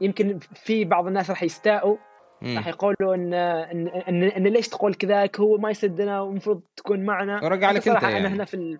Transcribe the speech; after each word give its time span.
يمكن 0.00 0.38
في 0.54 0.84
بعض 0.84 1.06
الناس 1.06 1.30
راح 1.30 1.42
يستاءوا 1.42 1.96
راح 2.42 2.66
يقولوا 2.66 3.14
ان 3.14 3.34
ان, 3.34 3.88
إن, 3.88 4.22
إن 4.22 4.46
ليش 4.46 4.68
تقول 4.68 4.94
كذاك؟ 4.94 5.40
هو 5.40 5.56
ما 5.56 5.70
يسدنا 5.70 6.20
ومفروض 6.20 6.60
تكون 6.76 7.04
معنا. 7.04 7.44
ورجع 7.44 7.70
لك 7.70 7.88
أنت 7.88 8.02
يعني. 8.02 8.18
أنا 8.18 8.28
هنا 8.28 8.44
في 8.44 8.54
ال... 8.54 8.78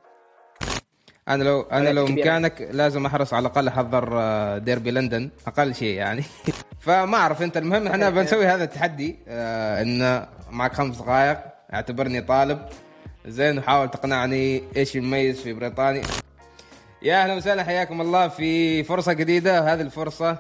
أنا 1.28 1.44
لو 1.44 1.60
أنا 1.60 1.88
لو 1.88 2.06
مكانك 2.06 2.68
لازم 2.72 3.06
أحرص 3.06 3.34
على 3.34 3.48
الأقل 3.48 3.68
أحضر 3.68 4.08
آه، 4.12 4.58
ديربي 4.58 4.90
لندن 4.90 5.30
أقل 5.46 5.74
شيء 5.74 5.94
يعني. 5.96 6.22
فما 6.84 7.16
أعرف 7.16 7.42
أنت 7.42 7.56
المهم 7.56 7.86
إحنا 7.86 8.10
بنسوي 8.10 8.46
هذا 8.46 8.64
التحدي 8.64 9.18
آه 9.28 9.82
إن 9.82 10.26
معك 10.50 10.72
خمس 10.72 10.96
دقائق 10.96 11.38
اعتبرني 11.74 12.20
طالب. 12.20 12.58
زين 13.26 13.58
وحاول 13.58 13.90
تقنعني 13.90 14.62
إيش 14.76 14.96
المميز 14.96 15.40
في 15.40 15.52
بريطانيا. 15.52 16.02
يا 17.02 17.22
أهلا 17.22 17.34
وسهلا 17.34 17.64
حياكم 17.64 18.00
الله 18.00 18.28
في 18.28 18.82
فرصة 18.84 19.12
جديدة. 19.12 19.72
هذه 19.72 19.80
الفرصة 19.80 20.38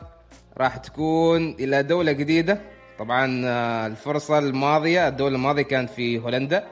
راح 0.58 0.76
تكون 0.76 1.50
إلى 1.50 1.82
دولة 1.82 2.12
جديدة. 2.12 2.60
طبعا 2.98 3.42
آه، 3.44 3.86
الفرصة 3.86 4.38
الماضية 4.38 5.08
الدولة 5.08 5.36
الماضية 5.36 5.62
كانت 5.62 5.90
في 5.90 6.18
هولندا. 6.18 6.66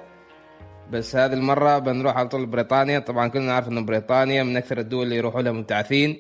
بس 0.90 1.16
هذه 1.16 1.32
المرة 1.32 1.78
بنروح 1.78 2.16
على 2.16 2.28
طول 2.28 2.46
بريطانيا. 2.46 2.98
طبعا 2.98 3.28
كلنا 3.28 3.46
نعرف 3.46 3.68
إنه 3.68 3.80
بريطانيا 3.80 4.42
من 4.42 4.56
أكثر 4.56 4.78
الدول 4.78 5.04
اللي 5.04 5.16
يروحوا 5.16 5.42
لها 5.42 5.52
مبتعثين. 5.52 6.18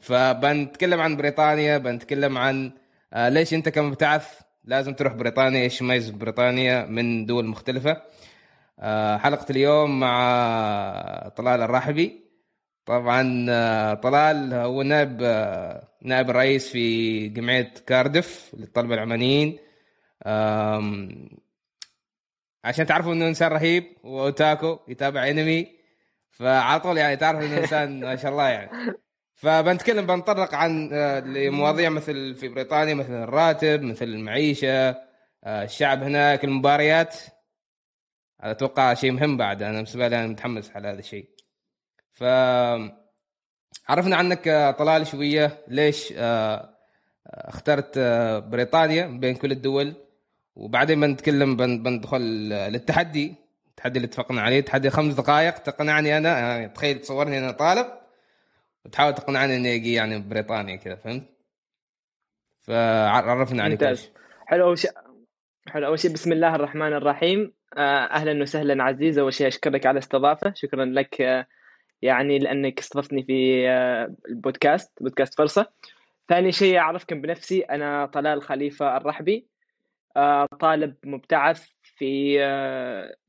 فبنتكلم 0.00 1.00
عن 1.00 1.16
بريطانيا 1.16 1.78
بنتكلم 1.78 2.38
عن 2.38 2.72
آه، 3.12 3.28
ليش 3.28 3.54
أنت 3.54 3.68
كمبتعث 3.68 4.40
لازم 4.64 4.94
تروح 4.94 5.12
بريطانيا؟ 5.12 5.62
إيش 5.62 5.80
يميز 5.80 6.10
بريطانيا 6.10 6.86
من 6.86 7.26
دول 7.26 7.46
مختلفة؟ 7.46 8.02
آه، 8.80 9.16
حلقة 9.16 9.46
اليوم 9.50 10.00
مع 10.00 11.32
طلال 11.36 11.60
الراحبي. 11.62 12.21
طبعا 12.86 13.46
آه، 13.50 13.94
طلال 13.94 14.54
هو 14.54 14.82
نائب 14.82 15.22
نائب 16.02 16.30
الرئيس 16.30 16.68
في 16.72 17.28
جمعية 17.28 17.74
كاردف 17.86 18.54
للطلبة 18.58 18.94
العمانيين. 18.94 19.58
عشان 22.64 22.86
تعرفوا 22.86 23.12
إنه 23.12 23.28
إنسان 23.28 23.52
رهيب 23.52 23.84
واوتاكو 24.04 24.78
يتابع 24.88 25.28
أنمي. 25.28 25.82
فعلى 26.30 26.80
طول 26.80 26.98
يعني 26.98 27.16
تعرف 27.16 27.40
إنه 27.44 27.58
إنسان 27.58 28.00
ما 28.04 28.16
شاء 28.16 28.30
الله 28.32 28.48
يعني. 28.48 28.70
فبنتكلم 29.34 30.06
بنطرق 30.06 30.54
عن 30.54 30.90
آه، 30.92 31.20
لمواضيع 31.20 31.88
مثل 31.88 32.34
في 32.34 32.48
بريطانيا 32.48 32.94
مثل 32.94 33.12
الراتب 33.12 33.82
مثل 33.82 34.04
المعيشة 34.04 34.88
آه، 35.44 35.64
الشعب 35.64 36.02
هناك 36.02 36.44
المباريات. 36.44 37.16
أتوقع 38.40 38.94
شيء 38.94 39.12
مهم 39.12 39.36
بعد 39.36 39.62
أنا 39.62 39.72
بالنسبة 39.72 40.08
لي 40.08 40.18
أنا 40.18 40.26
متحمس 40.26 40.70
على 40.76 40.88
هذا 40.88 40.98
الشيء. 40.98 41.28
ف 42.12 42.22
عرفنا 43.88 44.16
عنك 44.16 44.48
آه، 44.48 44.70
طلال 44.70 45.06
شوية. 45.06 45.58
ليش 45.68 46.14
اخترت 47.26 47.98
بريطانيا 48.48 49.06
بين 49.06 49.34
كل 49.34 49.52
الدول؟ 49.52 49.94
وبعدين 50.56 51.00
بنتكلم 51.00 51.56
بندخل 51.56 52.20
للتحدي. 52.50 53.34
التحدي 53.68 53.96
اللي 53.96 54.06
اتفقنا 54.06 54.42
عليه 54.42 54.60
تحدي 54.60 54.90
خمس 54.90 55.14
دقائق. 55.14 55.58
تقنعني 55.58 56.16
أنا 56.16 56.38
يعني 56.38 56.68
تخيل 56.68 56.98
تصورني 56.98 57.38
أنا 57.38 57.50
طالب. 57.50 57.86
وتحاول 58.84 59.14
تقنعني 59.14 59.56
إني 59.56 59.74
أجي 59.74 59.94
يعني 59.94 60.18
بريطانيا 60.18 60.76
كذا 60.76 60.96
فهمت؟ 60.96 61.24
فعرفنا 62.60 63.62
عليك 63.62 63.82
ممتاز. 63.82 64.10
حلو 64.46 64.66
أول 64.66 64.78
شيء 64.78 64.90
حلو 65.68 65.86
أول 65.86 65.98
شيء 65.98 66.12
بسم 66.12 66.32
الله 66.32 66.54
الرحمن 66.54 66.92
الرحيم. 66.92 67.52
آه، 67.76 68.04
أهلا 68.04 68.42
وسهلا 68.42 68.84
عزيز 68.84 69.18
أول 69.18 69.34
شيء 69.34 69.46
أشكرك 69.46 69.86
على 69.86 69.94
الاستضافة. 69.94 70.52
شكرا 70.56 70.84
لك 70.84 71.20
آه، 71.20 71.46
يعني 72.02 72.38
لأنك 72.38 72.78
استضفتني 72.78 73.22
في 73.22 73.68
آه، 73.68 74.14
ال 74.28 74.36
podcast 74.36 74.92
podcast 75.00 75.34
فرصة. 75.34 75.66
ثاني 76.28 76.52
شيء 76.52 76.78
أعرفكم 76.78 77.20
بنفسي 77.20 77.60
أنا 77.60 78.06
طلال 78.06 78.42
خليفة 78.42 78.96
الرحبي 78.96 79.46
طالب 80.60 80.94
مبتعث 81.04 81.68
في 81.82 82.42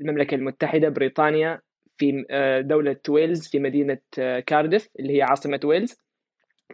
المملكة 0.02 0.36
المتحدة 0.36 0.90
بريطانيا 0.90 1.62
في 1.98 2.26
آه، 2.30 2.62
دولة 2.62 2.98
ويلز 3.10 3.48
في 3.48 3.60
مدينة 3.60 3.98
آه، 4.20 4.40
كاردف 4.40 4.90
اللي 5.00 5.18
هي 5.18 5.22
عاصمة 5.22 5.60
ويلز. 5.64 5.98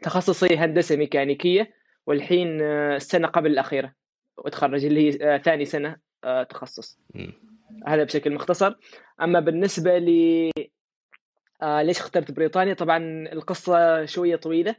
تخصصي 0.01 0.57
هندسة 0.57 0.95
ميكانيكية 0.95 1.73
والحين 2.07 2.61
آه، 2.61 2.95
السنة 2.95 3.27
قبل 3.27 3.51
الأخيرة 3.51 3.93
وتخرج 4.37 4.85
اللي 4.85 5.09
هي 5.09 5.39
ثاني 5.39 5.65
سنة 5.65 6.09
تخصص. 6.49 6.99
هذا 7.87 8.03
بشكل 8.03 8.33
مختصر. 8.33 8.75
أما 9.21 9.39
بالنسبة 9.39 9.97
لي 9.97 10.51
ليش 11.63 11.99
اخترت 11.99 12.31
بريطانيا؟ 12.31 12.73
طبعا 12.73 12.97
القصة 13.33 14.05
شوية 14.05 14.35
طويلة. 14.35 14.75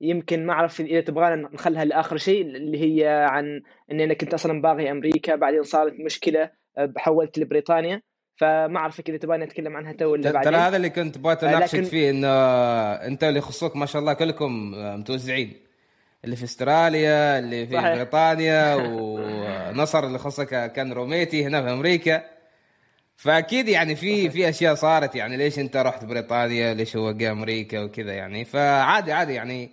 يمكن 0.00 0.46
ما 0.46 0.52
أعرف 0.52 0.80
إذا 0.80 1.00
تبغانا 1.00 1.48
نخليها 1.52 1.84
لآخر 1.84 2.16
شيء 2.16 2.42
اللي 2.42 2.80
هي 2.80 3.26
عن 3.30 3.62
اني 3.92 4.04
أنا 4.04 4.14
كنت 4.14 4.34
أصلا 4.34 4.62
باغي 4.62 4.90
أمريكا 4.90 5.36
بعدين 5.36 5.62
صارت 5.62 5.92
مشكلة 6.04 6.50
حولت 6.96 7.38
لبريطانيا. 7.38 8.02
فما 8.36 8.78
أعرفك 8.78 9.08
إذا 9.08 9.18
تبغى 9.18 9.38
نتكلم 9.38 9.76
عنها 9.76 9.92
تو 9.92 10.06
ولا 10.06 10.32
بعدين 10.32 10.52
ترى 10.52 10.60
هذا 10.60 10.76
اللي 10.76 10.90
كنت 10.90 11.18
بغيت 11.18 11.44
اناقشك 11.44 11.74
لكن... 11.74 11.84
فيه 11.84 12.10
انه 12.10 12.28
أنت 12.92 13.24
اللي 13.24 13.38
يخصوك 13.38 13.76
ما 13.76 13.86
شاء 13.86 14.00
الله 14.00 14.12
كلكم 14.12 14.70
متوزعين. 15.00 15.52
اللي 16.24 16.36
في 16.36 16.44
استراليا 16.44 17.38
اللي 17.38 17.66
في 17.66 17.74
صحيح. 17.74 17.94
بريطانيا 17.94 18.74
ونصر 18.90 20.06
اللي 20.06 20.18
خصك 20.18 20.72
كان 20.72 20.92
روميتي 20.92 21.44
هنا 21.44 21.62
في 21.62 21.70
أمريكا. 21.70 22.35
فأكيد 23.16 23.68
يعني 23.68 23.96
في 23.96 24.30
في 24.30 24.48
أشياء 24.48 24.74
صارت 24.74 25.14
يعني 25.14 25.36
ليش 25.36 25.58
أنت 25.58 25.76
رحت 25.76 26.04
بريطانيا؟ 26.04 26.74
ليش 26.74 26.96
هو 26.96 27.12
جاء 27.12 27.32
أمريكا 27.32 27.80
وكذا 27.84 28.14
يعني؟ 28.14 28.44
فعادي 28.44 29.12
عادي 29.12 29.34
يعني 29.34 29.70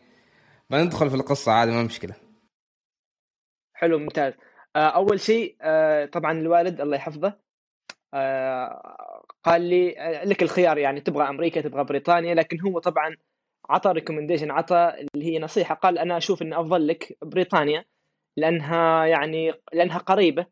بندخل 0.69 1.09
في 1.09 1.15
القصة 1.15 1.51
عادي 1.51 1.71
ما 1.71 1.83
مشكلة. 1.83 2.15
حلو 3.73 3.99
ممتاز. 3.99 4.33
آه، 4.75 4.79
أول 4.79 5.19
شيء 5.19 5.55
آه، 5.61 6.05
طبعا 6.05 6.31
الوالد 6.31 6.81
الله 6.81 6.95
يحفظه 6.95 7.33
آه، 8.13 8.95
قال 9.43 9.61
لي 9.61 9.95
لك 10.25 10.43
الخيار 10.43 10.77
يعني 10.77 11.01
تبغى 11.01 11.29
أمريكا 11.29 11.61
تبغى 11.61 11.83
بريطانيا 11.83 12.35
لكن 12.35 12.59
هو 12.61 12.79
طبعا 12.79 13.15
عطى 13.69 13.91
recommendation 13.91 14.51
عطى 14.51 14.93
اللي 15.15 15.25
هي 15.25 15.39
نصيحة 15.39 15.75
قال 15.75 15.97
أنا 15.97 16.17
أشوف 16.17 16.41
إن 16.41 16.53
أفضل 16.53 16.87
لك 16.87 17.17
بريطانيا 17.21 17.85
لأنها 18.37 19.05
يعني 19.05 19.53
لأنها 19.73 19.97
قريبة 19.97 20.45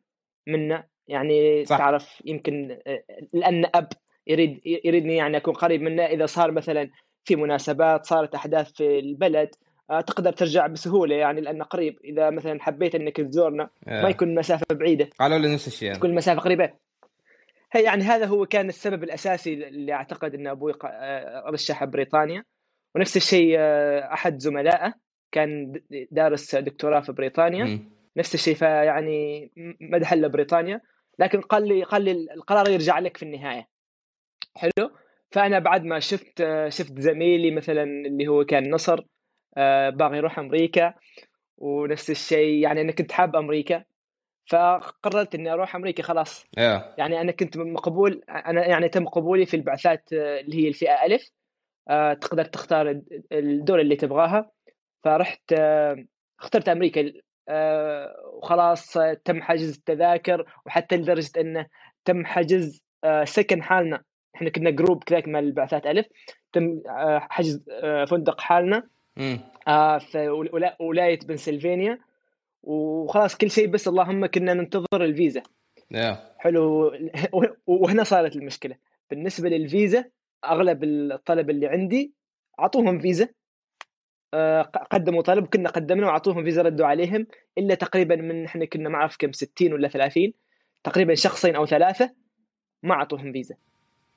منا 0.47 0.87
يعني 1.07 1.65
صح. 1.65 1.77
تعرف 1.77 2.21
يمكن 2.25 2.77
آه، 2.87 3.03
لأن 3.33 3.65
أب 3.75 3.87
يريد 4.27 4.61
يريدني 4.65 5.15
يعني 5.15 5.37
أكون 5.37 5.53
قريب 5.53 5.81
منه. 5.81 6.05
إذا 6.05 6.25
صار 6.25 6.51
مثلا 6.51 6.89
في 7.23 7.35
مناسبات 7.35 8.05
صارت 8.05 8.35
أحداث 8.35 8.71
في 8.71 8.99
البلد 8.99 9.49
تقدر 10.07 10.31
ترجع 10.31 10.67
بسهولة 10.67 11.15
يعني 11.15 11.41
لأنه 11.41 11.63
قريب. 11.63 11.99
إذا 12.03 12.29
مثلا 12.29 12.61
حبيت 12.61 12.95
إنك 12.95 13.17
تزورنا 13.17 13.69
ما 13.87 14.09
يكون 14.09 14.35
مسافة 14.35 14.65
بعيدة. 14.71 15.09
قالوا 15.19 15.37
لي 15.37 15.53
نفس 15.53 15.67
الشيء. 15.67 15.93
تكون 15.93 16.09
المسافه 16.09 16.41
قريبة. 16.41 16.69
يعني 17.75 18.03
هذا 18.03 18.25
هو 18.25 18.45
كان 18.45 18.69
السبب 18.69 19.03
الأساسي 19.03 19.53
اللي 19.53 19.93
أعتقد 19.93 20.35
إن 20.35 20.47
أبوي 20.47 20.73
آه، 20.83 21.49
رشح 21.49 21.83
بريطانيا. 21.83 22.43
ونفس 22.95 23.17
الشيء 23.17 23.55
آه، 23.59 24.13
أحد 24.13 24.39
زملائه 24.39 24.93
كان 25.31 25.81
دارس 26.11 26.55
دكتوراه 26.55 26.99
في 26.99 27.11
بريطانيا. 27.11 27.63
م. 27.63 27.89
نفس 28.17 28.33
الشيء 28.33 28.55
فيعني 28.55 29.51
مدح 29.81 30.13
له 30.13 30.27
بريطانيا 30.27 30.81
لكن 31.21 31.41
قال 31.41 31.67
لي 31.67 31.83
قال 31.83 32.01
لي 32.01 32.11
القرار 32.11 32.69
يرجع 32.69 32.99
لك 32.99 33.17
في 33.17 33.23
النهاية. 33.23 33.67
حلو؟ 34.55 34.91
فأنا 35.31 35.59
بعد 35.59 35.83
ما 35.83 35.99
شفت 35.99 36.41
آه، 36.41 36.69
شفت 36.69 36.99
زميلي 36.99 37.51
مثلا 37.51 37.83
اللي 37.83 38.27
هو 38.27 38.45
كان 38.45 38.71
نصر 38.71 39.05
باغي 39.91 40.17
يروح 40.17 40.39
أمريكا 40.39 40.93
ونفس 41.57 42.09
الشيء 42.09 42.63
يعني 42.63 42.81
أنا 42.81 42.91
كنت 42.91 43.11
حاب 43.11 43.35
أمريكا 43.35 43.83
فقررت 44.51 45.35
إني 45.35 45.53
أروح 45.53 45.75
أمريكا 45.75 46.03
خلاص. 46.03 46.43
yeah. 46.43 46.81
يعني 46.97 47.21
أنا 47.21 47.31
كنت 47.31 47.57
مقبول 47.57 48.23
أنا 48.29 48.67
يعني 48.67 48.89
تم 48.89 49.05
قبولي 49.07 49.45
في 49.45 49.53
البعثات 49.53 50.13
آه، 50.13 50.39
اللي 50.39 50.63
هي 50.63 50.67
الفئة 50.67 51.05
ألف 51.05 51.31
آه، 51.89 52.13
تقدر 52.13 52.45
تختار 52.45 53.01
الدولة 53.31 53.81
اللي 53.81 53.95
تبغاها. 53.95 54.51
فرحت 55.03 55.53
آه، 55.53 56.05
اخترت 56.39 56.69
أمريكا. 56.69 57.13
وخلاص 58.33 58.97
تم 59.25 59.41
حجز 59.41 59.75
التذاكر 59.77 60.45
وحتى 60.65 60.97
لدرجة 60.97 61.31
إنه 61.39 61.65
تم 62.05 62.25
حجز 62.25 62.81
سكن 63.23 63.63
حالنا. 63.63 64.03
إحنا 64.35 64.49
كنا 64.49 64.69
جروب 64.69 65.03
كذاك 65.03 65.27
مع 65.27 65.39
البعثات 65.39 65.85
ألف. 65.85 66.05
تم 66.53 66.81
حجز 67.19 67.63
فندق 68.09 68.41
حالنا. 68.41 68.83
في 69.99 70.29
ولاية 70.79 71.19
بنسلفانيا. 71.19 71.99
وخلاص 72.63 73.37
كل 73.37 73.51
شيء 73.51 73.67
بس 73.67 73.87
اللهم 73.87 74.25
كنا 74.25 74.53
ننتظر 74.53 74.85
الفيزا. 74.93 75.43
Yeah. 75.93 76.15
حلو. 76.37 76.91
وهنا 77.67 78.03
صارت 78.03 78.35
المشكلة. 78.35 78.75
بالنسبة 79.09 79.49
للفيزا 79.49 80.05
أغلب 80.45 80.83
الطلبه 80.83 81.53
اللي 81.53 81.67
عندي 81.67 82.13
أعطوهم 82.59 82.99
فيزا. 82.99 83.25
آه، 83.25 83.29
قدموا 84.91 85.21
طلب 85.21 85.45
كنا 85.47 85.69
قدمنا 85.69 86.07
وأعطوهم 86.07 86.43
فيزا 86.43 86.61
ردوا 86.61 86.85
عليهم 86.85 87.27
إلا 87.57 87.75
تقريبا 87.75 88.15
من 88.15 88.45
إحنا 88.45 88.65
كنا 88.65 88.89
ما 88.89 88.95
أعرف 88.95 89.15
كم 89.19 89.31
60 89.31 89.73
ولا 89.73 89.87
30 89.87 90.33
تقريبا 90.83 91.15
شخصين 91.15 91.55
أو 91.55 91.65
ثلاثة 91.65 92.13
ما 92.83 92.93
أعطوهم 92.93 93.31
فيزا. 93.33 93.55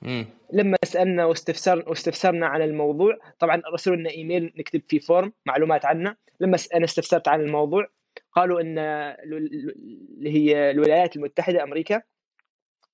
مم. 0.02 0.26
لما 0.52 0.76
سألنا 0.84 1.24
واستفسر 1.24 1.84
واستفسرنا 1.88 2.46
عن 2.46 2.62
الموضوع 2.62 3.18
طبعا 3.38 3.62
رسلوا 3.74 3.96
لنا 3.96 4.10
إيميل 4.10 4.52
نكتب 4.56 4.82
فيه 4.88 4.98
فورم 4.98 5.32
معلومات 5.46 5.84
عنه. 5.84 6.16
لما 6.40 6.58
أنا 6.74 6.84
استفسرت 6.84 7.28
عن 7.28 7.40
الموضوع 7.40 7.86
قالوا 8.32 8.60
إن 8.60 8.78
ال- 8.78 9.74
اللي 10.18 10.30
هي 10.30 10.70
الولايات 10.70 11.16
المتحدة 11.16 11.62
أمريكا 11.62 12.02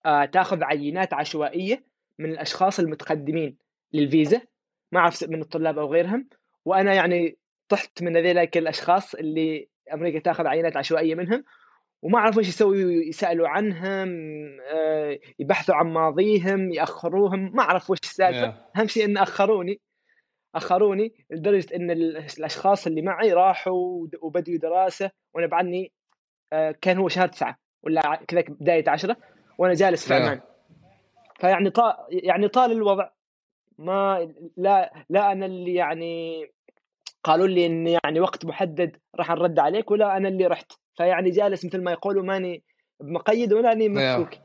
آه، 0.07 0.25
تأخذ 0.25 0.65
عينات 0.65 1.15
عشوائية 1.15 1.85
من 2.19 2.31
الأشخاص 2.31 2.81
المتقدمين 2.81 3.57
للفيزا. 3.93 4.41
ما 4.93 5.01
أعرف 5.01 5.25
من 5.29 5.41
الطلاب 5.41 5.79
أو 5.79 5.93
غيرهم. 5.93 6.29
وأنا 6.65 6.95
يعني 6.95 7.37
طحت 7.69 8.03
من 8.03 8.17
ذيلاك 8.17 8.57
الأشخاص 8.57 9.15
اللي 9.15 9.69
أمريكا 9.93 10.19
تأخذ 10.19 10.47
عينات 10.47 10.77
عشوائية 10.77 11.15
منهم 11.15 11.45
وما 12.03 12.19
أعرف 12.19 12.39
إيش 12.39 12.49
يسوي 12.49 12.83
يسألوا 13.09 13.49
عنهم 13.49 14.09
آه، 14.73 15.19
يبحثوا 15.39 15.75
عن 15.75 15.87
ماضيهم 15.87 16.73
يأخروهم 16.73 17.57
ما 17.57 17.63
أعرف 17.63 17.91
وش 17.91 17.99
السالفة 18.03 18.51
Yeah. 18.53 18.79
أهم 18.79 18.87
شيء 18.87 19.05
إن 19.05 19.19
أخروني 19.19 19.81
أخروني 20.55 21.15
لدرجة 21.31 21.77
إن 21.77 21.91
ال- 21.91 22.17
الأشخاص 22.39 22.87
اللي 22.87 23.03
معي 23.03 23.33
راحوا 23.33 24.07
وبدوا 24.23 24.57
دراسة 24.59 25.11
وأنا 25.35 25.47
بعدني 25.47 25.93
آه، 26.53 26.75
كان 26.83 26.99
هو 26.99 27.09
شهر 27.09 27.29
تسعة 27.29 27.57
ولا 27.83 28.21
كذا 28.29 28.45
بداية 28.49 28.85
عشرة 28.89 29.17
وأنا 29.59 29.75
جالس 29.75 30.09
في 30.09 30.15
Yeah. 30.15 30.17
عمان 30.23 30.41
فيعني 31.41 31.71
طال 31.71 31.95
يعني 32.11 32.49
طال 32.49 32.73
الوضع 32.73 33.09
ما 33.81 34.33
لا 34.57 34.93
لا 35.11 35.33
أنا 35.33 35.47
اللي 35.47 35.75
يعني 35.75 36.47
قالوا 37.25 37.47
لي 37.47 37.67
إن 37.67 37.87
يعني 37.87 38.21
وقت 38.21 38.45
محدد 38.47 38.97
راح 39.17 39.31
نرد 39.31 39.59
عليك 39.59 39.91
ولا 39.91 40.17
أنا 40.17 40.29
اللي 40.29 40.47
رحت. 40.47 40.73
فيعني 40.97 41.31
جالس 41.31 41.65
مثل 41.65 41.83
ما 41.83 41.93
يقولوا 41.93 42.23
ماني 42.23 42.63
بمقيد 43.01 43.53
ولا 43.53 43.73
أني 43.73 43.89
مفكوك 43.89 44.39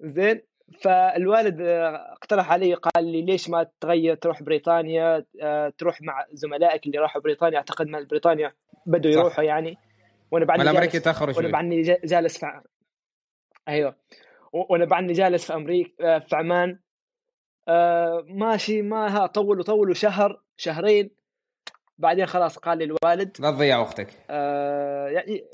زين؟ 0.00 0.42
فالوالد 0.80 1.60
آه، 1.60 2.12
اقترح 2.12 2.52
علي 2.52 2.74
قال 2.74 3.04
لي 3.12 3.22
ليش 3.22 3.50
ما 3.50 3.66
تغير 3.80 4.14
تروح 4.14 4.42
بريطانيا 4.42 5.24
آه، 5.42 5.72
تروح 5.78 6.02
مع 6.02 6.26
زملائك 6.32 6.86
اللي 6.86 6.98
راحوا 6.98 7.22
بريطانيا. 7.22 7.58
أعتقد 7.58 7.86
ما 7.86 8.06
بريطانيا 8.10 8.52
بدوا. 8.86 9.10
يروحوا 9.10 9.44
يعني. 9.44 9.78
وأنا 10.30 10.44
بعدني 10.44 10.64
جالس 10.72 10.92
تاخروا 11.04 11.28
وأنا 11.34 11.42
شوي. 11.42 11.52
بعدني 11.52 11.82
جا- 11.82 12.00
جالس 12.04 12.38
في 12.38 12.60
أيوه. 13.68 13.96
وأنا 14.52 14.84
بعدني 14.84 15.12
جالس 15.12 15.46
في 15.46 15.54
أمريكا 15.54 16.18
في 16.18 16.36
عمان. 16.36 16.78
آه، 17.68 18.24
ماشي 18.28 18.82
ما 18.82 19.16
ها 19.16 19.26
طولوا 19.26 19.64
طولوا 19.64 19.94
شهر 19.94 20.40
شهرين 20.56 21.10
بعدين 21.98 22.26
خلاص 22.26 22.58
قال 22.58 22.78
لي 22.78 22.84
الوالد 22.84 23.36
لا 23.40 23.50
تضيع 23.50 23.78
وقتك. 23.78 24.08
آه، 24.30 25.08
يعني 25.08 25.44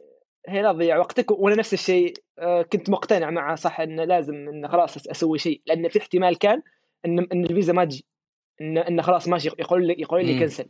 هي 0.49 0.63
لا 0.63 0.73
تضيع 0.73 0.99
وقتك 0.99 1.31
وأنا 1.31 1.57
نفس 1.57 1.75
الشيء 1.75 2.15
آه، 2.39 2.63
كنت 2.63 2.91
مقتنع 2.91 3.31
معه 3.31 3.55
صح 3.55 3.81
انه 3.81 4.05
لازم 4.05 4.35
انه 4.35 4.69
خلاص 4.69 5.09
أسوي 5.09 5.39
شيء 5.39 5.63
لأن 5.67 5.89
في 5.89 5.99
احتمال 5.99 6.39
كان 6.39 6.63
إن 7.07 7.19
إن 7.19 7.45
الفيزا 7.45 7.73
ما 7.73 7.85
تجي 7.85 8.07
إن 8.61 8.79
انه 8.79 9.03
خلاص 9.03 9.29
ماشي 9.29 9.49
يقول 9.59 9.87
لي 9.87 9.97
يقول 9.99 10.27
لي. 10.27 10.39
كنسل 10.39 10.69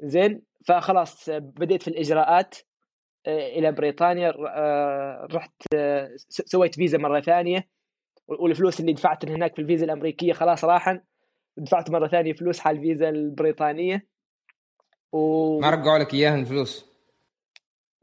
زين 0.00 0.42
فخلاص 0.64 1.30
بديت 1.30 1.82
في 1.82 1.88
الإجراءات 1.88 2.54
آه، 3.26 3.48
إلى 3.58 3.72
بريطانيا 3.72 4.34
آه، 4.48 5.28
رحت 5.32 5.52
آه، 5.74 6.10
سويت 6.28 6.74
فيزا 6.74 6.98
مرة 6.98 7.20
ثانية. 7.20 7.68
والفلوس 8.28 8.80
اللي 8.80 8.92
دفعت 8.92 9.24
هناك 9.30 9.54
في 9.54 9.62
الفيزا 9.62 9.84
الأمريكية 9.84 10.32
خلاص 10.32 10.64
راحن 10.64 11.00
دفعت 11.56 11.90
مرة 11.90 12.08
ثانية 12.08 12.32
فلوس 12.32 12.60
حال 12.60 12.76
الفيزا 12.76 13.08
البريطانية. 13.08 14.06
و... 15.12 15.60
ما 15.60 15.70
رجعوا 15.70 15.98
لك 15.98 16.14
إياها 16.14 16.34
الفلوس؟ 16.34 16.92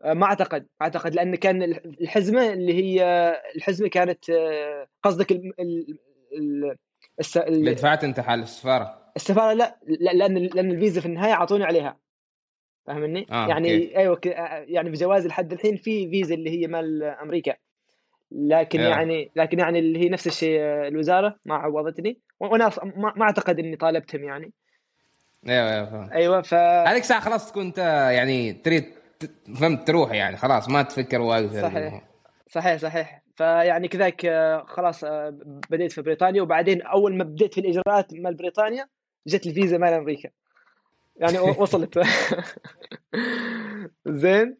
آه، 0.04 0.14
ما 0.14 0.26
أعتقد. 0.26 0.68
أعتقد 0.82 1.16
لأن 1.16 1.36
كان 1.36 1.64
الح- 1.64 1.82
الحزمة 2.02 2.54
اللي 2.54 2.74
هي 2.74 3.04
الحزمة 3.56 3.88
كانت 3.88 4.30
آه، 4.30 4.88
قصدك 5.04 5.32
ال... 5.32 5.54
ال... 5.60 5.98
ال... 6.38 6.76
الس... 7.20 7.38
اللي 7.38 7.70
ال... 7.70 7.76
دفعت 7.76 8.04
أنت 8.04 8.20
حال 8.20 8.40
السفارة. 8.40 9.12
السفارة 9.16 9.54
لا 9.54 9.80
لا- 9.88 10.12
لأن 10.12 10.38
لأن 10.38 10.72
الفيزا 10.72 11.02
في 11.02 11.06
النهاية 11.08 11.34
أعطوني 11.34 11.64
عليها. 11.64 12.00
فاهمني؟ 12.88 13.26
آه، 13.32 13.48
يعني 13.48 13.74
okay. 13.76 13.98
أيوه 13.98 14.16
ك... 14.16 14.28
آه، 14.28 14.66
يعني 14.68 14.90
بجواز 14.90 15.28
لحد 15.28 15.54
الحين 15.54 15.76
في 15.78 16.10
فيزا 16.10 16.36
اللي 16.36 16.50
هي 16.50 16.68
مال 16.68 17.04
أمريكا. 17.04 17.56
لكن 18.32 18.80
آه. 18.80 18.90
يعني 18.90 19.32
لكن 19.36 19.60
يعني 19.60 19.80
اللي 19.80 20.00
هي 20.00 20.10
نفس 20.10 20.28
الشيء 20.28 20.60
آه، 20.60 20.88
الوزارة 20.88 21.36
ما 21.46 21.56
عوضتني. 21.56 22.20
وأنا 22.40 22.72
ما, 22.96 23.22
أعتقد 23.22 23.60
إني 23.60 23.76
طالبتهم 23.76 24.24
يعني. 24.24 24.52
أيوه 25.48 25.74
أيوه 25.74 26.14
أيوه 26.14 26.42
ف 26.42 26.54
هذيك 26.54 27.04
الساعة 27.04 27.20
خلاص 27.20 27.52
تكون 27.52 27.66
انت 27.66 27.78
يعني 28.14 28.54
تريد 28.54 28.86
فهمت 29.60 29.88
تروح 29.88 30.12
يعني 30.12 30.38
خلاص 30.38 30.70
ما 30.70 30.82
تفكر 30.82 31.22
واقف 31.22 31.54
في 31.54 31.62
صحيح. 31.62 32.02
صحيح 32.48 32.78
صحيح. 32.78 33.22
فيعني 33.36 33.88
كذاك 33.88 34.26
آه، 34.26 34.64
خلاص 34.68 35.04
آه، 35.04 35.38
بديت 35.70 35.92
في 35.92 36.02
بريطانيا. 36.02 36.42
وبعدين 36.42 36.82
أول 36.82 37.18
ما 37.18 37.24
بديت 37.24 37.54
في 37.54 37.62
الإجراءات 37.62 38.14
مال 38.14 38.36
بريطانيا 38.36 38.88
جت 39.28 39.48
الفيزا 39.48 39.78
مال 39.78 39.94
أمريكا. 39.94 40.30
يعني 41.16 41.40
وصلت. 41.40 42.00
زين. 44.06 44.58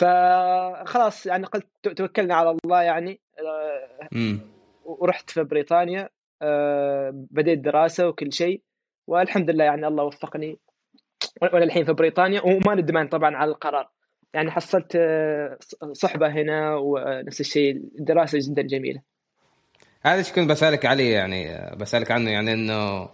فخلاص 0.00 1.26
يعني 1.26 1.46
قلت 1.46 1.66
تو- 1.82 1.92
توكلنا 1.92 2.34
على 2.34 2.56
الله 2.64 2.82
يعني 2.82 3.20
آه، 3.38 4.08
ورحت 4.84 5.30
في 5.30 5.44
بريطانيا 5.44 6.08
آه، 6.42 7.10
بديت 7.30 7.58
دراسة 7.58 8.08
وكل 8.08 8.32
شيء 8.32 8.62
والحمد 9.06 9.50
لله 9.50 9.64
يعني 9.64 9.86
الله 9.86 10.04
وفقني 10.04 10.58
وأنا 11.42 11.64
الحين 11.64 11.84
في 11.84 11.92
بريطانيا 11.92 12.40
وما 12.44 12.74
ندمان 12.74 13.08
طبعا 13.08 13.36
على 13.36 13.50
القرار. 13.50 13.90
يعني 14.34 14.50
حصلت 14.50 14.92
آه، 14.96 15.58
صحبة 15.92 16.28
هنا 16.28 16.74
ونفس 16.76 17.40
الشيء 17.40 17.76
الدراسه 17.98 18.38
جدا 18.42 18.62
جميلة. 18.62 19.02
هذا 20.02 20.14
إيش 20.18 20.32
كنت 20.32 20.50
بسألك 20.50 20.86
عليه 20.86 21.14
يعني 21.14 21.70
بسألك 21.76 22.10
عنه 22.10 22.30
يعني 22.30 22.52
إنه 22.52 23.08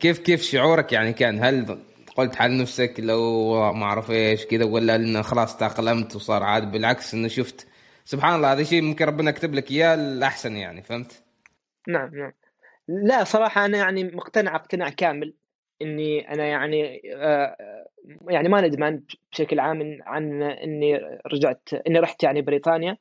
كيف 0.00 0.18
كيف 0.18 0.42
شعورك 0.42 0.92
يعني 0.92 1.12
كان؟ 1.12 1.44
هل 1.44 1.78
قلت 2.18 2.34
حال 2.34 2.58
نفسك 2.58 2.94
لو 2.98 3.72
ما 3.72 3.84
أعرف 3.84 4.10
إيش 4.10 4.46
كذا 4.46 4.64
ولا 4.64 4.96
انه 4.96 5.22
خلاص 5.22 5.56
تأقلمت 5.56 6.16
وصار 6.16 6.42
عاد 6.42 6.72
بالعكس 6.72 7.14
إنه 7.14 7.28
شفت. 7.28 7.68
سبحان 8.04 8.34
الله 8.34 8.52
هذا 8.52 8.62
شيء 8.62 8.82
ممكن 8.82 9.04
ربنا 9.04 9.30
يكتب 9.30 9.54
لك 9.54 9.70
إياه 9.70 9.94
الأحسن 9.94 10.56
يعني 10.56 10.82
فهمت؟ 10.82 11.22
نعم 11.88 12.14
نعم. 12.14 12.32
لا 12.88 13.24
صراحة 13.24 13.64
أنا 13.64 13.78
يعني 13.78 14.04
مقتنع 14.04 14.56
اقتناع 14.56 14.88
كامل 14.88 15.34
إني 15.82 16.32
أنا 16.32 16.44
يعني 16.46 17.02
آه، 17.16 17.56
يعني 18.28 18.48
ما 18.48 18.60
ندمان 18.60 19.02
بشكل 19.32 19.60
عام 19.60 19.98
عن 20.02 20.42
إني 20.42 20.96
رجعت 21.32 21.68
إني 21.86 21.98
رحت 21.98 22.22
يعني 22.22 22.42
بريطانيا. 22.42 22.96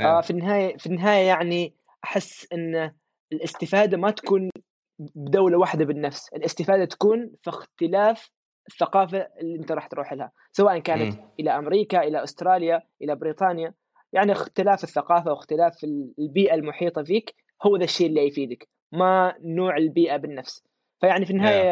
آه، 0.00 0.20
في 0.20 0.30
النهاية 0.30 0.76
في 0.76 0.86
النهاية 0.86 1.26
يعني 1.26 1.74
أحس 2.04 2.46
إن 2.52 2.92
الاستفادة 3.32 3.96
ما 3.96 4.10
تكون 4.10 4.50
بدولة 4.98 5.58
واحدة 5.58 5.84
بالنفس، 5.84 6.28
الاستفادة 6.28 6.84
تكون 6.84 7.30
في 7.42 7.50
اختلاف 7.50 8.30
الثقافة 8.68 9.28
اللي 9.40 9.58
أنت 9.58 9.72
راح 9.72 9.86
تروح 9.86 10.12
لها، 10.12 10.32
سواء 10.52 10.78
كانت 10.78 11.12
مم. 11.12 11.24
إلى 11.40 11.50
أمريكا، 11.50 12.02
إلى 12.02 12.22
أستراليا، 12.22 12.82
إلى 13.02 13.14
بريطانيا، 13.14 13.74
يعني 14.12 14.32
اختلاف 14.32 14.84
الثقافة 14.84 15.30
واختلاف 15.30 15.84
البيئة 16.18 16.54
المحيطة 16.54 17.02
فيك 17.02 17.34
هو 17.66 17.76
ذا 17.76 17.84
الشيء 17.84 18.06
اللي 18.06 18.26
يفيدك، 18.26 18.68
ما 18.92 19.34
نوع 19.44 19.76
البيئة 19.76 20.16
بالنفس. 20.16 20.64
فيعني 21.00 21.24
في 21.26 21.30
النهاية 21.30 21.64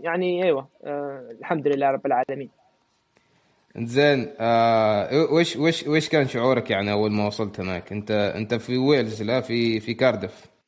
يعني 0.00 0.44
أيوه 0.44 0.68
آه 0.84 1.28
الحمد 1.40 1.68
لله 1.68 1.90
رب 1.90 2.06
العالمين. 2.06 2.50
زين 3.76 4.34
آه 4.40 5.08
وش 5.32 5.56
وش 5.56 5.86
وش 5.86 6.08
كان 6.08 6.28
شعورك 6.28 6.70
يعني 6.70 6.92
أول 6.92 7.12
ما 7.12 7.26
وصلت 7.26 7.60
هناك؟ 7.60 7.92
أنت 7.92 8.10
أنت 8.10 8.54
في 8.54 8.78
ويلز 8.78 9.22
لا 9.22 9.40
في 9.40 9.80
في 9.80 9.94
كاردف 9.94 10.58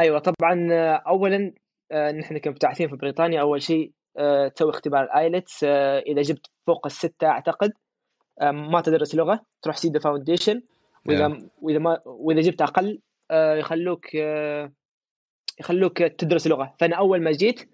أيوه 0.00 0.18
طبعا 0.18 0.68
آه، 0.72 1.02
اولا 1.06 1.52
آه، 1.92 2.12
نحن 2.12 2.38
كمبتعثين 2.38 2.88
في 2.88 2.96
بريطانيا 2.96 3.40
أول 3.40 3.62
شيء 3.62 3.92
تسوي 4.54 4.70
اختبار 4.70 5.04
ال 5.04 5.14
IELTS 5.14 5.64
إذا 5.64 6.22
جبت 6.22 6.46
فوق 6.66 6.86
الستة 6.86 7.26
أعتقد. 7.26 7.72
آه، 8.40 8.50
ما 8.50 8.80
تدرس 8.80 9.14
لغة 9.14 9.40
تروح 9.62 9.76
سيدا 9.76 9.98
foundation 9.98 10.62
وإذا 11.08 11.26
وإذا 11.62 11.78
ما 11.78 12.00
وإذا 12.06 12.40
جبت 12.40 12.62
أقل 12.62 13.00
آه، 13.30 13.54
يخلوك 13.54 14.16
آه، 14.16 14.72
يخلوك 15.60 15.98
تدرس 16.02 16.46
لغة. 16.46 16.74
فأنا 16.80 16.96
أول 16.96 17.22
ما 17.22 17.30
جيت 17.30 17.68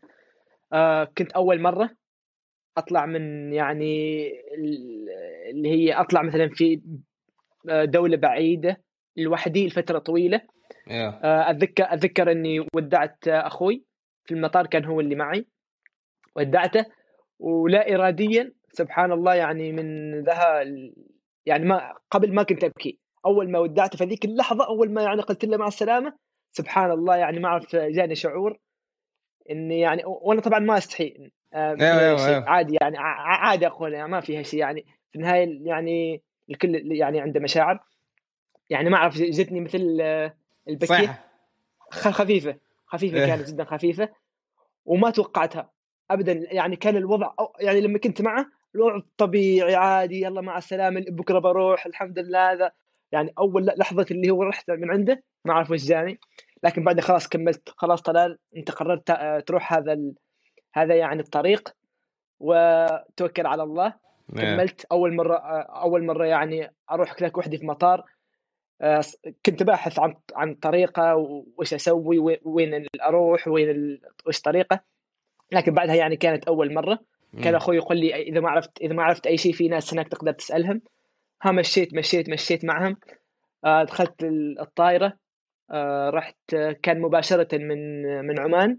آه، 0.72 1.04
كنت 1.18 1.32
أول 1.32 1.60
مرة 1.60 1.90
أطلع 2.76 3.06
من 3.06 3.52
يعني 3.52 4.26
ال- 4.54 5.08
اللي 5.50 5.68
هي 5.68 5.92
أطلع 5.92 6.22
مثلا 6.22 6.48
في 6.48 6.80
آه، 7.70 7.84
دولة 7.84 8.16
بعيدة 8.16 8.80
لوحدي 9.16 9.66
لفترة 9.66 9.98
طويلة. 9.98 10.40
آه، 11.24 11.50
أتذكر 11.50 11.84
أتذكر 11.94 12.32
إني 12.32 12.66
ودعت 12.74 13.28
آه، 13.28 13.46
أخوي 13.46 13.84
في 14.24 14.34
المطار 14.34 14.66
كان 14.66 14.84
هو 14.84 15.00
اللي 15.00 15.14
معي. 15.14 15.46
ودعته 16.38 16.86
ولا 17.38 17.94
اراديا 17.94 18.52
سبحان 18.72 19.12
الله 19.12 19.34
يعني 19.34 19.72
من 19.72 20.14
ال- 20.28 20.94
يعني 21.46 21.64
ما 21.64 21.94
قبل 22.10 22.34
ما 22.34 22.42
كنت 22.42 22.64
أبكي 22.64 22.98
أول 23.26 23.50
ما 23.50 23.58
ودعته 23.58 23.98
في 23.98 24.04
ذيك 24.04 24.24
اللحظة 24.24 24.66
أول 24.66 24.90
ما 24.90 25.02
يعني 25.02 25.22
قلت 25.22 25.44
له 25.44 25.56
مع 25.56 25.66
السلامة 25.66 26.12
سبحان 26.52 26.90
الله 26.90 27.16
يعني 27.16 27.38
ما 27.40 27.48
اعرف 27.48 27.76
جاني 27.76 28.14
شعور 28.14 28.58
إني 29.50 29.80
يعني 29.80 30.02
وأنا 30.06 30.40
طبعا 30.40 30.58
ما 30.58 30.78
أستحي 30.78 31.30
آه، 31.54 31.76
أيوة، 31.80 32.00
أي 32.00 32.06
أيوة،. 32.06 32.26
أيوة. 32.26 32.48
عادي 32.50 32.78
يعني 32.80 32.98
عادي 32.98 33.66
أقول 33.66 33.94
يعني 33.94 34.08
ما 34.08 34.20
فيها 34.20 34.42
شيء 34.42 34.60
يعني 34.60 34.86
في 35.12 35.18
النهاية 35.18 35.66
يعني 35.66 36.22
الكل 36.50 36.92
يعني 36.92 37.20
عنده 37.20 37.40
مشاعر 37.40 37.80
يعني 38.70 38.90
ما 38.90 38.96
أعرف 38.96 39.14
جتني 39.18 39.60
مثل 39.60 39.98
آه، 40.00 40.34
البكية 40.68 41.20
خفيفة 41.90 42.56
خفيفة 42.86 43.18
إيه. 43.18 43.26
كانت 43.26 43.48
جدا 43.50 43.64
خفيفة 43.64 44.08
وما 44.84 45.10
توقعتها 45.10 45.70
ابدا 46.10 46.32
يعني 46.32 46.76
كان 46.76 46.96
الوضع 46.96 47.32
أو- 47.40 47.50
يعني 47.60 47.80
لما 47.80 47.98
كنت 47.98 48.22
معه 48.22 48.46
الوضع 48.74 49.00
طبيعي 49.16 49.74
عادي 49.74 50.20
يلا 50.22 50.40
مع 50.40 50.58
السلامة 50.58 51.04
بكرة 51.08 51.38
بروح 51.38 51.86
الحمد 51.86 52.18
لله 52.18 52.52
هذا. 52.52 52.72
يعني 53.12 53.32
أول 53.38 53.66
لحظة 53.66 54.06
اللي 54.10 54.30
هو 54.30 54.42
رحت 54.42 54.70
من 54.70 54.90
عنده 54.90 55.22
ما 55.44 55.52
أعرف 55.52 55.70
وش 55.70 55.84
جاني. 55.84 56.20
لكن 56.62 56.84
بعدها 56.84 57.02
خلاص 57.02 57.28
كملت 57.28 57.68
خلاص 57.76 58.02
طلال 58.02 58.38
أنت 58.56 58.70
قررت 58.70 59.10
آه، 59.10 59.40
تروح 59.40 59.72
هذا 59.74 59.92
ال... 59.92 60.14
هذا 60.74 60.94
يعني 60.94 61.20
الطريق. 61.20 61.68
وتوكل 62.40 63.46
على 63.46 63.62
الله. 63.62 63.94
إيه. 64.36 64.54
كملت. 64.56 64.84
أول 64.92 65.14
مرة 65.16 65.36
أول 65.62 66.04
مرة 66.06 66.26
يعني 66.26 66.74
أروح 66.90 67.12
كذا 67.12 67.30
وحدي 67.34 67.58
في 67.58 67.66
مطار. 67.66 68.04
آه، 68.80 69.00
كنت 69.46 69.62
باحث 69.62 69.98
عن 69.98 70.14
عن 70.34 70.54
طريقة 70.54 71.16
وش 71.56 71.74
أسوي 71.74 72.18
وين- 72.44 72.86
أروح 73.02 73.48
وين 73.48 74.00
وش 74.26 74.40
طريقة. 74.40 74.80
لكن 75.52 75.74
بعدها 75.74 75.94
يعني 75.94 76.16
كانت 76.16 76.44
أول 76.44 76.74
مرة. 76.74 76.98
كان. 77.42 77.54
أخوي 77.54 77.76
يقول 77.76 77.96
لي 77.96 78.14
إذا 78.22 78.40
ما 78.40 78.50
عرفت 78.50 78.80
إذا 78.80 78.94
ما 78.94 79.02
عرفت 79.02 79.26
أي 79.26 79.36
شيء 79.36 79.52
في 79.52 79.68
ناس 79.68 79.94
هناك 79.94 80.08
تقدر 80.08 80.32
تسألهم. 80.32 80.82
ها 81.42 81.52
مشيت 81.52 81.94
مشيت 81.94 82.28
مشيت 82.28 82.64
معهم. 82.64 82.96
آه، 83.64 83.84
دخلت 83.84 84.22
ال- 84.24 84.60
الطائرة. 84.60 85.12
آه، 85.70 86.10
رحت 86.10 86.36
كان 86.82 87.00
مباشرة 87.00 87.58
من 87.58 88.02
من 88.26 88.38
عمان. 88.40 88.78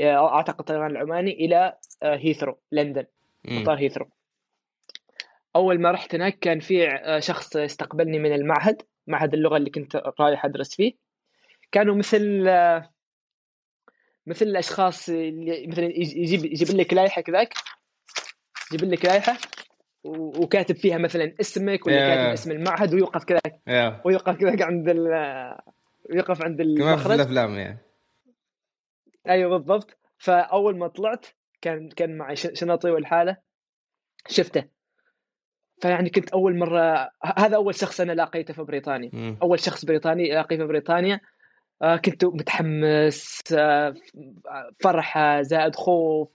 أعتقد 0.00 0.58
الطيران 0.60 0.90
العماني 0.90 1.32
إلى 1.32 1.74
آه، 2.02 2.16
هيثرو 2.16 2.58
لندن. 2.72 3.04
مطار 3.44 3.78
هيثرو. 3.78 4.08
أول 5.56 5.80
ما 5.80 5.90
رحت 5.90 6.14
هناك 6.14 6.38
كان 6.38 6.60
في 6.60 6.88
شخص 7.18 7.56
استقبلني 7.56 8.18
من 8.18 8.32
المعهد 8.32 8.82
معهد 9.06 9.34
اللغة 9.34 9.56
اللي 9.56 9.70
كنت 9.70 10.02
رايح 10.20 10.44
أدرس 10.44 10.74
فيه. 10.76 10.92
كانوا 11.72 11.94
مثل 11.94 12.48
مثل 14.26 14.46
الأشخاص 14.46 15.08
اللي 15.08 15.66
مثلا 15.66 15.84
يج- 15.88 16.16
يجيب 16.16 16.44
يجيب 16.44 16.76
لك 16.76 16.92
لائحة 16.94 17.22
كذاك 17.22 17.54
يجيب 18.72 18.90
لك 18.90 19.04
لائحة 19.04 19.38
وكاتب 20.04 20.76
فيها 20.76 20.98
مثلا 20.98 21.34
اسمك 21.40 21.86
ولا 21.86 21.96
Yeah. 21.96 22.14
كاتب 22.14 22.32
اسم 22.32 22.50
المعهد 22.50 22.94
ويوقف 22.94 23.24
كذا 23.24 23.40
إيه. 23.68 24.02
ويوقف 24.04 24.36
كذا 24.36 24.64
عند 24.64 24.88
ال 24.88 25.06
يوقف 26.10 26.42
عند 26.42 26.62
كمان 26.62 26.76
في 26.76 26.82
المخرج. 26.82 27.12
الأفلام 27.12 27.54
يعني 27.54 27.78
أيوه 29.28 29.58
بالضبط. 29.58 29.98
فأول 30.18 30.78
ما 30.78 30.88
طلعت 30.88 31.26
كان 31.60 31.88
كان 31.88 32.16
معي 32.18 32.36
شنطي 32.36 32.90
والحالة. 32.90 33.36
شفته. 34.28 34.64
فيعني 35.82 36.10
كنت 36.10 36.28
أول 36.30 36.58
مرة 36.58 37.10
هذا 37.36 37.56
أول 37.56 37.74
شخص 37.74 38.00
أنا 38.00 38.12
لاقيته 38.12 38.54
في 38.54 38.62
بريطانيا. 38.62 39.36
أول 39.42 39.60
شخص 39.60 39.84
بريطاني 39.84 40.32
ألاقيه 40.32 40.56
في 40.56 40.64
بريطانيا. 40.64 41.20
كنت 42.04 42.24
متحمس 42.24 43.42
آه، 43.52 43.94
فرحة 44.80 45.42
زائد 45.42 45.74
خوف. 45.74 46.28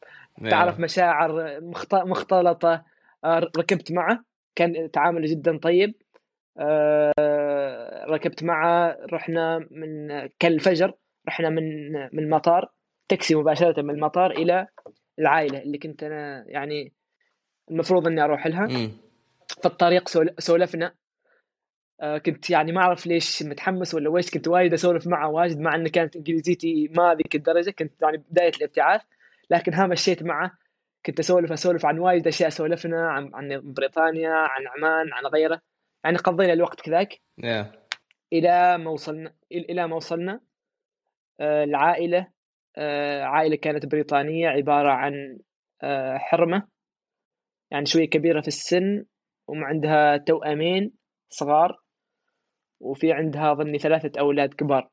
تعرف 0.49 0.79
مشاعر 0.79 1.59
مخت- 1.61 1.95
مختلطة. 1.95 2.83
آه، 3.23 3.39
ركبت 3.57 3.91
معه. 3.91 4.23
كان 4.55 4.91
تعامله 4.91 5.27
جدا 5.31 5.57
طيب. 5.57 5.93
آه، 6.59 8.05
ركبت 8.09 8.43
معه. 8.43 8.97
رحنا 9.13 9.67
من 9.71 10.07
كان 10.39 10.51
الفجر 10.51 10.93
رحنا 11.27 11.49
من 11.49 11.91
من 11.93 12.19
المطار. 12.23 12.71
تاكسي 13.09 13.35
مباشرة 13.35 13.81
من 13.81 13.89
المطار 13.89 14.31
إلى 14.31 14.67
العائلة 15.19 15.59
اللي 15.61 15.77
كنت 15.77 16.03
أنا 16.03 16.43
يعني 16.47 16.93
المفروض 17.71 18.07
إني 18.07 18.23
أروح 18.23 18.47
لها. 18.47 18.67
في 19.61 19.65
الطريق 19.65 20.09
سول- 20.09 20.35
سولفنا. 20.39 20.85
آه، 20.85 20.93
كنت 22.25 22.49
يعني 22.49 22.71
ما 22.71 22.81
أعرف 22.81 23.07
ليش 23.07 23.43
متحمس 23.43 23.95
ولا 23.95 24.09
ويش 24.09 24.31
كنت 24.31 24.47
وايد 24.47 24.73
أسولف 24.73 25.07
معه 25.07 25.29
واجد 25.29 25.59
مع 25.59 25.75
ان 25.75 25.87
كانت 25.87 26.15
إنجليزيتي 26.15 26.91
ما 26.97 27.15
ذيك 27.15 27.35
الدرجه 27.35 27.71
كنت 27.71 28.01
يعني 28.01 28.17
بداية 28.17 28.51
الابتعاث 28.57 29.01
لكن 29.51 29.73
ها 29.73 29.87
مشيت 29.87 30.23
معه. 30.23 30.51
كنت 31.05 31.19
أسولف 31.19 31.51
أسولف 31.51 31.85
عن 31.85 31.99
وايد 31.99 32.27
أشياء 32.27 32.49
سولفنا 32.49 33.09
عن 33.09 33.31
عن 33.33 33.61
بريطانيا 33.63 34.29
عن 34.29 34.67
عمان 34.67 35.13
عن 35.13 35.25
غيره. 35.33 35.61
يعني 36.03 36.17
قضينا 36.17 36.53
الوقت 36.53 36.81
كذاك. 36.81 37.21
إيه. 37.43 37.71
إلى 38.33 38.77
ما 38.77 38.91
وصلنا 38.91 39.33
إلى 39.51 39.87
ما 39.87 39.95
وصلنا 39.95 40.39
آه، 41.39 41.63
العائلة 41.63 42.27
آه، 42.77 43.23
عائلة 43.23 43.55
كانت 43.55 43.85
بريطانية 43.85 44.47
عبارة 44.47 44.91
عن 44.91 45.39
آه، 45.83 46.17
حرمة. 46.17 46.67
يعني 47.71 47.85
شوية 47.85 48.09
كبيرة 48.09 48.41
في 48.41 48.47
السن 48.47 49.05
وعندها 49.47 50.17
توأمين 50.17 50.93
صغار. 51.29 51.80
وفي 52.81 53.11
عندها 53.11 53.53
ظني 53.53 53.77
ثلاثة 53.79 54.19
أولاد 54.19 54.53
كبار. 54.53 54.89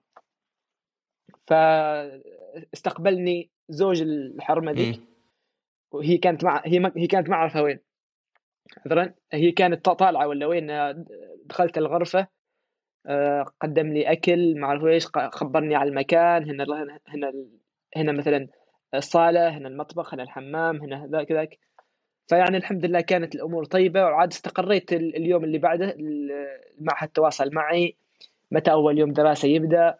فاستقبلني 2.72 3.50
زوج 3.68 4.02
الحرمة 4.02 4.72
ذيك. 4.72 5.00
وهي 5.92 6.18
كانت 6.18 6.44
مع 6.44 6.62
هي 6.66 6.78
ما... 6.78 6.92
هي 6.96 7.06
كانت 7.06 7.28
ما 7.28 7.34
اعرفها 7.34 7.62
وين. 7.62 7.78
عذرا 8.86 9.14
هي 9.32 9.52
كانت 9.52 9.84
طالعة 9.84 10.26
ولا 10.28 10.46
وين؟ 10.46 10.66
دخلت 11.44 11.78
الغرفة 11.78 12.26
آه، 13.06 13.42
قدم 13.60 13.86
لي 13.92 14.12
أكل 14.12 14.60
ما 14.60 14.66
أعرف 14.66 14.84
إيش 14.84 15.06
ق- 15.06 15.34
خبرني 15.34 15.74
على 15.74 15.90
المكان 15.90 16.50
هنا 16.50 16.64
هنا 17.08 17.32
هنا 17.96 18.12
مثلا 18.12 18.48
الصالة 18.94 19.48
هنا 19.48 19.68
المطبخ 19.68 20.14
هنا 20.14 20.22
الحمام 20.22 20.76
هنا 20.82 21.06
ذاك 21.06 21.32
ذاك 21.32 21.58
فيعني 22.28 22.56
الحمد 22.56 22.84
لله 22.86 23.00
كانت 23.00 23.34
الأمور 23.34 23.64
طيبة 23.64 24.02
وعاد 24.02 24.32
استقريت 24.32 24.92
ال- 24.92 25.16
اليوم 25.16 25.44
اللي 25.44 25.58
بعده 25.58 25.96
المعهد 26.78 27.08
تواصل 27.14 27.50
معي. 27.54 27.96
متى 28.50 28.70
أول 28.70 28.98
يوم 28.98 29.12
دراسة 29.12 29.48
يبدأ؟ 29.48 29.94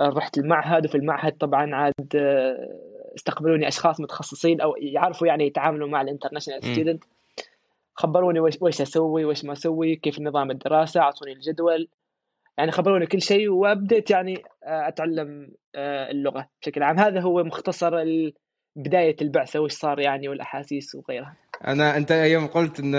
رحت 0.00 0.38
المعهد 0.38 0.86
وفي 0.86 0.94
المعهد 0.94 1.32
طبعا 1.32 1.74
عاد 1.74 2.16
آه، 2.16 2.78
استقبلوني 3.16 3.68
أشخاص 3.68 4.00
متخصصين 4.00 4.60
أو 4.60 4.74
يعرفوا 4.78 5.26
يعني 5.26 5.46
يتعاملوا 5.46 5.88
مع 5.88 6.00
ال 6.00 6.04
international. 6.04 6.60
student 6.74 7.04
خبروني 7.94 8.40
وش 8.40 8.80
أسوي 8.80 9.24
وش 9.24 9.44
ما 9.44 9.52
أسوي 9.52 9.96
كيف 9.96 10.20
نظام 10.20 10.50
الدراسة 10.50 11.00
أعطوني 11.00 11.32
الجدول. 11.32 11.88
يعني 12.58 12.70
خبروني 12.70 13.06
كل 13.06 13.20
شيء 13.22 13.48
وبديت 13.50 14.10
يعني 14.10 14.34
آه، 14.64 14.88
أتعلم 14.88 15.48
آه، 15.74 16.10
اللغة 16.10 16.48
بشكل 16.62 16.82
عام. 16.82 16.98
هذا 16.98 17.20
هو 17.20 17.44
مختصر 17.44 18.04
بداية 18.76 19.16
البعثة 19.22 19.60
وش 19.60 19.72
صار 19.72 20.00
يعني 20.00 20.28
والأحاسيس 20.28 20.94
وغيرها. 20.94 21.36
أنا 21.66 21.96
أنت 21.96 22.10
يوم 22.10 22.46
قلت 22.46 22.80
إن 22.80 22.92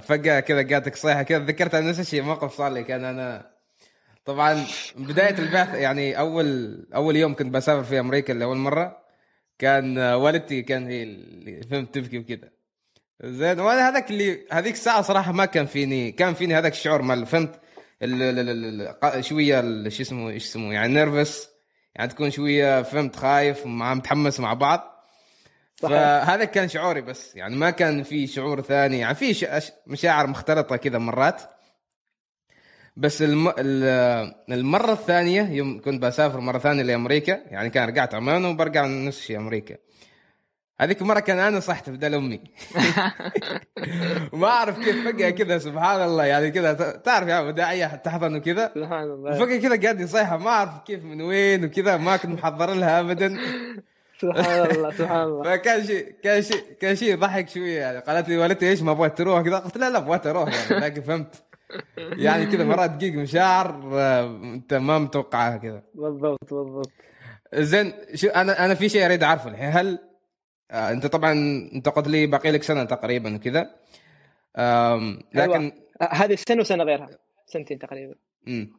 فجأة 0.00 0.40
كذا 0.40 0.62
جاتك 0.62 0.96
صيحة 0.96 1.22
كذا 1.22 1.38
ذكرت 1.38 1.74
عن 1.74 1.86
نفس 1.88 2.00
الشيء 2.00 2.22
موقف 2.22 2.52
صار 2.52 2.72
لي 2.72 2.84
كان 2.84 3.04
أنا 3.04 3.50
طبعا 4.24 4.64
بداية 4.96 5.38
البعثة 5.38 5.74
يعني 5.74 6.18
أول 6.18 6.78
أول 6.94 7.16
يوم 7.16 7.34
كنت 7.34 7.54
بسافر 7.54 7.84
في 7.84 8.00
أمريكا 8.00 8.32
لأول 8.32 8.56
مرة 8.56 8.96
كان 9.58 9.98
والدتي 9.98 10.62
كان 10.62 10.86
هي 10.86 11.02
اللي 11.02 11.62
فهمت 11.62 11.94
تبكي 11.94 12.18
وكذا 12.18 12.50
زين 13.24 13.60
وأنا 13.60 13.88
هذاك 13.88 14.10
اللي 14.10 14.46
هذيك 14.52 14.74
الساعة 14.74 15.02
صراحة 15.02 15.32
ما 15.32 15.44
كان 15.44 15.66
فيني 15.66 16.12
كان 16.12 16.34
فيني 16.34 16.54
هذاك 16.54 16.72
الشعور 16.72 17.02
مال 17.02 17.26
فهمت 17.26 17.60
شوية 19.20 19.88
شو 19.88 20.02
اسمه 20.02 20.30
إيش 20.30 20.44
اسمه 20.44 20.72
يعني 20.72 20.94
nervous 20.94 21.48
يعني 21.94 22.10
تكون 22.10 22.30
شوية 22.30 22.82
فهمت 22.82 23.16
خايف 23.16 23.66
مع 23.66 23.94
متحمس 23.94 24.40
مع 24.40 24.54
بعض. 24.54 24.95
فهذا 25.76 26.44
كان 26.44 26.68
شعوري 26.68 27.00
بس. 27.00 27.36
يعني 27.36 27.56
ما 27.56 27.70
كان 27.70 28.02
في 28.02 28.26
شعور 28.26 28.60
ثاني. 28.60 28.98
يعني 28.98 29.14
في 29.14 29.34
ش- 29.34 29.72
مشاعر 29.86 30.26
مختلطة 30.26 30.76
كذا 30.76 30.98
مرات. 30.98 31.42
بس 32.96 33.22
الم... 33.22 33.48
ال- 33.58 34.34
المرة 34.50 34.92
الثانية 34.92 35.42
يوم 35.50 35.80
كنت 35.80 36.02
بسافر 36.02 36.40
مرة 36.40 36.58
ثانية 36.58 36.82
لأمريكا 36.82 37.40
يعني 37.46 37.70
كان 37.70 37.88
رجعت 37.88 38.14
عمان 38.14 38.44
وبرجع 38.44 38.86
نفس 38.86 39.18
الشيء 39.18 39.36
أمريكا. 39.36 39.76
هذيك 40.80 41.02
المره 41.02 41.20
كان 41.20 41.38
أنا 41.38 41.60
صحت 41.60 41.90
بدل 41.90 42.14
أمي. 42.14 42.40
ما 44.32 44.46
أعرف 44.48 44.78
كيف 44.78 45.04
فجأة 45.08 45.30
كذا 45.30 45.58
سبحان 45.58 46.02
الله. 46.02 46.24
يعني 46.24 46.50
كذا 46.50 46.72
تعرف 47.04 47.28
يا 47.28 47.40
وداعية 47.40 47.86
تحضن 47.86 48.36
وكذا؟ 48.36 48.72
سبحان 48.74 49.02
الله. 49.02 49.30
وفجأة 49.42 49.56
كذا 49.58 49.82
قاعد 49.82 50.04
صيحه 50.04 50.36
ما 50.36 50.50
أعرف 50.50 50.78
كيف 50.86 51.04
من 51.04 51.22
وين 51.22 51.64
وكذا. 51.64 51.96
ما 51.96 52.16
كنت 52.16 52.32
محضر 52.32 52.74
لها 52.74 53.00
ابدا. 53.00 53.38
سبحان 54.20 54.70
الله 54.70 54.90
سبحان 54.90 55.22
الله. 55.22 55.42
فكان 55.42 55.86
شيء 55.86 56.14
كان 56.22 56.42
شيء 56.42 56.62
كان 56.80 56.96
شيء 56.96 57.16
ضحك 57.16 57.48
شوية. 57.48 57.80
يعني 57.80 57.98
قالت 57.98 58.28
لي 58.28 58.36
والدتي 58.36 58.68
إيش 58.68 58.82
ما 58.82 58.92
بغيت 58.92 59.18
تروح؟ 59.18 59.42
كذا. 59.42 59.58
قلت 59.58 59.76
لا 59.76 59.90
لا 59.90 59.98
بغيت 59.98 60.26
أروح 60.26 60.70
يعني 60.70 60.84
لكن 60.84 61.02
فهمت. 61.02 61.42
يعني 61.98 62.46
كذا 62.46 62.64
مرات 62.64 62.90
دقيق 62.90 63.14
مشاعر 63.14 63.90
آه، 63.92 64.26
أنت 64.26 64.74
ما 64.74 64.98
متوقعها 64.98 65.56
كذا. 65.56 65.82
بالضبط 65.94 66.54
بالضبط. 66.54 66.92
زين 67.54 67.92
شو 68.14 68.28
أنا 68.28 68.64
أنا 68.64 68.74
في 68.74 68.88
شيء 68.88 69.06
أريد 69.06 69.22
أعرفه 69.22 69.50
الحين. 69.50 69.70
هل 69.72 69.98
آه 70.70 70.90
أنت 70.90 71.06
طبعا 71.06 71.32
أنت 71.74 71.88
قلت 71.88 72.08
لي 72.08 72.26
باقي 72.26 72.50
لك 72.50 72.62
سنة 72.62 72.84
تقريبا 72.84 73.28
لكن 75.34 75.62
أيوة. 75.62 75.72
آه، 76.00 76.14
هذه 76.14 76.32
السنة 76.32 76.60
وسنة 76.60 76.84
غيرها. 76.84 77.08
سنتين 77.46 77.78
تقريبا. 77.78 78.14
مم. 78.46 78.72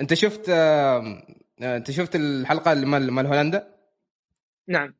أنت 0.00 0.14
شفت 0.14 0.46
آه، 0.48 1.22
أنت 1.62 1.90
شفت 1.90 2.16
الحلقة 2.16 2.72
اللي 2.72 2.86
مال 2.86 3.12
مال 3.12 3.26
هولندا؟ 3.26 3.79
نعم. 4.68 4.94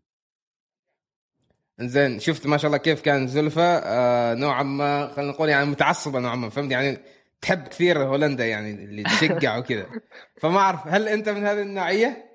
زين 1.81 2.19
شفت 2.19 2.47
ما 2.47 2.57
شاء 2.57 2.67
الله 2.67 2.79
كيف 2.79 3.03
كان 3.03 3.27
زلفة؟ 3.27 3.63
آه 3.63 4.35
نوعا 4.35 4.63
ما 4.63 5.07
خلينا 5.07 5.33
نقول 5.33 5.49
يعني 5.49 5.67
متعصبة 5.67 6.21
نوعا 6.21 6.37
ما 6.37 6.49
فهمت؟ 6.49 6.73
يعني 6.73 6.99
تحب 7.41 7.69
كثير 7.69 8.03
هولندا 8.03 8.47
يعني 8.47 8.71
اللي 8.71 9.03
تشجع 9.03 9.59
وكذا. 9.59 9.87
فما 10.41 10.59
أعرف 10.59 10.87
هل 10.87 11.09
أنت 11.09 11.29
من 11.29 11.47
هذه 11.47 11.63
النوعية؟ 11.63 12.31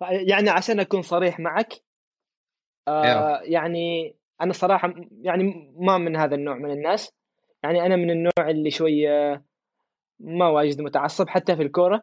يعني 0.00 0.50
عشان 0.50 0.80
أكون 0.80 1.02
صريح 1.02 1.40
معك 1.40 1.72
آه 2.88 3.40
يعني 3.42 4.16
أنا 4.40 4.52
صراحة 4.52 4.94
يعني 5.22 5.74
ما 5.78 5.98
من 5.98 6.16
هذا 6.16 6.34
النوع 6.34 6.56
من 6.56 6.70
الناس. 6.70 7.12
يعني 7.62 7.86
أنا 7.86 7.96
من 7.96 8.10
النوع 8.10 8.50
اللي 8.50 8.70
شوية 8.70 9.42
ما 10.20 10.48
واجد 10.48 10.80
متعصب 10.80 11.28
حتى 11.28 11.56
في 11.56 11.62
الكورة. 11.62 12.02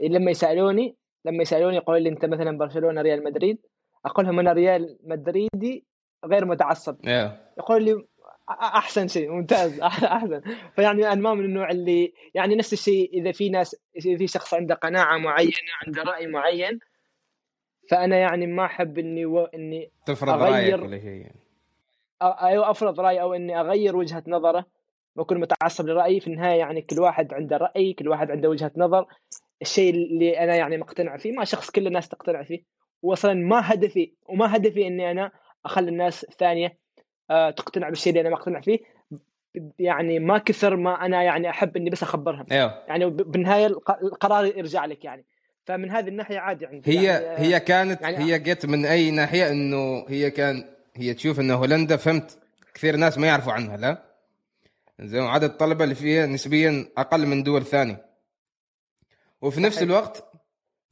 لما 0.00 0.30
يسألوني 0.30 0.96
لما 1.24 1.42
يسألوني 1.42 1.76
يقول 1.76 2.02
لي 2.02 2.08
أنت 2.08 2.24
مثلا 2.24 2.58
برشلونة 2.58 3.02
ريال 3.02 3.24
مدريد 3.24 3.58
أقول 4.04 4.26
لهم 4.26 4.38
أنا 4.38 4.52
ريال 4.52 4.98
مدريدي 5.04 5.84
غير 6.24 6.44
متعصب 6.44 6.96
yeah. 6.96 7.58
يقول 7.58 7.84
لي 7.84 8.04
أحسن 8.50 9.08
شيء 9.08 9.30
ممتاز 9.30 9.80
أحسن 10.14 10.40
فيعني 10.76 11.12
أنا 11.12 11.20
ما 11.20 11.34
من 11.34 11.44
النوع 11.44 11.70
اللي 11.70 12.12
يعني 12.34 12.54
نفس 12.54 12.72
الشيء 12.72 13.10
إذا 13.12 13.32
في 13.32 13.48
ناس 13.48 13.76
إذا 13.96 14.16
في 14.16 14.26
شخص 14.26 14.54
عنده 14.54 14.74
قناعة 14.74 15.18
معينة 15.18 15.52
عنده 15.86 16.02
رأي 16.02 16.26
معين 16.26 16.78
فأنا 17.90 18.16
يعني 18.16 18.46
ما 18.46 18.64
أحب 18.64 18.98
إني 18.98 19.26
و... 19.26 19.44
إني 19.44 19.90
تفرض 20.06 20.42
رأيك 20.42 20.82
ولا 20.82 20.98
شيء. 20.98 21.26
أيوه 22.22 22.70
أفرض 22.70 23.00
راي 23.00 23.20
أو 23.20 23.34
إني 23.34 23.60
أغير 23.60 23.96
وجهة 23.96 24.22
نظره 24.26 24.64
وأكون 25.16 25.40
متعصب 25.40 25.86
لرأيي 25.86 26.20
في 26.20 26.26
النهاية 26.26 26.58
يعني 26.58 26.82
كل 26.82 27.00
واحد 27.00 27.34
عنده 27.34 27.56
رأي 27.56 27.92
كل 27.92 28.08
واحد 28.08 28.30
عنده 28.30 28.48
وجهة 28.48 28.72
نظر 28.76 29.06
الشيء 29.62 29.94
اللي 29.94 30.38
أنا 30.38 30.54
يعني 30.54 30.76
مقتنع 30.76 31.16
فيه 31.16 31.32
ما 31.32 31.44
شخص 31.44 31.70
كل 31.70 31.86
الناس 31.86 32.08
تقتنع 32.08 32.42
فيه. 32.42 32.62
واصلا 33.02 33.34
ما 33.34 33.72
هدفي 33.72 34.12
وما 34.28 34.56
هدفي 34.56 34.86
إني 34.86 35.10
أنا 35.10 35.32
أخلي 35.66 35.88
الناس 35.88 36.24
الثانية 36.24 36.78
آه، 37.30 37.50
تقتنع 37.50 37.88
بالشيء 37.88 38.10
اللي 38.12 38.20
أنا 38.20 38.30
مقتنع 38.30 38.60
فيه. 38.60 38.78
يعني 39.78 40.18
ما 40.18 40.38
كثر 40.38 40.76
ما 40.76 41.06
أنا 41.06 41.22
يعني 41.22 41.50
أحب 41.50 41.76
إني 41.76 41.90
بس 41.90 42.02
أخبرهم. 42.02 42.46
أيوه. 42.52 42.84
يعني 42.88 43.10
بالنهاية 43.10 43.66
القرار 44.02 44.44
يرجع 44.44 44.84
لك 44.84 45.04
يعني. 45.04 45.24
فمن 45.64 45.90
هذه 45.90 46.08
الناحية 46.08 46.38
عادي 46.38 46.66
عندي. 46.66 46.98
هي 46.98 47.04
يعني 47.04 47.38
هي 47.38 47.60
كانت 47.60 48.02
يعني 48.02 48.18
هي 48.18 48.38
جت 48.38 48.66
من 48.66 48.86
أي 48.86 49.10
ناحية؟ 49.10 49.50
إنه 49.50 50.04
هي 50.08 50.30
كان 50.30 50.64
هي 50.96 51.14
تشوف 51.14 51.40
إنه 51.40 51.54
هولندا 51.54 51.96
فهمت 51.96 52.38
كثير 52.74 52.96
ناس 52.96 53.18
ما 53.18 53.26
يعرفوا 53.26 53.52
عنها 53.52 53.76
لا؟ 53.76 54.02
زين 55.00 55.22
عدد 55.22 55.44
الطلبة 55.44 55.84
اللي 55.84 55.94
فيها 55.94 56.26
نسبيا 56.26 56.88
أقل 56.98 57.26
من 57.26 57.42
دول 57.42 57.64
ثانية. 57.64 58.09
وفي 59.42 59.60
نفس 59.60 59.82
الوقت 59.82 60.24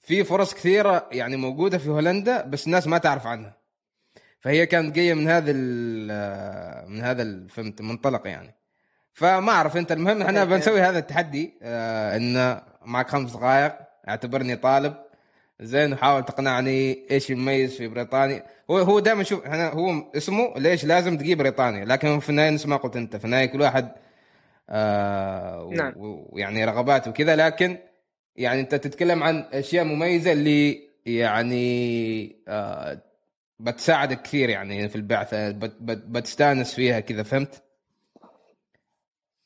في 0.03 0.25
فرص 0.25 0.55
كثيرة 0.55 1.09
يعني 1.13 1.37
موجودة 1.37 1.79
في 1.79 1.89
هولندا 1.89 2.43
بس 2.43 2.67
الناس 2.67 2.87
ما 2.87 2.99
تعرف 2.99 3.27
عنها. 3.27 3.57
فهي 4.41 4.67
كانت 4.67 4.95
جاية 4.95 5.15
من 5.15 5.29
هذا 5.29 5.53
من 6.89 7.01
هذا 7.01 7.47
فهمت؟ 7.49 7.81
المنطلق 7.81 8.27
يعني. 8.27 8.55
فما 9.13 9.53
أعرف 9.53 9.77
أنت 9.77 9.93
المهم 9.93 10.23
إحنا 10.23 10.45
بنسوي 10.45 10.81
هذا 10.81 10.99
التحدي 10.99 11.55
آه 11.63 12.17
إن 12.17 12.61
معك 12.85 13.09
خمس 13.09 13.33
دقائق 13.33 13.75
اعتبرني 14.09 14.57
طالب. 14.57 14.95
زين 15.61 15.93
وحاول 15.93 16.25
تقنعني 16.25 17.07
إيش 17.11 17.31
يميز 17.31 17.77
في 17.77 17.89
بريطانيا 17.89 18.45
هو 18.71 18.79
هو 18.79 18.99
دائما 18.99 19.23
شوف 19.23 19.47
إحنا 19.47 19.69
هو 19.69 20.11
اسمه 20.17 20.53
ليش 20.57 20.85
لازم 20.85 21.19
تجيب 21.19 21.39
بريطانيا؟ 21.39 21.85
لكن 21.85 22.21
في 22.21 22.31
النهاية 22.31 22.51
نفس 22.51 22.67
ما 22.67 22.77
قلت 22.77 22.97
أنت 22.97 23.17
في 23.17 23.25
النهاية 23.25 23.47
كل 23.47 23.61
واحد 23.61 23.93
آه 24.71 25.71
نعم. 25.73 25.93
ويعني 25.97 26.65
رغبات 26.65 27.09
وكذا 27.09 27.37
لكن 27.37 27.79
يعني 28.39 28.61
انت 28.61 28.75
تتكلم 28.75 29.23
عن 29.23 29.45
أشياء 29.53 29.85
مميزة 29.85 30.33
اللي 30.33 30.89
يعني 31.07 32.37
آه 32.49 33.03
بتساعدك 33.61 34.23
كثير 34.23 34.49
يعني 34.49 34.89
في 34.89 34.97
البعثة 34.97 35.51
بت 35.51 35.77
بت 35.81 36.05
بتستانس 36.07 36.75
فيها 36.75 37.01
كذا 37.01 37.23
فهمت؟ 37.23 37.63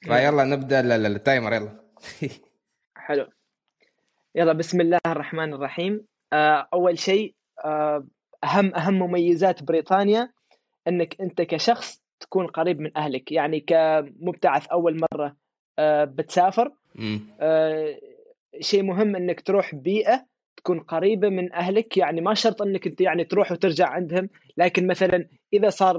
فيلا 0.01 0.45
نبدأ 0.45 0.81
التايمر 0.81 1.53
يلا. 1.53 1.81
حلو. 3.07 3.27
يلا 4.35 4.53
بسم 4.53 4.81
الله 4.81 5.01
الرحمن 5.07 5.55
الرحيم. 5.55 6.07
آه، 6.33 6.69
أول 6.75 6.99
شيء 6.99 7.35
آه، 7.65 8.07
أهم 8.45 8.75
أهم 8.75 8.95
مميزات 8.95 9.63
بريطانيا 9.63 10.33
إنك 10.89 11.21
أنت 11.21 11.43
كشخص 11.43 12.03
تكون 12.21 12.47
قريب 12.47 12.81
من 12.81 12.97
أهلك. 12.97 13.33
يعني 13.33 13.61
كمبتعث 13.61 14.67
أول 14.67 15.01
مرة 15.13 15.37
آه، 15.79 16.05
بتسافر 16.05 16.73
شيء 18.61 18.83
مهم 18.83 19.17
إنك 19.17 19.41
تروح 19.41 19.75
بيئة 19.75 20.27
تكون 20.57 20.81
قريبة 20.81 21.29
من 21.29 21.53
أهلك. 21.53 21.97
يعني 21.97 22.21
ما 22.21 22.35
شرط 22.35 22.63
إنك 22.63 22.87
أنت 22.87 23.01
يعني 23.01 23.25
تروح 23.25 23.53
وترجع 23.53 23.89
عندهم 23.89 24.29
لكن 24.57 24.87
مثلا 24.87 25.29
إذا 25.53 25.69
صار 25.69 25.97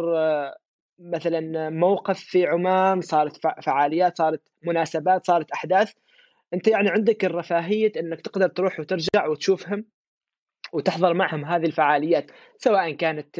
مثلا 0.99 1.69
موقف 1.69 2.19
في 2.19 2.45
عمان 2.45 3.01
صارت 3.01 3.37
فعاليات 3.63 4.17
صارت 4.17 4.41
مناسبات 4.63 5.25
صارت 5.25 5.51
أحداث 5.51 5.93
أنت 6.53 6.67
يعني 6.67 6.89
عندك 6.89 7.25
الرفاهية 7.25 7.91
إنك 7.97 8.21
تقدر 8.21 8.47
تروح 8.47 8.79
وترجع 8.79 9.27
وتشوفهم 9.27 9.85
وتحضر 10.73 11.13
معهم 11.13 11.45
هذه 11.45 11.65
الفعاليات 11.65 12.31
سواء 12.57 12.91
كانت 12.91 13.35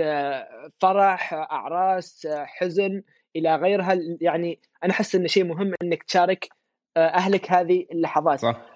فرح 0.81 1.33
أعراس 1.33 2.27
حزن 2.45 3.01
إلى 3.35 3.55
غيرها. 3.55 3.99
يعني 4.21 4.59
أنا 4.83 4.93
أحس 4.93 5.15
إنه 5.15 5.27
شيء 5.27 5.43
مهم 5.43 5.73
إنك 5.83 6.03
تشارك 6.03 6.49
أهلك 6.97 7.51
هذه 7.51 7.85
اللحظات. 7.91 8.39
صح. 8.39 8.72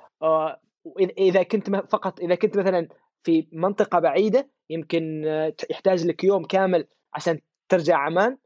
إذا 1.18 1.44
كنت 1.44 1.70
فقط 1.70 2.20
إذا 2.20 2.36
كنت 2.36 2.58
مثلا 2.58 2.88
في 3.24 3.48
منطقة 3.52 4.00
بعيدة 4.00 4.50
يمكن 4.70 5.24
يحتاج 5.70 6.08
لك 6.08 6.24
يوم 6.24 6.44
كامل 6.44 6.88
عشان 7.14 7.40
ترجع 7.70 7.98
عمان. 7.98 8.38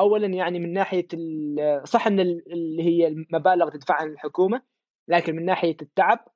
اولا 0.00 0.26
يعني 0.26 0.58
من 0.58 0.72
ناحية 0.72 1.08
صح 1.84 2.06
إن 2.06 2.20
اللي 2.20 2.82
هي 2.82 3.06
المبالغ 3.06 3.68
تدفعها 3.68 4.04
الحكومة 4.04 4.62
لكن 5.08 5.36
من 5.36 5.44
ناحية 5.44 5.76
التعب 5.82 6.28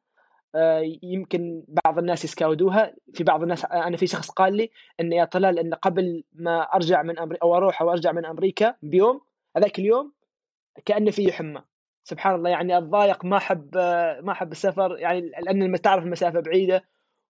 آه، 0.54 0.82
يمكن 1.02 1.64
بعض 1.84 1.98
الناس 1.98 2.24
يسكاودوها. 2.24 2.94
في 3.14 3.24
بعض 3.24 3.42
الناس 3.42 3.64
أنا 3.64 3.96
في 3.96 4.06
شخص 4.06 4.30
قال 4.30 4.56
لي 4.56 4.70
ان 5.00 5.12
يا 5.12 5.24
طلال 5.24 5.58
إن 5.58 5.74
قبل 5.74 6.24
ما 6.32 6.62
أرجع 6.62 7.02
من 7.02 7.18
أمريكا 7.18 7.42
أو 7.42 7.56
أروح 7.56 7.82
أو 7.82 7.90
أرجع 7.90 8.12
من 8.12 8.26
أمريكا 8.26 8.74
بيوم 8.82 9.20
هذاك 9.56 9.78
اليوم 9.78 10.12
كأنه 10.84 11.10
في 11.10 11.32
حمى. 11.32 11.62
سبحان 12.04 12.34
الله 12.34 12.50
يعني 12.50 12.78
الضايق 12.78 13.24
ما 13.24 13.36
احب 13.36 13.76
ما 14.22 14.32
احب 14.32 14.52
السفر 14.52 14.96
يعني 14.98 15.30
لأن 15.46 15.80
تعرف 15.80 16.04
المسافة 16.04 16.40
بعيدة 16.40 16.84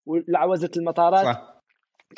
ولعوزة 0.05 0.71
المطارات. 0.77 1.25
صح. 1.25 1.61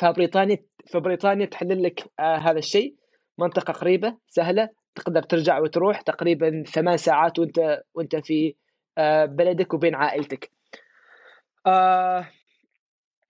فبريطانيا 0.00 0.58
فبريطانيا 0.92 1.46
تحلل 1.46 1.82
لك 1.82 2.04
آه 2.20 2.36
هذا 2.36 2.58
الشيء. 2.58 2.96
منطقة 3.38 3.72
قريبة 3.72 4.16
سهلة 4.28 4.68
تقدر 4.94 5.22
ترجع 5.22 5.58
وتروح 5.58 6.00
تقريبا 6.00 6.64
ثمان 6.66 6.96
ساعات 6.96 7.38
وأنت 7.38 7.82
وأنت 7.94 8.16
في 8.16 8.54
آه 8.98 9.24
بلدك 9.24 9.74
وبين 9.74 9.94
عائلتك. 9.94 10.50
آه, 11.66 12.26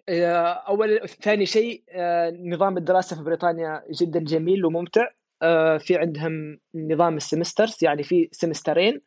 آه، 0.08 0.46
أول 0.68 1.08
ثاني 1.08 1.46
شيء 1.46 1.82
آه 1.90 2.30
نظام 2.30 2.76
الدراسة 2.76 3.16
في 3.16 3.22
بريطانيا 3.22 3.82
جدا 4.02 4.20
جميل 4.20 4.64
وممتع. 4.66 5.08
آه 5.42 5.76
في 5.78 5.96
عندهم 5.96 6.58
نظام 6.74 7.16
ال 7.16 7.23
semesters 7.23 7.78
يعني 7.82 8.02
في 8.02 8.28
سمسترين. 8.32 9.00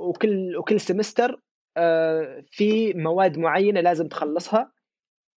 وكل 0.00 0.56
وكل 0.56 0.80
سمستر 0.80 1.40
آه، 1.76 2.44
في 2.50 2.92
مواد 2.94 3.38
معينة 3.38 3.80
لازم 3.80 4.08
تخلصها. 4.08 4.72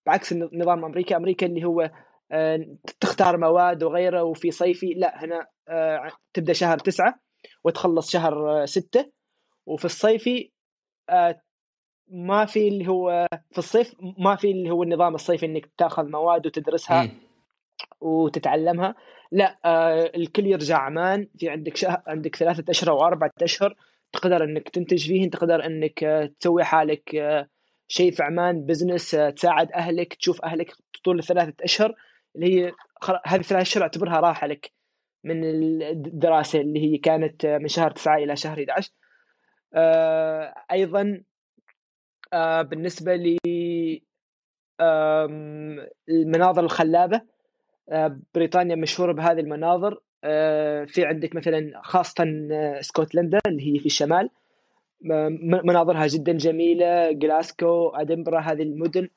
بعكس 0.05 0.33
نظام 0.33 0.85
أمريكا 0.85 1.17
أمريكا 1.17 1.45
اللي 1.45 1.63
هو 1.65 1.91
آه، 2.31 2.65
تختار 2.99 3.37
مواد 3.37 3.83
وغيره 3.83 4.23
وفي 4.23 4.51
صيفي 4.51 4.93
لا 4.93 5.23
هنا 5.23 5.47
تبدأ 6.33 6.53
شهر 6.53 6.77
تسعة 6.77 7.19
وتخلص 7.63 8.11
شهر 8.11 8.65
ستة. 8.65 9.11
وفي 9.65 9.85
الصيفي 9.85 10.51
ما 12.07 12.45
في 12.45 12.67
اللي 12.67 12.87
هو 12.87 13.27
في 13.51 13.57
الصيف 13.57 13.95
ما 14.17 14.35
في 14.35 14.51
اللي 14.51 14.69
هو 14.69 14.83
النظام 14.83 15.15
الصيفي 15.15 15.45
إنك 15.45 15.71
تاخذ 15.77 16.09
مواد 16.09 16.45
وتدرسها 16.47 17.11
وتتعلمها. 18.01 18.95
لا 19.31 19.59
آه 19.65 20.11
الكل 20.15 20.47
يرجع 20.47 20.77
عمان 20.77 21.27
في 21.37 21.49
عندك 21.49 21.77
شهر 21.77 22.01
عندك 22.07 22.35
ثلاثة 22.35 22.63
أشهر 22.69 22.91
أو 22.91 23.05
أربعة 23.05 23.31
أشهر 23.41 23.75
تقدر 24.13 24.43
إنك 24.43 24.69
تنتج 24.69 25.07
فيه 25.07 25.29
تقدر 25.29 25.65
إنك 25.65 26.03
آه، 26.03 26.25
تسوي 26.39 26.63
حالك 26.63 27.15
آه، 27.15 27.47
شيء 27.87 28.11
في 28.11 28.23
عمان 28.23 28.65
بزنس 28.65 29.15
آه، 29.15 29.29
تساعد 29.29 29.71
أهلك 29.71 30.13
تشوف 30.13 30.41
أهلك 30.41 30.73
طول 31.03 31.19
الثلاثة 31.19 31.53
أشهر 31.61 31.95
اللي 32.35 32.55
هي 32.55 32.71
هذه 33.25 33.39
الثلاث 33.39 33.61
أشهر 33.61 33.83
أعتبرها 33.83 34.19
راحه 34.19 34.47
لك 34.47 34.71
من 35.23 35.43
الدراسة 35.83 36.61
اللي 36.61 36.79
هي 36.79 36.97
كانت 36.97 37.45
من 37.45 37.67
شهر 37.67 37.91
9 37.91 38.17
إلى 38.17 38.35
شهر 38.35 38.59
11 38.59 38.91
أيضا 40.71 41.23
بالنسبة 42.63 43.15
لي 43.15 43.37
المناظر 46.09 46.63
الخلابة. 46.63 47.15
آه، 47.17 47.40
بريطانيا 48.33 48.75
مشهورة 48.75 49.13
بهذه 49.13 49.39
المناظر. 49.39 50.01
آه، 50.23 50.85
في 50.85 51.05
عندك 51.05 51.35
مثلا 51.35 51.81
خاصة 51.83 52.23
آه، 52.51 52.79
اسكتلندا 52.79 53.39
اللي 53.47 53.73
هي 53.75 53.79
في 53.79 53.85
الشمال. 53.85 54.29
مناظرها 55.63 56.07
جدا 56.07 56.31
جميلة. 56.31 57.11
جلاسكو 57.11 57.89
أدنبرا 57.89 58.39
هذه 58.39 58.61
المدن 58.61 59.07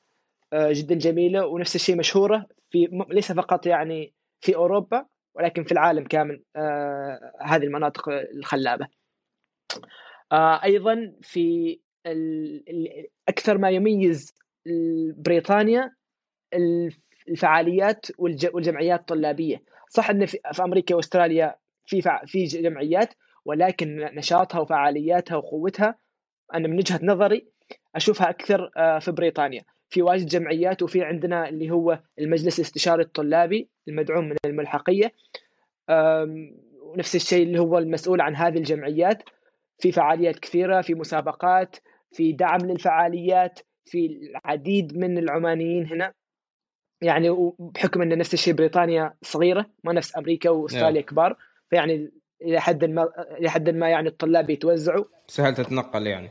جدا 0.53 0.95
جميلة. 0.95 1.45
ونفس 1.47 1.75
الشيء 1.75 1.97
مشهورة 1.97 2.45
في 2.69 3.05
ليس 3.09 3.31
فقط 3.31 3.65
يعني 3.65 4.13
في 4.41 4.55
أوروبا 4.55 5.05
ولكن 5.35 5.63
في 5.63 5.71
العالم 5.71 6.03
كامل 6.03 6.43
هذه 7.41 7.63
المناطق 7.63 8.09
الخلابة. 8.09 8.87
آه 10.31 10.63
أيضا 10.63 11.13
في 11.21 11.79
أكثر 13.29 13.57
ما 13.57 13.69
يميز 13.69 14.33
بريطانيا 15.17 15.91
الفعاليات 17.29 18.05
والجمعيات 18.53 18.99
الطلابية. 18.99 19.61
صح 19.89 20.09
إن 20.09 20.25
في 20.25 20.39
أمريكا 20.59 20.95
وأستراليا 20.95 21.55
في 21.85 22.01
في 22.25 22.43
جمعيات 22.43 23.13
ولكن 23.45 24.09
نشاطها 24.13 24.59
وفعالياتها 24.59 25.35
وقوتها 25.35 25.95
أنا 26.53 26.67
من 26.67 26.77
وجهة 26.77 26.99
نظري 27.03 27.47
أشوفها 27.95 28.29
أكثر 28.29 28.71
آه، 28.77 28.99
في 28.99 29.11
بريطانيا. 29.11 29.63
في 29.89 30.01
واجد 30.01 30.25
جمعيات 30.27 30.83
وفي 30.83 31.03
عندنا 31.03 31.49
اللي 31.49 31.71
هو 31.71 31.99
المجلس 32.19 32.59
الاستشاري 32.59 33.03
الطلابي 33.03 33.69
المدعوم 33.87 34.25
من 34.29 34.35
الملحقية 34.45 35.11
ونفس 36.81 37.15
الشيء 37.15 37.43
اللي 37.43 37.59
هو 37.59 37.77
المسؤول 37.77 38.21
عن 38.21 38.35
هذه 38.35 38.57
الجمعيات. 38.57 39.23
في 39.79 39.91
فعاليات 39.91 40.39
كثيرة 40.39 40.81
في 40.81 40.93
مسابقات 40.93 41.75
في 42.11 42.31
دعم 42.31 42.59
للفعاليات 42.59 43.59
في 43.85 44.05
العديد 44.05 44.97
من 44.97 45.17
العمانيين 45.17 45.85
هنا. 45.85 46.13
يعني 47.05 47.29
وبحكم 47.29 48.01
إن 48.01 48.17
نفس 48.17 48.33
الشيء 48.33 48.53
بريطانيا 48.53 49.13
صغيرة 49.21 49.65
ما 49.83 49.93
نفس 49.93 50.17
أمريكا 50.17 50.49
وأستراليا 50.49 51.01
yeah. 51.01 51.05
كبار 51.05 51.37
فيعني 51.69 52.11
إلى 52.41 52.59
حد 52.59 52.85
ما 52.85 53.09
إلى 53.39 53.49
حد 53.49 53.69
ما 53.69 53.89
يعني 53.89 54.07
الطلاب 54.07 54.49
يتوزعوا. 54.49 55.05
سهل 55.27 55.55
تتنقل 55.55 56.07
يعني. 56.07 56.29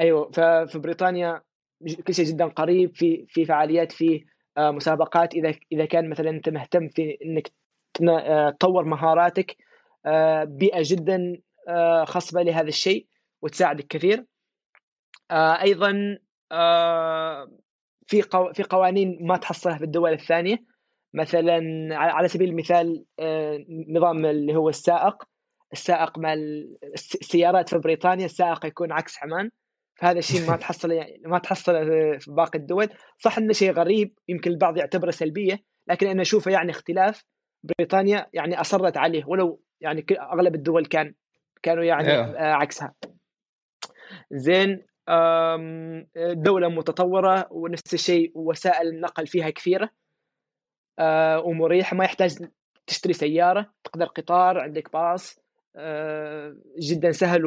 أيوه 0.00 0.30
ففي 0.30 0.78
بريطانيا 0.78 1.42
كل 2.06 2.14
شيء 2.14 2.24
جدا 2.24 2.46
قريب 2.46 2.96
في 2.96 3.26
في 3.28 3.44
فعاليات 3.44 3.92
في 3.92 4.24
آه، 4.58 4.70
مسابقات. 4.70 5.34
إذا 5.34 5.54
إذا 5.72 5.84
كان 5.84 6.10
مثلا 6.10 6.30
أنت 6.30 6.48
مهتم 6.48 6.88
في 6.88 7.18
إنك 7.24 7.52
آه، 8.08 8.50
تطور 8.50 8.84
مهاراتك 8.84 9.56
آه، 10.06 10.44
بيئة 10.44 10.82
جدا 10.82 11.36
خصبه 12.04 12.42
لهذا 12.42 12.68
الشيء 12.68 13.06
وتساعدك 13.42 13.86
كثير. 13.86 14.24
أيضا 15.32 16.18
في 18.06 18.22
في 18.54 18.62
قوانين 18.62 19.18
ما 19.20 19.36
تحصلها 19.36 19.78
في 19.78 19.84
الدول 19.84 20.12
الثانية. 20.12 20.58
مثلا 21.14 21.60
على 21.96 22.28
سبيل 22.28 22.48
المثال 22.48 23.04
نظام 23.88 24.26
اللي 24.26 24.56
هو 24.56 24.68
السائق. 24.68 25.22
السائق 25.72 26.18
مع 26.18 26.34
السيارات 26.94 27.68
في 27.68 27.78
بريطانيا 27.78 28.24
السائق 28.24 28.66
يكون 28.66 28.92
عكس 28.92 29.22
عمان 29.22 29.50
فهذا 29.94 30.18
الشيء 30.18 30.50
ما 30.50 30.56
تحصل 30.62 30.92
يعني 30.92 31.22
ما 31.24 31.38
تحصل 31.38 31.72
في 32.20 32.26
باقي 32.28 32.58
الدول. 32.58 32.88
صح 33.18 33.38
إنه 33.38 33.52
شيء 33.52 33.72
غريب 33.72 34.14
يمكن 34.28 34.50
البعض 34.50 34.76
يعتبره 34.76 35.10
سلبية 35.10 35.58
لكن 35.88 36.06
أنا 36.06 36.22
أشوفه 36.22 36.50
يعني 36.50 36.70
اختلاف. 36.70 37.24
بريطانيا 37.78 38.26
يعني 38.32 38.60
أصرت 38.60 38.96
عليه 38.96 39.24
ولو 39.26 39.62
يعني 39.80 40.06
أغلب 40.20 40.54
الدول 40.54 40.86
كان 40.86 41.14
كانوا 41.62 41.84
يعني 41.84 42.08
yeah. 42.08 42.36
آه، 42.36 42.52
عكسها. 42.52 42.94
زين. 44.30 44.86
دولة 46.32 46.68
متطورة 46.68 47.48
ونفس 47.50 47.94
الشيء 47.94 48.32
وسائل 48.34 48.88
النقل 48.88 49.26
فيها 49.26 49.50
كثيرة. 49.50 49.90
آه، 50.98 51.40
ومريحة 51.40 51.96
ما 51.96 52.04
يحتاج 52.04 52.36
تشتري 52.86 53.12
سيارة 53.12 53.70
تقدر 53.84 54.06
قطار 54.06 54.58
عندك 54.58 54.92
باص. 54.92 55.40
آه، 55.76 56.56
جدا 56.78 57.12
سهل 57.12 57.46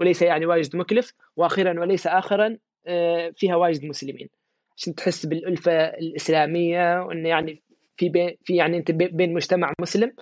وليس 0.00 0.22
يعني 0.22 0.46
واجد 0.46 0.76
مكلف. 0.76 1.12
وأخيرا 1.36 1.80
وليس 1.80 2.06
اخرا 2.06 2.58
آه، 2.86 3.32
فيها 3.36 3.56
واجد 3.56 3.84
مسلمين. 3.84 4.28
عشان 4.76 4.94
تحس 4.94 5.26
بالألفة 5.26 5.72
الإسلامية 5.72 7.00
وانه 7.02 7.28
يعني 7.28 7.62
في 7.96 8.08
بين 8.08 8.36
في 8.44 8.56
يعني 8.56 8.76
أنت 8.76 8.90
بين 8.90 9.34
مجتمع 9.34 9.72
مسلم. 9.80 10.12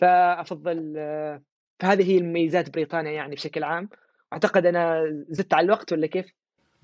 فأفضل 0.00 0.94
فهذه 1.80 2.10
هي 2.12 2.18
المميزات 2.18 2.70
بريطانيا 2.70 3.12
يعني 3.12 3.34
بشكل 3.34 3.64
عام. 3.64 3.88
أعتقد 4.32 4.66
أنا 4.66 5.02
زدت 5.28 5.54
على 5.54 5.64
الوقت 5.64 5.92
ولا 5.92 6.06
كيف؟ 6.06 6.26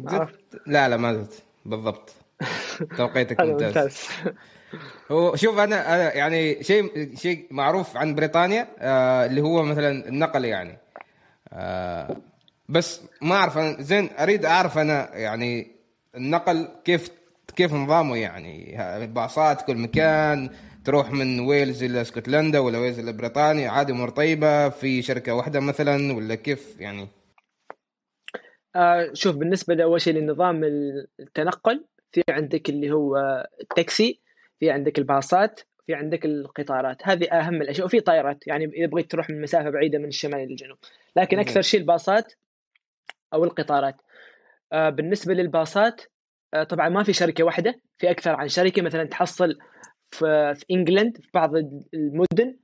زدت؟ 0.00 0.60
لا 0.66 0.88
لا 0.88 0.96
ما 0.96 1.14
زدت. 1.14 1.42
بالضبط. 1.64 2.14
توقيتك 2.98 3.40
ممتاز. 3.40 4.08
هو 5.10 5.36
شوف 5.36 5.58
أنا 5.58 5.94
أنا 5.94 6.14
يعني 6.14 6.62
شيء 6.62 7.14
شيء 7.16 7.46
معروف 7.50 7.96
عن 7.96 8.14
بريطانيا 8.14 8.68
آه 8.78 9.26
اللي 9.26 9.40
هو 9.40 9.62
مثلا 9.62 10.08
النقل 10.08 10.44
يعني. 10.44 10.78
آه 11.52 12.16
بس 12.68 13.00
ما 13.22 13.34
أعرف 13.34 13.58
أنا 13.58 13.82
زين 13.82 14.10
أريد 14.18 14.44
أعرف 14.44 14.78
أنا 14.78 15.16
يعني 15.16 15.70
النقل 16.16 16.68
كيف 16.84 17.10
كيف 17.56 17.72
نظامه 17.72 18.16
يعني. 18.16 18.76
باصات 19.06 19.62
كل 19.62 19.76
مكان 19.76 20.50
تروح 20.84 21.10
من 21.10 21.40
ويلز 21.40 21.82
إلى 21.82 22.00
اسكتلندا 22.00 22.58
ولا 22.58 22.78
ويلز 22.78 22.98
إلى 22.98 23.12
بريطانيا 23.12 23.70
عادي 23.70 23.92
امور 23.92 24.10
طيبة. 24.10 24.68
في 24.68 25.02
شركة 25.02 25.34
واحدة 25.34 25.60
مثلا 25.60 26.12
ولا 26.12 26.34
كيف 26.34 26.80
يعني؟ 26.80 27.08
آه 28.76 29.10
شوف 29.12 29.36
بالنسبة 29.36 29.74
لأول 29.74 30.00
شيء 30.00 30.14
لنظام 30.14 30.64
التنقل 31.20 31.84
في 32.12 32.22
عندك 32.28 32.68
اللي 32.68 32.90
هو 32.90 33.16
التاكسي 33.60 34.20
في 34.60 34.70
عندك 34.70 34.98
الباصات 34.98 35.60
في 35.86 35.94
عندك 35.94 36.24
القطارات. 36.24 36.96
هذه 37.02 37.24
أهم 37.24 37.62
الأشياء. 37.62 37.86
وفي 37.86 38.00
طائرات 38.00 38.46
يعني 38.46 38.64
إذا 38.64 38.86
بغيت 38.86 39.10
تروح 39.10 39.30
من 39.30 39.40
مسافة 39.40 39.70
بعيدة 39.70 39.98
من 39.98 40.08
الشمال 40.08 40.34
إلى 40.34 40.50
الجنوب. 40.50 40.78
لكن 41.16 41.38
أكثر 41.38 41.62
شيء 41.62 41.80
الباصات 41.80 42.32
أو 43.34 43.44
القطارات. 43.44 43.96
آه 44.72 44.90
بالنسبة 44.90 45.34
للباصات 45.34 46.02
آه 46.54 46.62
طبعا 46.62 46.88
ما 46.88 47.02
في 47.02 47.12
شركة 47.12 47.44
واحدة 47.44 47.80
في 47.98 48.10
أكثر 48.10 48.30
عن 48.30 48.48
شركة. 48.48 48.82
مثلا 48.82 49.04
تحصل 49.04 49.58
في, 50.10 50.54
في 50.54 50.64
إنجلند 50.70 51.16
في 51.16 51.28
بعض 51.34 51.50
المدن 51.94 52.56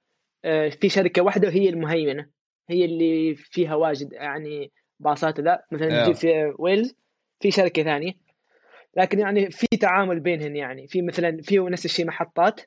آه 0.45 0.69
في 0.69 0.89
شركة 0.89 1.23
واحدة 1.23 1.49
وهي 1.49 1.69
المهيمنة 1.69 2.27
هي 2.71 2.85
اللي 2.85 3.35
فيها 3.35 3.75
واجد 3.75 4.13
يعني 4.13 4.73
باصات 5.03 5.41
لا 5.41 5.67
مثلا 5.73 6.13
في 6.13 6.55
ويلز 6.59 6.95
في 7.41 7.51
شركة 7.51 7.83
ثانية. 7.83 8.13
لكن 8.97 9.19
يعني 9.19 9.51
في 9.51 9.67
تعامل 9.67 10.21
بينهن 10.21 10.57
يعني. 10.57 10.89
في 10.89 11.03
مثلا 11.03 11.43
في 11.43 11.59
نفس 11.59 11.85
الشيء 11.85 12.07
محطات 12.07 12.61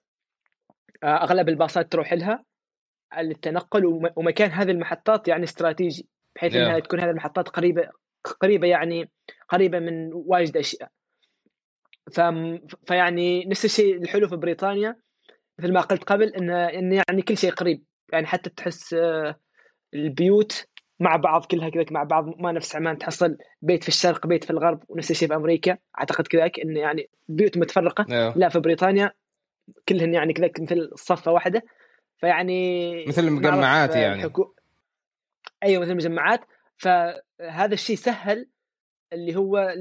آه، 1.03 1.23
أغلب 1.23 1.49
الباصات 1.49 1.91
تروح 1.91 2.13
لها 2.13 2.43
للتنقل 3.17 4.11
ومكان 4.15 4.51
هذه 4.51 4.71
المحطات 4.71 5.27
يعني 5.27 5.43
استراتيجي 5.43 6.07
بحيث 6.35 6.53
yeah. 6.53 6.55
انها 6.55 6.79
تكون 6.79 6.99
هذه 6.99 7.09
المحطات 7.09 7.49
قريبة 7.49 7.89
قريبة 8.41 8.67
يعني 8.67 9.09
قريبة 9.49 9.79
من 9.79 10.13
واجد 10.13 10.57
أشياء. 10.57 10.89
ف... 12.11 12.21
فيعني 12.87 13.45
نفس 13.45 13.65
الشيء 13.65 13.95
الحلو 13.97 14.27
في 14.27 14.35
بريطانيا 14.35 14.95
مثل 15.59 15.73
ما 15.73 15.81
قلت 15.81 16.03
قبل 16.03 16.35
انه 16.35 16.65
إن 16.65 16.93
يعني 16.93 17.21
كل 17.21 17.37
شيء 17.37 17.51
قريب. 17.51 17.83
يعني 18.13 18.27
حتى 18.27 18.49
تحس 18.49 18.93
آه، 18.93 19.39
البيوت 19.93 20.67
مع 20.99 21.15
بعض 21.15 21.45
كلها 21.45 21.69
كذا 21.69 21.85
مع 21.91 22.03
بعض 22.03 22.41
ما 22.41 22.51
نفس 22.51 22.75
عمان 22.75 22.97
تحصل 22.97 23.37
بيت 23.61 23.83
في 23.83 23.89
الشرق 23.89 24.27
بيت 24.27 24.43
في 24.43 24.49
الغرب 24.49 24.83
ونفس 24.89 25.11
الشيء 25.11 25.27
في 25.27 25.35
أمريكا 25.35 25.77
أعتقد 25.99 26.27
كذاك 26.27 26.59
انه 26.59 26.79
يعني 26.79 27.09
بيوت 27.27 27.57
متفرقة 27.57 28.05
أيوه. 28.09 28.37
لا 28.37 28.49
في 28.49 28.59
بريطانيا 28.59 29.11
كلهن 29.89 30.13
يعني 30.13 30.33
كذا 30.33 30.49
مثل 30.59 30.89
صفة 30.95 31.31
واحدة 31.31 31.61
فيعني 32.17 33.05
مثل 33.05 33.23
المجمعات 33.23 33.95
يعني 33.95 34.21
حكو... 34.21 34.53
أيوه 35.63 35.81
مثل 35.81 35.91
المجمعات 35.91 36.39
فهذا 36.77 37.73
الشيء 37.73 37.95
سهل 37.95 38.49
اللي 39.13 39.35
هو 39.35 39.73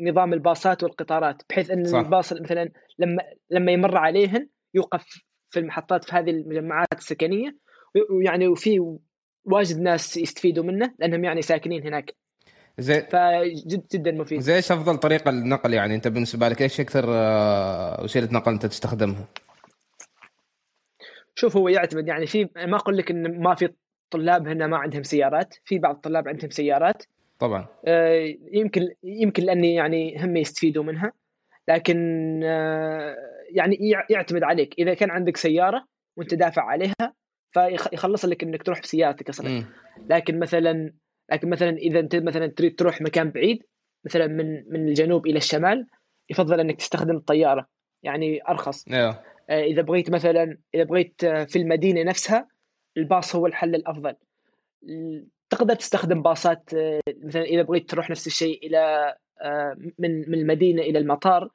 نظام 0.00 0.32
الباصات 0.32 0.82
والقطارات 0.82 1.42
بحيث 1.50 1.70
إن 1.70 1.84
صح. 1.84 1.98
الباص 1.98 2.32
مثلا 2.32 2.70
لما 2.98 3.22
لما 3.50 3.72
يمر 3.72 3.96
عليهن 3.96 4.48
يوقف 4.74 5.26
في 5.50 5.58
المحطات 5.58 6.04
في 6.04 6.16
هذه 6.16 6.30
المجمعات 6.30 6.98
السكنية 6.98 7.56
ويعني 8.10 8.48
وفي 8.48 8.96
واجد 9.46 9.80
ناس 9.80 10.16
يستفيدوا 10.16 10.64
منه 10.64 10.94
لأنهم 10.98 11.24
يعني 11.24 11.42
ساكنين 11.42 11.86
هناك. 11.86 12.14
زي 12.78 13.00
فجد 13.00 13.86
جدا 13.92 14.12
مفيد. 14.12 14.40
زي 14.40 14.56
إيش 14.56 14.72
أفضل 14.72 14.96
طريقة 14.96 15.30
للنقل 15.30 15.74
يعني؟ 15.74 15.94
أنت 15.94 16.08
بالنسبة 16.08 16.48
لك 16.48 16.62
إيش 16.62 16.80
أكثر 16.80 17.04
آه، 17.08 18.04
وسيله 18.04 18.28
نقل 18.32 18.52
أنت 18.52 18.66
تستخدمها؟ 18.66 19.24
شوف 21.34 21.56
هو 21.56 21.68
يعتمد 21.68 22.08
يعني 22.08 22.26
في 22.26 22.48
ما 22.56 22.76
أقول 22.76 22.96
لك 22.96 23.10
إن 23.10 23.40
ما 23.42 23.54
في 23.54 23.68
طلاب 24.10 24.48
هنا 24.48 24.66
ما 24.66 24.76
عندهم 24.76 25.02
سيارات 25.02 25.54
في 25.64 25.78
بعض 25.78 25.94
الطلاب 25.94 26.28
عندهم 26.28 26.50
سيارات. 26.50 27.02
طبعا. 27.38 27.66
آه، 27.86 28.34
يمكن 28.52 28.88
يمكن 29.04 29.42
لأني 29.42 29.74
يعني 29.74 30.24
هم 30.24 30.36
يستفيدوا 30.36 30.84
منها. 30.84 31.12
لكن 31.68 31.96
آه، 32.44 33.16
يعني 33.50 33.78
يعتمد 34.10 34.42
عليك. 34.42 34.74
إذا 34.78 34.94
كان 34.94 35.10
عندك 35.10 35.36
سيارة 35.36 35.84
وأنت 36.16 36.34
دافع 36.34 36.62
عليها 36.62 37.14
فيخلص 37.56 38.24
لك 38.24 38.42
إنك 38.42 38.62
تروح 38.62 38.80
بسيارتك 38.80 39.28
أصلا. 39.28 39.64
لكن 40.10 40.38
مثلا 40.38 40.92
لكن 41.32 41.50
مثلا 41.50 41.70
إذا 41.70 42.00
أنت 42.00 42.16
مثلا 42.16 42.46
تريد 42.46 42.74
تروح 42.74 43.00
مكان 43.00 43.30
بعيد 43.30 43.62
مثلا 44.04 44.26
من 44.26 44.72
من 44.72 44.88
الجنوب 44.88 45.26
إلى 45.26 45.36
الشمال 45.36 45.86
يفضل 46.30 46.60
إنك 46.60 46.76
تستخدم 46.76 47.16
الطيارة. 47.16 47.66
يعني 48.02 48.40
أرخص. 48.48 48.88
yeah. 48.88 48.92
آه، 49.50 49.62
إذا 49.64 49.82
بغيت 49.82 50.10
مثلا 50.10 50.58
إذا 50.74 50.84
بغيت 50.84 51.24
آه، 51.24 51.44
في 51.44 51.58
المدينة 51.58 52.02
نفسها 52.02 52.48
الباص 52.96 53.36
هو 53.36 53.46
الحل 53.46 53.74
الأفضل. 53.74 54.14
تقدر 55.50 55.74
تستخدم 55.74 56.22
باصات 56.22 56.74
آه، 56.74 57.00
مثلا 57.22 57.42
إذا 57.42 57.62
بغيت 57.62 57.90
تروح 57.90 58.10
نفس 58.10 58.26
الشيء 58.26 58.66
إلى 58.66 59.14
من 59.98 60.30
من 60.30 60.34
المدينة 60.38 60.82
إلى 60.82 60.98
المطار 60.98 61.50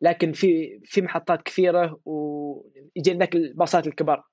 لكن 0.00 0.32
في 0.32 0.80
في 0.84 1.02
محطات 1.02 1.42
كثيرة 1.42 2.00
ويجي 2.04 3.12
لك 3.14 3.34
الباصات 3.34 3.86
الكبار. 3.86 4.24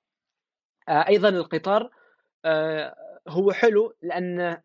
أيضا 0.90 1.28
القطار 1.28 1.90
آه، 2.44 2.94
هو 3.28 3.52
حلو 3.52 3.96
لأن 4.02 4.58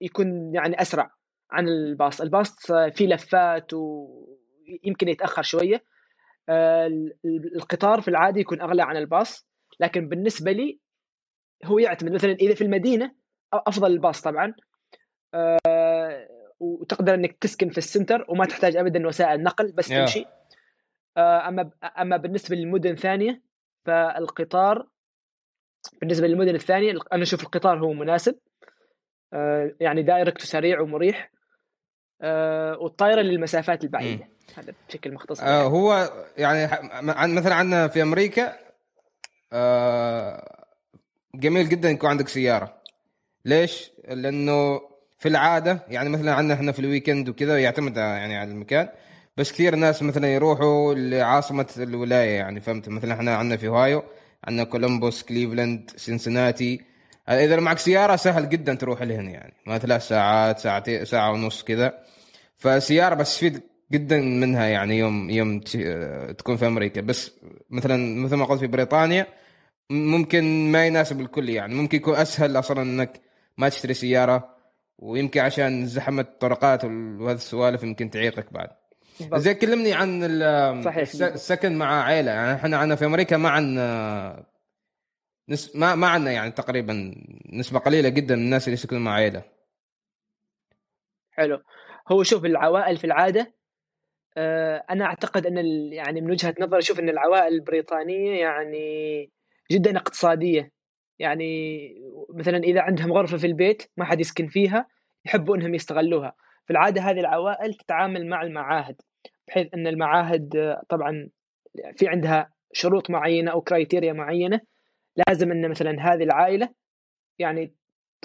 يكون 0.00 0.54
يعني 0.54 0.80
أسرع 0.80 1.10
عن 1.50 1.68
الباص. 1.68 2.20
الباص 2.20 2.72
فيه 2.94 3.06
لفات 3.06 3.72
ويمكن 3.74 5.08
يتأخر 5.08 5.42
شوية. 5.42 5.84
آه، 6.48 6.90
القطار 7.56 8.00
في 8.00 8.08
العادي 8.08 8.40
يكون 8.40 8.60
أغلى 8.60 8.82
عن 8.82 8.96
الباص 8.96 9.46
لكن 9.80 10.08
بالنسبة 10.08 10.52
لي 10.52 10.80
هو 11.64 11.78
يعتمد 11.78 12.12
مثلا 12.12 12.32
إذا 12.32 12.54
في 12.54 12.64
المدينة 12.64 13.14
أفضل 13.52 13.92
الباص 13.92 14.20
طبعا. 14.20 14.54
آه، 15.34 16.28
وتقدر 16.60 17.14
إنك 17.14 17.36
تسكن 17.40 17.68
في 17.68 17.78
ال 17.78 17.85
center 17.85 18.26
وما 18.28 18.44
تحتاج 18.44 18.76
ابدا 18.76 19.06
وسائل 19.06 19.42
نقل 19.42 19.72
بس 19.72 19.88
تمشي. 19.88 20.24
آه، 21.16 21.48
أما 21.48 21.70
أما 21.98 22.16
بالنسبة 22.16 22.56
للمدن 22.56 22.90
الثانية 22.90 23.42
فالقطار 23.84 24.88
بالنسبة 26.00 26.26
للمدن 26.26 26.54
الثانية 26.54 26.94
أنا 27.12 27.22
أشوف 27.22 27.42
القطار 27.42 27.78
هو 27.78 27.92
مناسب 27.92 28.34
يعني 29.80 30.02
direct 30.02 30.42
وسريع 30.42 30.80
ومريح 30.80 31.30
والطائرة 32.80 33.20
للمسافات 33.20 33.84
البعيدة 33.84 34.28
هذا 34.54 34.74
بشكل 34.88 35.14
مختصر 35.14 35.42
آه 35.42 35.48
يعني. 35.48 35.64
هو 35.64 36.10
يعني 36.38 37.34
مثلا 37.34 37.54
عندنا 37.54 37.88
في 37.88 38.02
أمريكا 38.02 38.52
آه 39.52 40.66
جميل 41.34 41.68
جدا 41.68 41.90
يكون 41.90 42.10
عندك 42.10 42.28
سيارة 42.28 42.76
ليش؟ 43.44 43.90
لأنه 44.08 44.80
في 45.18 45.28
العادة 45.28 45.78
يعني 45.88 46.08
مثلا 46.08 46.34
عندنا 46.34 46.54
إحنا 46.54 46.72
في 46.72 46.78
ال 46.78 46.84
weekend 46.84 47.28
وكذا 47.28 47.62
يعتمد 47.62 47.96
يعني 47.96 48.36
على 48.36 48.50
المكان 48.50 48.88
بس 49.36 49.52
كثير 49.52 49.74
ناس 49.74 50.02
مثلا 50.02 50.34
يروحوا 50.34 50.94
لعاصمة 50.94 51.66
الولاية 51.78 52.36
يعني 52.36 52.60
فهمت 52.60 52.88
مثلا 52.88 53.14
إحنا 53.14 53.36
عندنا 53.36 53.56
في 53.56 53.68
أوهايو 53.68 54.02
عندنا 54.44 54.64
كولومبوس 54.64 55.22
كليفلاند 55.22 55.90
سينسيناتي. 55.96 56.80
إذا 57.28 57.60
معك 57.60 57.78
سيارة 57.78 58.16
سهل 58.16 58.48
جدا 58.48 58.74
تروح 58.74 59.02
لهن 59.02 59.28
يعني. 59.28 59.54
ما 59.66 59.78
ثلاث 59.78 60.08
ساعات 60.08 60.58
ساعتين 60.58 61.04
ساعة 61.04 61.32
ونص 61.32 61.62
كذا. 61.62 61.98
فسيارة 62.56 63.14
بس 63.14 63.36
تفيد 63.36 63.62
جدا 63.92 64.20
منها 64.20 64.66
يعني 64.66 64.98
يوم 64.98 65.30
يوم 65.30 65.60
تكون 66.38 66.56
في 66.56 66.66
أمريكا. 66.66 67.00
بس 67.00 67.30
مثلا 67.70 68.20
مثل 68.20 68.36
ما 68.36 68.44
قلت 68.44 68.60
في 68.60 68.66
بريطانيا 68.66 69.26
ممكن 69.90 70.72
ما 70.72 70.86
يناسب 70.86 71.20
الكل 71.20 71.48
يعني. 71.48 71.74
ممكن 71.74 71.96
يكون 71.96 72.14
أسهل 72.14 72.58
أصلا 72.58 72.82
إنك 72.82 73.20
ما 73.58 73.68
تشتري 73.68 73.94
سيارة 73.94 74.56
ويمكن 74.98 75.40
عشان 75.40 75.86
زحمة 75.86 76.22
الطرقات 76.22 76.84
وهذه 76.84 77.36
السوالف 77.36 77.82
يمكن 77.82 78.10
تعيقك 78.10 78.52
بعد. 78.52 78.68
زي 79.22 79.54
كلمني 79.54 79.94
عن 79.94 80.22
صحيح. 80.82 81.08
السكن 81.22 81.78
مع 81.78 82.02
عائله 82.02 82.30
يعني 82.30 82.54
إحنا 82.54 82.76
عندنا 82.76 82.96
في 82.96 83.04
أمريكا 83.04 83.36
ما 83.36 83.48
عندنا 83.48 84.46
نس... 85.48 85.76
ما 85.76 85.94
ما 85.94 86.06
عندنا 86.06 86.32
يعني 86.32 86.50
تقريبا 86.50 87.14
نسبة 87.52 87.78
قليلة 87.78 88.08
جدا 88.08 88.36
من 88.36 88.42
الناس 88.42 88.64
اللي 88.64 88.74
يسكنوا 88.74 89.00
مع 89.00 89.12
عائله 89.12 89.42
حلو. 91.30 91.62
هو 92.08 92.22
شوف 92.22 92.44
العوائل 92.44 92.96
في 92.96 93.04
العادة 93.04 93.54
آه، 94.36 94.84
أنا 94.90 95.04
أعتقد 95.04 95.46
أن 95.46 95.56
يعني 95.92 96.20
من 96.20 96.30
وجهة 96.30 96.54
نظري 96.60 96.78
أشوف 96.78 97.00
أن 97.00 97.08
العوائل 97.08 97.52
البريطانية 97.52 98.40
يعني 98.40 99.30
جدا 99.70 99.96
اقتصادية. 99.96 100.72
يعني 101.18 101.88
مثلا 102.34 102.58
إذا 102.58 102.80
عندهم 102.80 103.12
غرفة 103.12 103.36
في 103.36 103.46
البيت 103.46 103.82
ما 103.96 104.04
حد 104.04 104.20
يسكن 104.20 104.46
فيها 104.46 104.88
يحبوا 105.24 105.56
أنهم 105.56 105.74
يستغلوها. 105.74 106.34
في 106.66 106.70
العادة 106.70 107.00
هذه 107.02 107.20
العوائل 107.20 107.74
تتعامل 107.74 108.26
مع 108.26 108.42
المعاهد 108.42 108.96
بحيث 109.48 109.74
أن 109.74 109.86
المعاهد 109.86 110.76
طبعا 110.88 111.28
في 111.96 112.08
عندها 112.08 112.50
شروط 112.72 113.10
معينة 113.10 113.50
أو 113.50 113.60
كرايتيريا 113.60 114.12
معينة 114.12 114.60
لازم 115.28 115.52
أن 115.52 115.70
مثلا 115.70 115.96
هذه 116.00 116.22
العائلة 116.22 116.68
يعني 117.38 117.74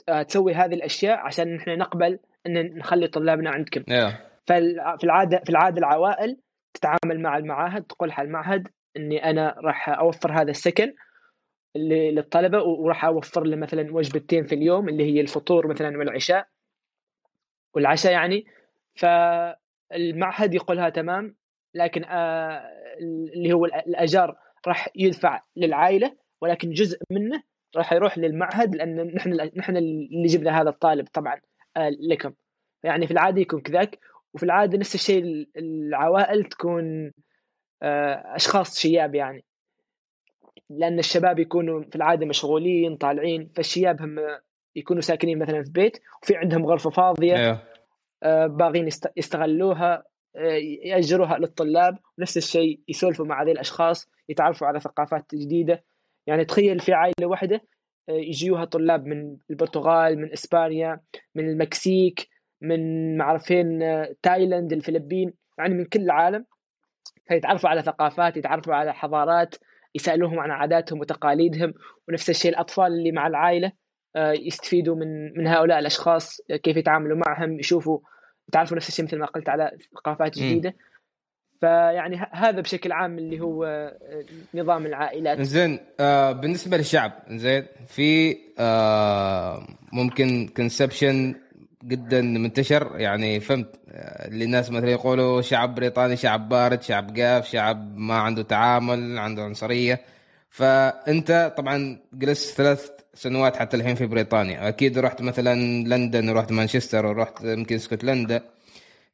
آه، 0.09 0.21
تسوي 0.21 0.53
هذه 0.53 0.73
الأشياء 0.73 1.17
عشان 1.17 1.55
نحن 1.55 1.77
نقبل 1.77 2.19
إن 2.47 2.77
نخلي 2.77 3.07
طلابنا 3.07 3.49
عندكم 3.49 3.81
yeah. 3.81 4.13
ففي 4.47 5.03
العادة 5.03 5.41
في 5.45 5.49
العادة 5.49 5.77
العوائل 5.77 6.37
تتعامل 6.73 7.21
مع 7.21 7.37
المعاهد 7.37 7.83
تقول 7.83 8.11
حق 8.11 8.23
المعهد 8.23 8.67
إني 8.97 9.29
أنا 9.29 9.55
راح 9.57 9.89
أوفر 9.89 10.31
هذا 10.31 10.51
السكن 10.51 10.93
للطلبة 11.75 12.63
وراح 12.63 13.05
أوفر 13.05 13.43
له 13.43 13.55
مثلا 13.57 13.93
وجبتين 13.93 14.45
في 14.45 14.55
اليوم 14.55 14.89
اللي 14.89 15.13
هي 15.13 15.21
الفطور 15.21 15.67
مثلا 15.67 15.97
والعشاء 15.97 16.47
والعشاء 17.75 18.11
يعني 18.11 18.45
فالمعهد 18.95 20.53
يقولها 20.53 20.89
تمام 20.89 21.35
لكن 21.73 22.03
آه 22.03 22.69
اللي 23.35 23.53
هو 23.53 23.65
الأجار 23.65 24.37
راح 24.67 24.89
يدفع 24.95 25.43
للعائلة 25.55 26.17
ولكن 26.41 26.71
جزء 26.71 26.97
منه 27.11 27.43
راح 27.75 27.93
يروح 27.93 28.17
للمعهد 28.17 28.75
لأن 28.75 29.15
نحن 29.15 29.49
نحن 29.55 29.77
اللي 29.77 30.27
جبنا 30.27 30.61
هذا 30.61 30.69
الطالب 30.69 31.07
طبعا 31.13 31.41
آه 31.77 31.89
لكم. 31.89 32.33
يعني 32.83 33.07
في 33.07 33.13
العادة 33.13 33.41
يكون 33.41 33.61
كذاك 33.61 33.99
وفي 34.33 34.43
العادة 34.43 34.77
نفس 34.77 34.95
الشيء 34.95 35.47
العوائل 35.57 36.43
تكون 36.43 37.11
آه، 37.83 38.35
أشخاص 38.35 38.79
شياب 38.79 39.15
يعني. 39.15 39.45
لأن 40.69 40.99
الشباب 40.99 41.39
يكونوا 41.39 41.83
في 41.83 41.95
العادة 41.95 42.25
مشغولين 42.25 42.97
طالعين 42.97 43.51
فالشياب 43.55 44.01
هم 44.01 44.19
يكونوا 44.75 45.01
ساكنين 45.01 45.39
مثلا 45.39 45.63
في 45.63 45.71
بيت 45.71 45.97
وفي 46.23 46.35
عندهم 46.35 46.65
غرفة 46.65 46.89
فاضية 46.89 47.35
أيوه. 47.35 47.63
آه، 48.23 48.47
باغين 48.47 48.89
يستغلوها 49.17 50.03
آه، 50.35 50.59
يأجروها 50.83 51.37
للطلاب 51.37 51.97
ونفس 52.17 52.37
الشيء 52.37 52.79
يسولفوا 52.87 53.25
مع 53.25 53.43
هذه 53.43 53.51
الأشخاص 53.51 54.09
يتعرفوا 54.29 54.67
على 54.67 54.79
ثقافات 54.79 55.35
جديدة. 55.35 55.83
يعني 56.27 56.45
تخيل 56.45 56.79
في 56.79 56.93
عائلة 56.93 57.27
واحدة 57.27 57.61
يجوها 58.09 58.65
طلاب 58.65 59.05
من 59.05 59.37
البرتغال 59.49 60.19
من 60.19 60.31
إسبانيا 60.31 60.99
من 61.35 61.49
المكسيك 61.49 62.27
من 62.61 63.17
ما 63.17 63.25
أعرف 63.25 63.56
وين 63.56 63.79
تايلاند 64.21 64.73
الفلبين 64.73 65.33
يعني 65.57 65.73
من 65.73 65.85
كل 65.85 66.01
العالم. 66.01 66.45
فيتعرفوا 67.27 67.69
على 67.69 67.81
ثقافات 67.81 68.37
يتعرفوا 68.37 68.73
على 68.73 68.93
حضارات 68.93 69.55
يسألوهم 69.95 70.39
عن 70.39 70.51
عاداتهم 70.51 70.99
وتقاليدهم 70.99 71.73
ونفس 72.07 72.29
الشيء 72.29 72.51
الأطفال 72.51 72.85
اللي 72.85 73.11
مع 73.11 73.27
العائلة. 73.27 73.67
آه، 73.67 73.73
يستفيدوا 74.15 74.95
من 74.95 75.37
من 75.37 75.47
هؤلاء 75.47 75.79
الأشخاص 75.79 76.41
كيف 76.63 76.77
يتعاملوا 76.77 77.17
معهم 77.17 77.59
يشوفوا 77.59 77.99
يتعرفوا 78.47 78.77
نفس 78.77 78.87
الشيء 78.87 79.05
مثل 79.05 79.17
ما 79.17 79.25
قلت 79.25 79.49
على 79.49 79.71
ثقافات 79.95 80.35
جديدة. 80.35 80.73
فيعني 81.61 82.27
هذا 82.31 82.61
بشكل 82.61 82.91
عام 82.91 83.17
اللي 83.17 83.39
هو 83.39 83.63
آه، 83.65 84.25
نظام 84.53 84.85
العائلات. 84.85 85.41
زين 85.41 85.79
آه 85.99 86.31
بالنسبة 86.31 86.77
للشعب 86.77 87.11
زين 87.29 87.65
في 87.87 88.37
آه 88.59 89.67
ممكن 89.93 90.47
كونسبشن 90.57 91.35
جدا 91.83 92.21
منتشر. 92.21 92.91
يعني 92.95 93.39
فهمت 93.39 93.79
اللي 94.25 94.45
الناس 94.45 94.71
مثلا 94.71 94.89
يقولوا 94.89 95.41
شعب 95.41 95.75
بريطاني 95.75 96.15
شعب 96.15 96.49
بارد 96.49 96.81
شعب 96.81 97.17
قاف 97.17 97.47
شعب 97.47 97.97
ما 97.97 98.15
عنده 98.15 98.43
تعامل 98.43 99.17
عنده 99.17 99.43
عنصرية. 99.43 100.01
فأنت 100.49 101.53
طبعا 101.57 101.99
جلست 102.13 102.57
ثلاث 102.57 103.00
سنوات 103.21 103.55
حتى 103.55 103.77
الحين 103.77 103.95
في 103.95 104.05
بريطانيا. 104.05 104.67
أكيد 104.67 104.97
رحت 104.97 105.21
مثلا 105.21 105.55
لندن 105.87 106.29
ورحت 106.29 106.51
مانشستر 106.51 107.05
ورحت 107.05 107.43
يمكن 107.43 107.75
اسكتلندا 107.75 108.41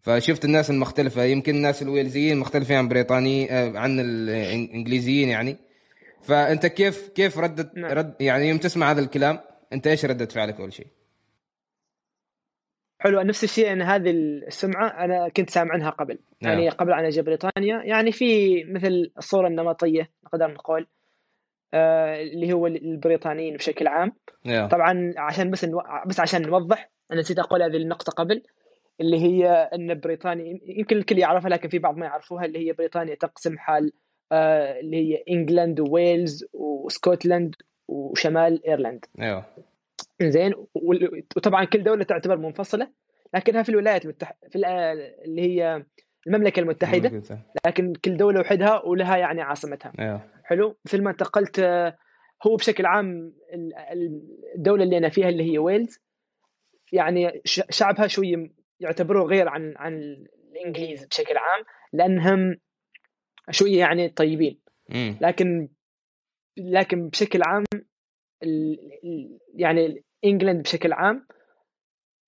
فشفت 0.02 0.46
الناس 0.46 0.70
المختلفة. 0.70 1.24
يمكن 1.24 1.56
الناس 1.56 1.82
الويلزيين 1.82 2.38
مختلفين 2.38 2.78
عن 2.78 2.88
بريطاني 2.88 3.52
آه، 3.52 3.78
عن 3.78 4.00
الانجليزيين 4.00 5.30
يعني. 5.30 5.58
فأنت 6.22 6.66
كيف 6.66 7.10
كيف 7.10 7.38
ردت 7.38 7.78
نعم. 7.78 7.92
رد 7.92 8.14
يعني 8.20 8.50
يوم 8.50 8.58
تسمع 8.58 8.92
هذا 8.92 9.02
الكلام 9.02 9.40
أنت 9.74 9.88
إيش 9.88 10.06
ردة 10.06 10.26
فعلك 10.26 10.60
أول 10.60 10.74
شيء؟ 10.74 10.88
حلو 13.00 13.22
نفس 13.22 13.44
الشيء. 13.44 13.72
ان 13.72 13.82
هذه 13.82 14.10
السمعة 14.10 14.88
أنا 14.88 15.30
كنت 15.30 15.50
سامع 15.50 15.74
عنها 15.74 15.90
قبل. 15.90 16.20
نعم. 16.42 16.54
يعني 16.54 16.70
قبل 16.70 16.94
أن 16.94 17.06
أجي 17.06 17.22
بريطانيا. 17.22 17.84
يعني 17.84 18.12
في 18.12 18.64
مثل 18.64 19.12
الصورة 19.18 19.48
النمطية 19.48 20.10
نقدر 20.26 20.52
نقول. 20.52 20.88
اللي 21.74 22.54
هو 22.54 22.68
البريطانيين 22.68 23.58
بشكل 23.58 23.88
عام. 23.88 24.12
نعم. 24.46 24.68
طبعا 24.68 25.14
عشان 25.18 25.52
بس 25.52 25.66
نو... 25.66 25.82
بس 26.08 26.20
عشان 26.20 26.42
نوضح 26.42 26.92
أنا 27.12 27.20
نسيت 27.20 27.40
أقول 27.40 27.64
هذه 27.64 27.78
النقطة 27.78 28.12
قبل 28.12 28.44
اللي 29.02 29.22
هي 29.22 29.50
إن 29.50 30.00
بريطانيا 30.00 30.60
يمكن 30.66 30.98
الكل 30.98 31.18
يعرفها 31.18 31.50
لكن 31.50 31.70
في 31.70 31.80
بعض 31.80 31.98
ما 31.98 32.06
يعرفوها 32.06 32.46
اللي 32.46 32.68
هي 32.68 32.74
بريطانيا 32.74 33.16
تقسم 33.16 33.58
حال 33.58 33.92
آه 34.32 34.80
اللي 34.80 34.98
هي 34.98 35.24
England 35.30 35.80
و 35.80 35.91
Wales 35.91 36.46
و 36.54 36.65
Scotland 36.65 37.56
وشمال 37.88 38.68
أيرلندا. 38.68 39.06
أيوه 39.22 39.46
زين 40.22 40.54
وطبعا 41.36 41.66
كل 41.66 41.84
دولة 41.84 42.04
تعتبر 42.04 42.38
منفصلة 42.38 42.88
لكنها 43.34 43.64
في 43.64 43.70
الولايات 43.70 44.06
المتحده 44.06 44.38
في 44.50 44.58
اللي 45.26 45.42
هي 45.42 45.84
المملكة 46.28 46.60
المتحدة 46.60 47.22
لكن 47.66 47.94
كل 47.94 48.18
دولة 48.18 48.40
وحدها 48.40 48.86
ولها 48.86 49.18
يعني 49.18 49.42
عاصمتها. 49.42 49.94
أيوه. 50.00 50.22
حلو. 50.48 50.78
مثل 50.86 51.04
ما 51.04 51.12
انتقلت 51.12 51.60
هو 52.48 52.56
بشكل 52.56 52.86
عام 52.86 53.34
الدولة 54.56 54.84
اللي 54.84 54.98
أنا 54.98 55.10
فيها 55.10 55.30
اللي 55.30 55.52
هي 55.52 55.58
ويلز. 55.58 56.00
يعني 56.94 57.42
شعبها 57.46 58.08
شوي 58.08 58.54
يعتبروه 58.80 59.26
غير 59.26 59.50
عن 59.50 59.74
عن 59.78 60.26
الإنجليز 60.52 61.06
بشكل 61.06 61.38
عام 61.38 61.64
لأنهم 61.94 62.58
شوية 63.52 63.80
يعني 63.80 64.10
طيبين. 64.10 64.62
لكن 65.22 65.70
لكن 66.58 67.10
بشكل 67.10 67.42
عام 67.44 67.64
يعني 69.54 70.04
إنجلند 70.26 70.62
بشكل 70.62 70.94
عام 70.94 71.28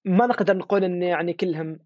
ما 0.06 0.28
نقدر 0.28 0.58
نقول 0.58 0.84
إن 0.84 1.04
يعني 1.04 1.34
كلهم 1.34 1.80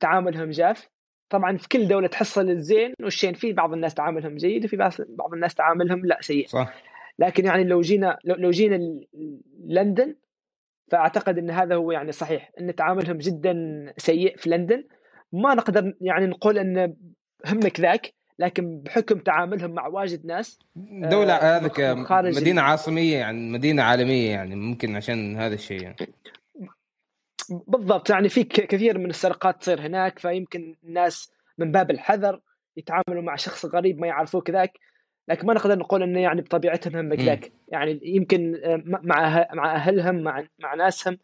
تعاملهم 0.00 0.50
جاف. 0.50 0.88
طبعا 1.30 1.56
في 1.56 1.68
كل 1.68 1.88
دولة 1.88 2.06
تحصل 2.06 2.50
الزين 2.50 2.94
والشين 3.02 3.34
في 3.34 3.52
بعض 3.52 3.72
الناس 3.72 3.94
تعاملهم 3.94 4.36
جيد 4.36 4.64
وفي 4.64 4.76
بعض 5.08 5.32
الناس 5.32 5.54
تعاملهم 5.54 6.06
لا 6.06 6.18
سيء. 6.20 6.46
صح. 6.46 6.74
لكن 7.18 7.44
يعني 7.44 7.64
لو 7.64 7.80
جينا 7.80 8.18
لو 8.24 8.50
جينا 8.50 9.00
لندن 9.66 10.16
فأعتقد 10.90 11.38
إن 11.38 11.50
هذا 11.50 11.74
هو 11.74 11.92
يعني 11.92 12.12
صحيح 12.12 12.50
إن 12.60 12.74
تعاملهم 12.74 13.18
جدا 13.18 13.54
سيء 13.96 14.36
في 14.36 14.50
لندن. 14.50 14.84
ما 15.32 15.54
نقدر 15.54 15.94
يعني 16.00 16.26
نقول 16.26 16.58
إن 16.58 16.94
هم 17.46 17.60
كذاك 17.60 18.14
لكن 18.38 18.80
بحكم 18.80 19.18
تعاملهم 19.18 19.70
مع 19.70 19.86
واجد 19.86 20.26
ناس 20.26 20.58
دولة 21.10 21.32
آه، 21.32 21.58
هذيك 21.58 21.80
مدينة 22.36 22.62
عاصمية 22.62 23.16
يعني 23.16 23.50
مدينة 23.50 23.82
عالمية 23.82 24.30
يعني 24.30 24.56
ممكن 24.56 24.96
عشان 24.96 25.36
هذا 25.36 25.54
الشيء 25.54 25.82
يعني. 25.82 25.96
بالضبط 27.50 28.10
يعني 28.10 28.28
في 28.28 28.44
كثير 28.44 28.98
من 28.98 29.10
السرقات 29.10 29.60
تصير 29.60 29.80
هناك 29.80 30.18
فيمكن 30.18 30.76
الناس 30.84 31.32
من 31.58 31.72
باب 31.72 31.90
الحذر 31.90 32.40
يتعاملوا 32.76 33.22
مع 33.22 33.36
شخص 33.36 33.66
غريب 33.66 34.00
ما 34.00 34.06
يعرفوه 34.06 34.40
كذاك 34.40 34.78
لكن 35.28 35.46
ما 35.46 35.54
نقدر 35.54 35.78
نقول 35.78 36.02
إنه 36.02 36.20
يعني 36.20 36.40
بطبيعتهم 36.40 36.96
هم 36.96 37.14
كذاك 37.14 37.52
يعني 37.68 38.00
يمكن 38.02 38.60
آه، 38.64 38.82
مع 38.86 39.46
مع 39.54 39.74
أهلهم 39.74 40.22
مع 40.22 40.46
مع 40.58 40.74
ناسهم 40.74 41.18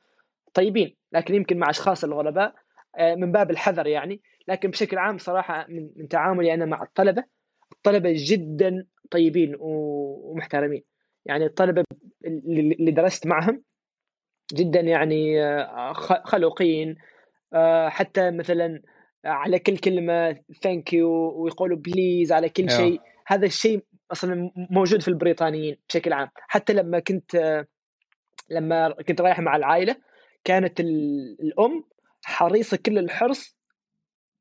طيبين 0.55 0.97
لكن 1.13 1.35
يمكن 1.35 1.59
مع 1.59 1.71
أشخاص 1.71 2.05
الغرباء 2.05 2.55
آه، 2.97 3.15
من 3.15 3.33
باب 3.33 3.51
الحذر 3.51 3.87
يعني. 3.87 4.21
لكن 4.49 4.71
بشكل 4.71 4.99
عام 4.99 5.19
صراحة 5.19 5.67
من, 5.69 5.91
من 5.97 6.09
تعاملي 6.09 6.55
أنا 6.55 6.65
مع 6.65 6.83
الطلبة 6.83 7.25
الطلبة 7.73 8.15
جدا 8.17 8.87
طيبين 9.11 9.57
ومحترمين. 9.59 10.85
يعني 11.25 11.47
الطلبة 11.47 11.85
اللي 12.25 12.91
درست 12.91 13.27
معهم 13.27 13.63
جدا 14.55 14.81
يعني 14.81 15.45
آه، 15.45 15.93
خلوقين 16.25 16.97
حتى 17.89 18.31
مثلا 18.31 18.83
على 19.25 19.59
كل 19.59 19.79
كلمة 19.79 20.37
thank 20.63 20.93
you 20.93 21.11
ويقولوا 21.43 21.77
please 21.77 22.33
على 22.33 22.49
كل 22.49 22.71
شيء 22.71 23.01
هذا 23.27 23.47
الشيء 23.47 23.85
أصلا 24.13 24.51
موجود 24.57 25.03
في 25.03 25.09
البريطانيين 25.09 25.77
بشكل 25.89 26.13
عام. 26.13 26.29
حتى 26.35 26.73
لما 26.73 26.99
كنت 26.99 27.65
لما 28.51 28.95
كنت 29.09 29.21
رايح 29.21 29.41
مع 29.41 29.57
العائلة 29.57 29.97
كانت 30.45 30.81
الأم 30.81 31.85
حريصة 32.25 32.79
كل 32.87 32.99
الحرص 32.99 33.57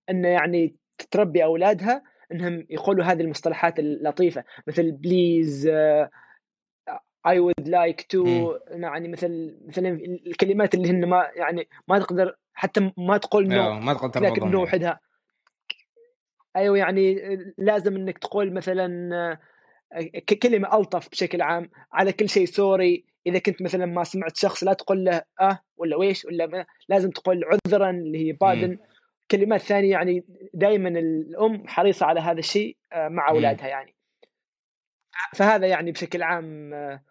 إنه 0.10 0.28
يعني 0.28 0.76
تربي 1.12 1.44
أولادها 1.44 2.04
إنهم 2.32 2.66
يقولوا 2.70 3.06
هذه 3.06 3.22
المصطلحات 3.22 3.80
اللطيفة 3.80 4.44
مثل 4.68 4.92
please 4.92 5.70
I 7.28 7.40
would 7.40 7.68
like 7.68 8.02
to 8.02 8.56
يعني 8.68 9.08
مثل 9.08 9.58
مثلا 9.68 9.90
الكلمات 10.28 10.74
اللي 10.74 10.90
هن 10.90 11.06
ما 11.06 11.30
يعني 11.36 11.68
ما 11.88 12.00
تقدر 12.00 12.36
حتى 12.54 12.92
ما 12.98 13.18
تقول 13.18 13.48
no 13.48 13.80
ما 13.80 13.94
تقدر 13.94 14.22
لكن 14.22 14.52
no 14.52 14.64
وحدها. 14.64 15.00
أيوه 16.56 16.78
يعني 16.78 17.18
لازم 17.58 17.96
إنك 17.96 18.18
تقول 18.18 18.54
مثلا 18.54 19.38
كلمة 20.42 20.78
ألطف 20.78 21.10
بشكل 21.10 21.42
عام 21.42 21.70
على 21.94 22.12
كل 22.12 22.30
شيء. 22.30 22.46
sorry 22.46 23.06
إذا 23.28 23.40
كنت 23.40 23.62
مثلا 23.62 23.86
ما 23.86 24.04
سمعت 24.04 24.38
شخص 24.38 24.64
لا 24.64 24.74
تقول 24.74 25.06
له 25.06 25.22
أه 25.42 25.60
ولا 25.78 25.98
ويش 25.98 26.26
ولا 26.26 26.66
لازم 26.90 27.10
تقول 27.10 27.44
عذرا 27.44 27.90
اللي 27.90 28.28
هي 28.28 28.32
pardon 28.32 28.78
كلمات 29.32 29.62
ثانية 29.62 29.92
يعني 29.92 30.24
دائما 30.54 30.90
الأم 30.90 31.68
حريصة 31.68 32.06
على 32.06 32.20
هذا 32.20 32.40
الشيء 32.40 32.78
آه، 32.94 33.08
مع 33.08 33.30
أولادها 33.30 33.68
يعني. 33.68 33.99
فهذا 35.34 35.68
يعني 35.68 35.92
بشكل 35.92 36.24
عام 36.24 36.74
آه، 36.74 37.02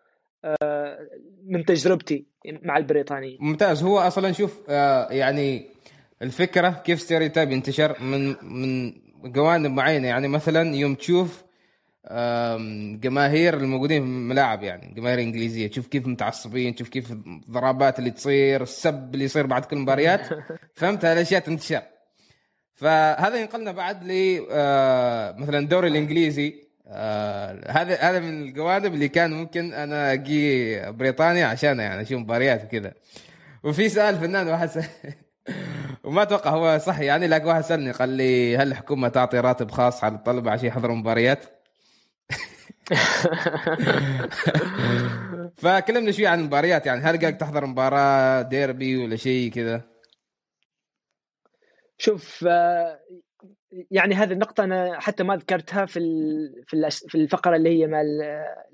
آه، 0.44 0.99
من 1.44 1.64
تجربتي 1.64 2.27
مع 2.62 2.77
البريطانيين. 2.77 3.38
ممتاز. 3.40 3.83
هو 3.83 3.99
أصلا 3.99 4.33
شوف 4.33 4.68
يعني 5.11 5.66
الفكرة 6.23 6.68
كيف 6.68 7.01
ستيريوتايب 7.01 7.51
ينتشر 7.51 8.03
من 8.03 8.37
من 8.42 8.92
جوانب 9.25 9.71
معينة. 9.71 10.09
يعني 10.09 10.29
مثلا 10.29 10.75
يوم 10.75 10.94
تشوف 10.94 11.44
جماهير 13.01 13.55
الموجودين 13.55 14.03
في 14.03 14.09
الملاعب 14.09 14.62
يعني 14.62 14.94
جماهير 14.94 15.18
إنجليزية 15.21 15.66
تشوف 15.66 15.87
كيف 15.87 16.07
متعصبين 16.07 16.75
تشوف 16.75 16.88
كيف 16.88 17.12
الضربات 17.12 17.99
اللي 17.99 18.11
تصير 18.11 18.62
السب 18.62 19.14
اللي 19.14 19.25
يصير 19.25 19.47
بعد 19.47 19.64
كل 19.64 19.77
المباريات 19.77 20.29
فهمت؟ 20.79 21.05
هالاشياء 21.05 21.40
تنتشر. 21.40 21.83
فهذا 22.75 23.40
ينقلنا 23.40 23.73
بعد 23.73 24.05
ل 24.05 24.40
آه، 24.51 25.37
مثلا 25.38 25.59
الدوري 25.59 25.88
الإنجليزي. 25.88 26.67
آه، 26.90 27.70
هذا 27.70 27.96
هذا 28.01 28.18
من 28.18 28.42
الجوانب 28.42 28.94
اللي 28.94 29.09
كان 29.09 29.33
ممكن 29.33 29.74
أنا 29.74 30.12
أجي 30.12 30.81
بريطانيا 30.90 31.46
عشان 31.46 31.81
يعني 31.81 32.03
أشوف 32.03 32.20
مباريات 32.20 32.64
وكذا 32.64 32.92
وفي 33.64 33.88
سؤال 33.88 34.18
فنان 34.18 34.48
واحد 34.48 34.70
وما 36.05 36.22
أتوقع 36.22 36.51
هو 36.51 36.79
صح 36.79 37.01
يعني 37.01 37.27
لكن 37.27 37.44
واحد 37.44 37.64
سألني 37.64 37.90
قال 37.90 38.09
لي 38.09 38.57
هل 38.57 38.68
الحكومة 38.68 39.09
تعطي 39.09 39.40
راتب 39.40 39.70
خاص 39.70 40.05
على 40.05 40.14
الطلبة 40.14 40.51
عشان 40.51 40.66
يحضروا 40.66 40.96
مباريات؟ 40.96 41.44
فكلمنا 45.62 46.12
شوي 46.12 46.27
عن 46.27 46.40
المباريات 46.40 46.87
يعني 46.87 47.01
هل 47.01 47.20
قاعد 47.20 47.38
تحضر 47.38 47.66
مباراة 47.66 48.42
ديربي 48.42 48.96
ولا 48.96 49.16
شيء 49.16 49.51
كذا؟ 49.51 49.83
شوف 51.98 52.44
آه، 52.48 53.01
يعني 53.90 54.14
هذه 54.14 54.33
النقطة 54.33 54.64
أنا 54.64 55.00
حتى 55.00 55.22
ما 55.24 55.37
ذكرتها 55.37 55.87
في 55.87 56.00
في 57.09 57.14
الفقرة 57.14 57.57
اللي 57.57 57.81
هي 57.81 57.87
مع 57.87 58.02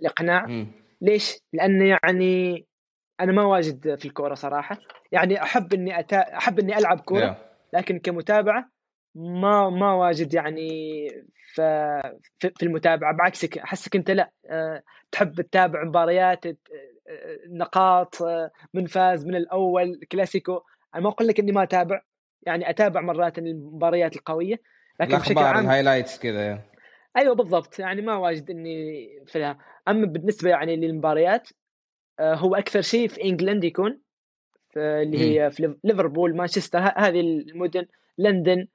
الإقناع. 0.00 0.66
ليش؟ 1.00 1.38
لأن 1.52 1.82
يعني 1.82 2.66
أنا 3.20 3.32
ما 3.32 3.44
واجد 3.44 3.94
في 3.94 4.04
الكورة 4.04 4.34
صراحة. 4.34 4.78
يعني 5.12 5.42
أحب 5.42 5.74
إني 5.74 6.00
أتا... 6.00 6.36
أحب 6.36 6.58
إني 6.58 6.78
ألعب 6.78 7.00
كورة 7.00 7.38
لكن 7.72 7.98
كمتابعة 7.98 8.70
ما 9.14 9.70
ما 9.70 9.92
واجد 9.92 10.34
يعني 10.34 10.68
في 11.54 11.62
في 12.38 12.62
المتابعة. 12.62 13.16
بعكسك 13.16 13.58
احسك 13.58 13.96
انت 13.96 14.10
لا 14.10 14.30
آه، 14.46 14.82
تحب 15.12 15.40
تتابع 15.40 15.84
مباريات 15.84 16.46
آه، 16.46 16.54
نقاط 17.48 18.22
آه، 18.22 18.50
من 18.74 18.86
فاز 18.86 19.26
من 19.26 19.34
الأول 19.34 20.00
كلاسيكو. 20.12 20.60
أنا 20.94 21.02
ما 21.02 21.08
أقول 21.08 21.28
لك 21.28 21.40
إني 21.40 21.52
ما 21.52 21.62
أتابع. 21.62 22.02
يعني 22.42 22.70
أتابع 22.70 23.00
مرات 23.00 23.38
المباريات 23.38 24.16
القوية 24.16 24.60
لكن 25.00 25.18
بشكل 25.18 25.38
عام 25.38 25.64
ال 25.64 25.69
highlights 25.69 26.18
كذا. 26.18 26.60
أيوه 27.16 27.34
بالضبط 27.34 27.78
يعني 27.78 28.02
ما 28.02 28.16
واجد 28.16 28.50
إني 28.50 29.08
في 29.26 29.56
أما 29.88 30.06
بالنسبة 30.06 30.50
يعني 30.50 30.76
للمباريات 30.76 31.48
هو 32.20 32.54
أكثر 32.54 32.80
شيء 32.80 33.08
في 33.08 33.24
England 33.24 33.64
يكون 33.64 34.00
اللي 34.76 35.18
هي 35.18 35.50
في 35.50 35.74
ليفربول 35.84 36.36
مانشستر 36.36 36.78
هذه 36.78 37.20
المدن 37.20 37.86
لندن 38.18 38.66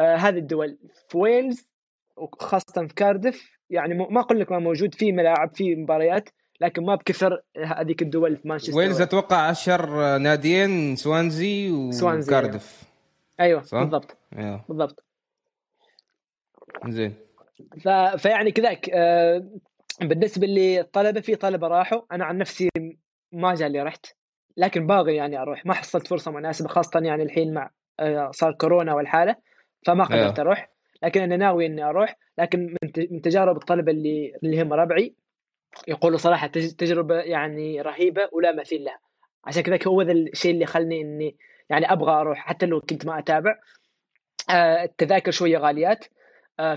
آه 0.00 0.16
هذه 0.16 0.38
الدول. 0.38 0.78
في 1.08 1.18
ويلز 1.18 1.68
وخاصة 2.16 2.86
في 2.86 2.94
كاردف 2.94 3.58
يعني 3.70 3.94
ما 3.94 4.20
أقول 4.20 4.40
لك 4.40 4.52
ما 4.52 4.58
موجود 4.58 4.94
في 4.94 5.12
ملاعب 5.12 5.54
في 5.54 5.76
مباريات 5.76 6.28
لكن 6.60 6.84
ما 6.84 6.94
بكثر 6.94 7.42
هذيك 7.56 8.02
الدول 8.02 8.36
في 8.36 8.48
مانشستر 8.48 8.76
ويلز 8.76 9.00
أتوقع 9.00 9.50
أشهر 9.50 10.18
ناديين 10.18 10.96
سوانزي 10.96 11.70
وكاردف 11.70 12.82
أيوه 13.40 13.62
صح؟ 13.62 13.78
بالضبط. 13.78 14.16
أيوه. 14.38 14.64
بالضبط. 14.68 15.07
زين. 16.88 17.14
ف... 17.84 17.88
فيعني 18.16 18.52
كذاك 18.52 18.90
آه 18.90 19.48
بالنسبة 20.00 20.46
للطلبه 20.46 21.20
في 21.20 21.36
طلبة 21.36 21.68
راحوا. 21.68 22.00
أنا 22.12 22.24
عن 22.24 22.38
نفسي 22.38 22.68
ما 23.32 23.54
جالي 23.54 23.82
رحت 23.82 24.06
لكن 24.56 24.86
باغي 24.86 25.16
يعني 25.16 25.42
أروح. 25.42 25.66
ما 25.66 25.74
حصلت 25.74 26.06
فرصة 26.06 26.30
مناسبة 26.30 26.68
خاصة 26.68 27.00
يعني 27.00 27.22
الحين 27.22 27.54
مع 27.54 27.70
آه 28.00 28.30
صار 28.30 28.52
كورونا 28.52 28.94
والحالة 28.94 29.36
فما 29.86 30.04
قدرت. 30.04 30.38
أروح. 30.38 30.70
لكن 31.02 31.22
أنا 31.22 31.36
ناوي 31.36 31.66
إني 31.66 31.84
أروح. 31.84 32.16
لكن 32.38 32.76
من 33.12 33.20
تجارب 33.22 33.56
الطلبة 33.56 33.92
اللي 33.92 34.32
اللي 34.44 34.62
هم 34.62 34.72
ربعي 34.72 35.14
يقولوا 35.88 36.18
صراحة 36.18 36.46
تجربة 36.46 37.14
يعني 37.14 37.80
رهيبة 37.80 38.28
ولا 38.32 38.52
مثيل 38.52 38.84
لها. 38.84 38.98
عشان 39.44 39.62
كذا 39.62 39.78
هو 39.86 40.02
ذا 40.02 40.12
الشيء 40.12 40.54
اللي 40.54 40.66
خلني 40.66 41.00
إني 41.00 41.36
يعني 41.70 41.92
أبغى 41.92 42.12
أروح. 42.12 42.38
حتى 42.38 42.66
لو 42.66 42.80
كنت 42.80 43.06
ما 43.06 43.18
أتابع 43.18 43.58
آه 44.50 44.84
التذاكر 44.84 45.30
شوية 45.30 45.58
غاليات. 45.58 46.04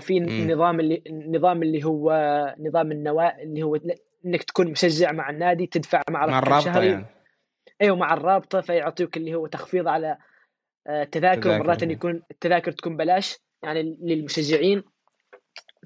في 0.00 0.18
النظام 0.18 0.80
اللي 0.80 1.02
النظام 1.06 1.62
اللي 1.62 1.84
هو 1.84 2.10
نظام 2.58 2.92
النواة 2.92 3.36
اللي 3.42 3.62
هو 3.62 3.78
إنك 4.26 4.42
تكون 4.42 4.70
مشجع 4.70 5.12
مع 5.12 5.30
النادي 5.30 5.66
تدفع 5.66 6.02
مع 6.10 6.26
مع 6.26 6.38
الرابطة 6.38 6.64
شهري. 6.64 6.86
يعني. 6.86 7.06
أيوه 7.82 7.96
مع 7.96 8.14
الرابطة 8.14 8.60
فيعطيك 8.60 9.16
اللي 9.16 9.34
هو 9.34 9.46
تخفيض 9.46 9.88
على 9.88 10.16
تذاكر 11.12 11.58
مرات 11.58 11.82
يكون 11.82 12.22
التذاكر 12.30 12.72
تكون 12.72 12.96
بلاش 12.96 13.38
يعني 13.62 13.98
للمشجعين. 14.02 14.82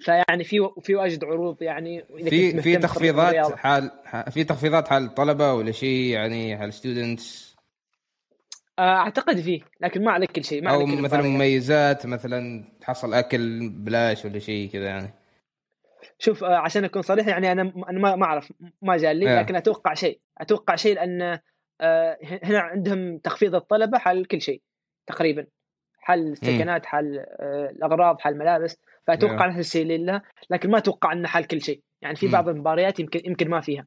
فيعني 0.01 0.45
في 0.45 0.71
في 0.83 0.95
واجد 0.95 1.25
عروض 1.25 1.63
يعني 1.63 2.05
في 2.29 2.63
في 2.63 2.77
تخفيضات 2.77 3.57
حال 3.57 3.91
في 4.31 4.45
تخفيضات 4.45 4.89
حال 4.89 5.05
الطلبة 5.05 5.55
ولا 5.55 5.73
شيء؟ 5.73 6.13
يعني 6.13 6.59
حال 6.59 6.73
ستودنتس 6.73 7.46
آه، 7.46 7.46
أعتقد 8.79 9.41
فيه 9.41 9.61
لكن 9.81 10.05
ما 10.05 10.13
عليك 10.13 10.33
كل 10.33 10.45
شيء 10.45 10.63
ما 10.63 10.71
أو 10.71 10.87
مثلا 10.87 11.23
مميزات 11.23 12.07
مثلا 12.07 12.65
تحصل 12.81 13.15
أكل 13.15 13.69
بلاش 13.69 14.25
ولا 14.25 14.39
شيء 14.39 14.71
كذا 14.73 14.85
يعني. 14.85 15.11
شوف 16.19 16.45
آه، 16.45 16.57
عشان 16.57 16.85
أكون 16.85 17.03
صريح 17.03 17.27
يعني 17.27 17.53
أنا 17.53 17.63
أنا 17.89 18.17
ما 18.17 18.25
أعرف 18.25 18.53
ما 18.83 18.97
جاء 18.97 19.13
لي 19.13 19.37
لكن 19.37 19.57
أتوقع 19.57 19.95
شيء. 19.95 20.21
أتوقع 20.39 20.77
شيء 20.77 20.95
لأن 20.95 21.39
آه، 21.81 22.19
هنا 22.43 22.59
عندهم 22.59 23.19
تخفيض 23.19 23.55
الطلبة 23.55 23.99
حال 23.99 24.27
كل 24.27 24.41
شيء 24.41 24.63
تقريبا. 25.07 25.47
حال 25.99 26.33
السكنات 26.33 26.87
آه، 26.95 27.71
الأغراض 27.71 28.21
حال 28.21 28.33
الملابس. 28.33 28.79
فأتوقع. 29.07 29.47
نفس 29.47 29.59
الشيء 29.59 29.87
لله 29.87 30.23
لكن 30.51 30.71
ما 30.71 30.79
أتوقع 30.79 31.13
إنه 31.13 31.29
حال 31.29 31.47
كل 31.47 31.63
شيء. 31.63 31.83
يعني 32.03 32.17
في 32.17 32.29
بعض 32.29 32.49
المباريات 32.49 33.01
يمكن 33.01 33.21
يمكن 33.25 33.51
ما 33.51 33.61
فيها. 33.61 33.87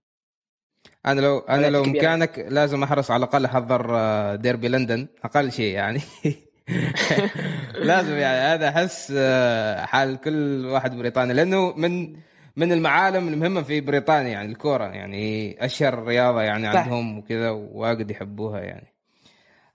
أنا 1.05 1.21
لو 1.21 1.39
أنا 1.39 1.67
لو 1.67 1.83
مكانك 1.83 2.39
لازم 2.49 2.83
أحرص 2.83 3.11
على 3.11 3.23
الأقل 3.23 3.45
أحضر 3.45 3.97
آه، 3.97 4.35
ديربي 4.35 4.67
لندن 4.67 5.07
أقل 5.23 5.51
شيء 5.51 5.73
يعني. 5.73 6.01
لازم 7.89 8.17
يعني. 8.17 8.37
هذا 8.37 8.69
أحس 8.69 9.13
آه، 9.17 9.85
حال 9.85 10.21
كل 10.21 10.65
واحد 10.65 10.97
بريطاني 10.97 11.33
لأنه 11.33 11.73
من 11.73 12.15
من 12.55 12.71
المعالم 12.71 13.27
المهمة 13.27 13.61
في 13.61 13.81
بريطانيا 13.81 14.29
يعني 14.29 14.51
الكورة 14.51 14.83
يعني. 14.83 15.55
أشهر 15.65 16.03
رياضة 16.03 16.41
يعني 16.41 16.73
صح. 16.73 16.79
عندهم 16.79 17.17
وكذا 17.17 17.49
واجد 17.49 18.11
يحبوها 18.11 18.59
يعني. 18.59 18.93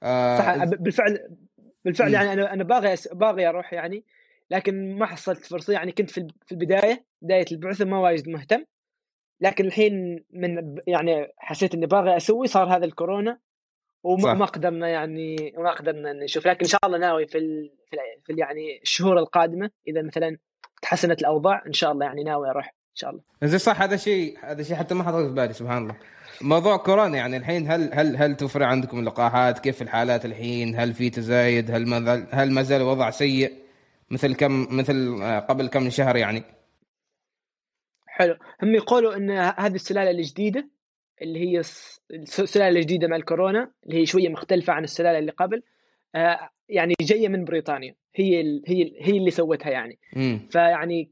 آه 0.02 0.38
صح. 0.38 0.64
بالفعل 0.64 1.18
بالفعل 1.84 2.10
م. 2.10 2.14
يعني 2.14 2.32
أنا 2.32 2.52
أنا 2.52 2.64
باغي 2.64 2.94
باغي 3.12 3.48
أروح 3.48 3.72
يعني 3.72 4.04
لكن 4.50 4.98
ما 4.98 5.06
حصلت 5.06 5.46
فرصة 5.46 5.72
يعني. 5.72 5.92
كنت 5.92 6.10
في 6.10 6.28
البداية 6.52 7.04
بداية 7.22 7.46
البعثة 7.52 7.84
ما 7.84 7.98
واجد 7.98 8.28
مهتم. 8.28 8.64
لكن 9.40 9.66
الحين 9.66 10.24
من 10.32 10.76
يعني 10.86 11.32
حسيت 11.38 11.74
إني 11.74 11.86
باغي 11.86 12.16
أسوي 12.16 12.46
صار 12.46 12.76
هذا 12.76 12.84
الكورونا 12.84 13.38
وما 14.02 14.44
قدرنا 14.44 14.88
يعني 14.88 15.54
ما 15.58 15.70
قدرنا 15.70 16.12
نشوف 16.12 16.46
لكن 16.46 16.60
إن 16.60 16.68
شاء 16.68 16.80
الله 16.86 16.98
ناوي 16.98 17.26
في 17.26 17.38
ال 17.38 17.70
في, 18.24 18.32
ال 18.32 18.38
يعني 18.38 18.80
الشهور 18.82 19.18
القادمة 19.18 19.70
إذا 19.88 20.02
مثلا 20.02 20.38
تحسنت 20.82 21.20
الأوضاع 21.20 21.62
إن 21.66 21.72
شاء 21.72 21.92
الله 21.92 22.06
يعني 22.06 22.24
ناوي 22.24 22.50
أروح 22.50 22.66
إن 22.66 22.94
شاء 22.94 23.10
الله. 23.10 23.22
زين 23.42 23.58
صح 23.58 23.82
هذا 23.82 23.96
شيء 23.96 24.38
هذا 24.42 24.62
شيء 24.62 24.76
حتى 24.76 24.94
ما 24.94 25.04
حطيت 25.04 25.26
في 25.26 25.32
بالي 25.32 25.52
سبحان 25.52 25.82
الله. 25.82 25.96
موضوع 26.40 26.76
كورونا 26.76 27.16
يعني 27.16 27.36
الحين 27.36 27.70
هل 27.70 27.90
هل 27.92 28.16
هل 28.16 28.36
توفر 28.36 28.62
عندكم 28.62 28.98
اللقاحات؟ 28.98 29.58
كيف 29.58 29.82
الحالات 29.82 30.24
الحين؟ 30.24 30.76
هل 30.76 30.92
في 30.92 31.10
تزايد؟ 31.10 31.70
هل 31.70 31.86
ما 31.88 32.26
هل 32.30 32.52
ما 32.52 32.62
زال 32.62 32.80
الوضع 32.80 33.10
سيء 33.10 33.52
مثل 34.10 34.34
كم 34.34 34.66
مثل 34.70 35.22
قبل 35.48 35.66
كم 35.66 35.90
شهر 35.90 36.16
يعني؟ 36.16 36.42
حلو. 38.14 38.36
هم 38.62 38.74
يقولوا 38.74 39.16
إن 39.16 39.30
هذه 39.30 39.74
السلالة 39.74 40.10
الجديدة 40.10 40.68
اللي 41.22 41.38
هي 41.38 41.58
السلالة 42.10 42.78
الجديدة 42.78 43.08
مع 43.08 43.16
الكورونا 43.16 43.72
اللي 43.86 44.00
هي 44.00 44.06
شوية 44.06 44.28
مختلفة 44.28 44.72
عن 44.72 44.84
السلالة 44.84 45.18
اللي 45.18 45.32
قبل 45.32 45.62
آه، 46.14 46.50
يعني 46.68 46.94
جاية 47.00 47.28
من 47.28 47.44
بريطانيا. 47.44 47.94
هي 48.14 48.40
هي 48.66 48.92
هي 49.00 49.18
اللي 49.18 49.30
سوتها 49.30 49.70
يعني. 49.70 49.98
م. 50.16 50.38
فيعني 50.50 51.10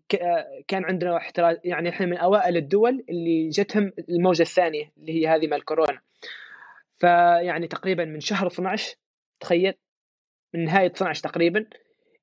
كان 0.68 0.84
عندنا 0.84 1.16
احتراز 1.16 1.56
يعني 1.64 1.88
إحنا 1.88 2.06
من 2.06 2.16
أوائل 2.16 2.56
الدول 2.56 3.04
اللي 3.08 3.48
جتهم 3.48 3.92
الموجة 4.08 4.42
الثانية 4.42 4.92
اللي 4.96 5.12
هي 5.12 5.28
هذه 5.28 5.46
مع 5.46 5.56
الكورونا. 5.56 6.00
فيعني 6.98 7.68
تقريبا 7.68 8.04
من 8.04 8.20
شهر 8.20 8.46
12 8.46 8.96
تخيل 9.40 9.74
من 10.54 10.64
نهاية 10.64 10.86
12 10.86 11.22
تقريبا 11.22 11.66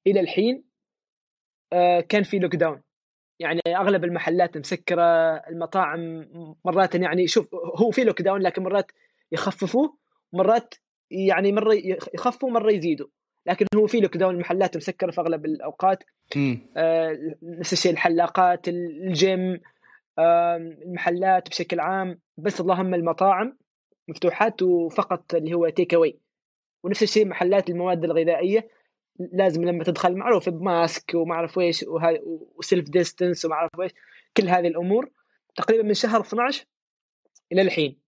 إلى 0.08 0.20
الحين 0.20 0.64
آه، 1.74 2.02
كان 2.02 2.24
في 2.24 2.40
lockdown 2.40 2.82
يعني 3.40 3.62
أغلب 3.68 4.04
المحلات 4.04 4.58
مسكرة 4.58 5.04
المطاعم 5.36 6.26
مرات 6.66 6.96
يعني 6.96 7.28
شوف 7.28 7.48
هو 7.76 7.92
في 7.92 8.04
lockdown 8.04 8.42
لكن 8.42 8.64
مرات 8.64 8.92
يخففوه 9.32 9.98
مرات 10.34 10.74
يعني 11.12 11.52
مرة 11.52 11.74
يخففوا 12.14 12.50
مرة 12.50 12.72
يزيدوا. 12.72 13.08
لكن 13.46 13.66
هو 13.76 13.88
في 13.88 14.00
lockdown 14.00 14.34
المحلات 14.34 14.78
مسكرة 14.78 15.12
في 15.12 15.22
أغلب 15.22 15.46
الأوقات. 15.46 16.04
آه 16.78 17.18
نفس 17.44 17.74
الشيء 17.74 17.92
الحلاقات 17.92 18.68
الجيم 18.68 19.62
آه 20.20 20.56
المحلات 20.58 21.50
بشكل 21.50 21.80
عام. 21.80 22.20
بس 22.38 22.62
اللهم 22.62 22.94
المطاعم 22.94 23.58
مفتوحات 24.08 24.62
وفقط 24.62 25.36
اللي 25.36 25.54
هو 25.54 25.70
take 25.70 25.94
away 25.94 26.20
ونفس 26.84 27.04
الشيء 27.04 27.26
محلات 27.26 27.70
المواد 27.70 28.04
الغذائية. 28.04 28.70
لازم 29.20 29.66
لما 29.66 29.84
تدخل 29.84 30.16
معروف 30.16 30.50
ب 30.50 30.62
mask 30.62 31.12
وما 31.16 31.36
أعرف 31.36 31.60
إيش 31.60 31.86
و 32.56 32.63
self 32.63 32.90
distance 32.90 33.46
وما 33.46 33.56
أعرف 33.56 33.80
إيش 33.82 33.92
كل 34.38 34.50
هذه 34.50 34.68
الأمور 34.68 35.10
تقريبا 35.56 35.84
من 35.84 35.94
شهر 35.94 36.22
12 36.22 36.66
إلى 37.52 37.62
الحين. 37.62 38.00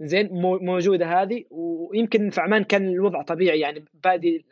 زين 0.00 0.28
موجودة 0.62 1.22
هذه 1.22 1.44
ويمكن 1.50 2.30
في 2.30 2.40
عمان 2.40 2.64
كان 2.64 2.88
الوضع 2.88 3.22
طبيعي 3.22 3.60
يعني 3.60 3.84
بادي 4.04 4.46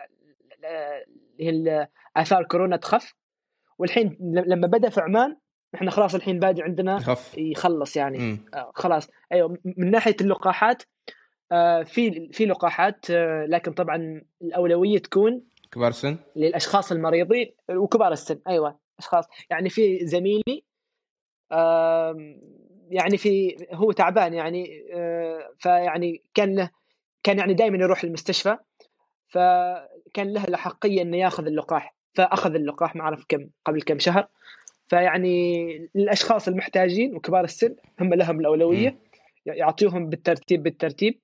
اثار 2.16 2.44
كورونا 2.44 2.76
تخف. 2.76 3.14
والحين 3.78 4.16
لما 4.46 4.66
بدأ 4.66 4.88
في 4.88 5.00
عمان 5.00 5.36
إحنا 5.74 5.90
خلاص 5.90 6.14
الحين 6.14 6.38
بادي 6.38 6.62
عندنا 6.62 6.96
يخف. 6.96 7.38
يخلص 7.38 7.96
يعني. 7.96 8.38
آه 8.54 8.72
خلاص. 8.74 9.10
أيوه 9.32 9.58
من 9.64 9.90
ناحية 9.90 10.16
اللقاحات 10.20 10.82
آه 11.52 11.82
في 11.82 12.28
في 12.32 12.46
لقاحات 12.46 13.10
آه 13.10 13.46
لكن 13.46 13.72
طبعا 13.72 14.22
الأولوية 14.42 14.98
تكون 14.98 15.42
كبار 15.72 15.88
السن؟ 15.88 16.16
للأشخاص 16.36 16.92
المريضين 16.92 17.50
وكبار 17.70 18.12
السن 18.12 18.38
أيوه 18.48 18.78
أشخاص. 18.98 19.24
يعني 19.50 19.70
في 19.70 20.06
زميلي 20.06 20.64
يعني 22.90 23.16
في 23.16 23.56
هو 23.72 23.92
تعبان 23.92 24.34
يعني 24.34 24.86
آه، 24.94 25.50
فيعني 25.58 26.22
كان 26.34 26.54
له 26.54 26.70
كان 27.22 27.38
يعني 27.38 27.54
دائما 27.54 27.78
يروح 27.78 28.04
المستشفى 28.04 28.56
فكان 29.28 30.32
له 30.32 30.44
الأحقية 30.44 31.02
إنه 31.02 31.16
ياخذ 31.16 31.46
اللقاح 31.46 31.94
فأخذ 32.14 32.54
اللقاح 32.54 32.96
ما 32.96 33.02
أعرف 33.02 33.24
كم 33.28 33.48
قبل 33.64 33.82
كم 33.82 33.98
شهر. 33.98 34.28
فيعني 34.88 35.66
الأشخاص 35.96 36.48
المحتاجين 36.48 37.16
وكبار 37.16 37.44
السن 37.44 37.76
هم 38.00 38.14
لهم 38.14 38.40
الأولوية 38.40 38.98
يعطيهم 39.46 40.08
بالترتيب 40.08 40.62
بالترتيب 40.62 41.20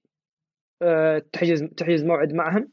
آه، 0.82 1.18
تحجز 1.32 1.64
تحجز 1.64 2.04
موعد 2.04 2.32
معهم. 2.32 2.68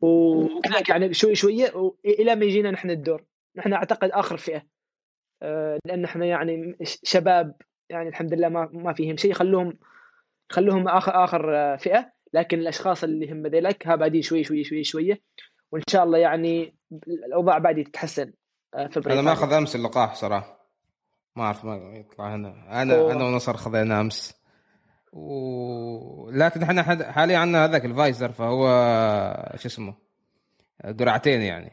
وكذلك 0.00 0.88
يعني 0.88 1.14
شوي 1.14 1.34
شوية 1.34 1.92
إلى 2.04 2.36
ما 2.36 2.44
يجينا 2.44 2.70
نحن 2.70 2.90
الدور. 2.90 3.24
نحن 3.56 3.72
أعتقد 3.72 4.10
آخر 4.10 4.36
فئة. 4.36 4.62
آه، 5.42 5.78
لأن 5.84 6.04
إحنا 6.04 6.26
يعني 6.26 6.76
شباب 7.02 7.54
يعني 7.90 8.08
الحمد 8.08 8.34
لله 8.34 8.48
ما 8.48 8.68
ما 8.72 8.92
فيهم 8.92 9.16
شيء. 9.16 9.32
خلوهم 9.32 9.78
خلوهم 10.50 10.88
آخر 10.88 11.24
اخر 11.24 11.76
فئة. 11.78 12.12
لكن 12.32 12.58
الأشخاص 12.58 13.04
اللي 13.04 13.32
هم 13.32 13.46
ذيلك 13.46 13.86
ها 13.86 13.96
بادين 13.96 14.22
شوي 14.22 14.44
شوي 14.44 14.64
شوي 14.64 14.84
شوية. 14.84 15.20
وإن 15.72 15.82
شاء 15.90 16.04
الله 16.04 16.18
يعني 16.18 16.76
الأوضاع 17.08 17.58
بعد 17.58 17.84
تتحسن 17.84 18.32
آه، 18.74 18.86
في 18.86 19.12
أنا 19.12 19.22
ماخذ 19.22 19.52
أمس 19.52 19.76
اللقاح 19.76 20.14
صراحة. 20.14 20.58
ما 21.36 21.44
أعرف 21.44 21.64
ما 21.64 21.96
يطلع 21.96 22.34
هنا. 22.34 22.82
أنا 22.82 22.94
أوه. 22.94 23.12
أنا 23.12 23.24
ونصر 23.24 23.56
خذينا 23.56 24.00
أمس. 24.00 24.37
و... 25.12 26.30
لكن 26.30 26.62
إحنا 26.62 27.12
حاليا 27.12 27.38
عندنا 27.38 27.64
هذاك 27.64 27.84
الفايزر 27.84 28.32
فهو 28.32 28.66
شو 29.56 29.68
اسمه 29.68 29.94
قرعتين 30.98 31.42
يعني. 31.42 31.72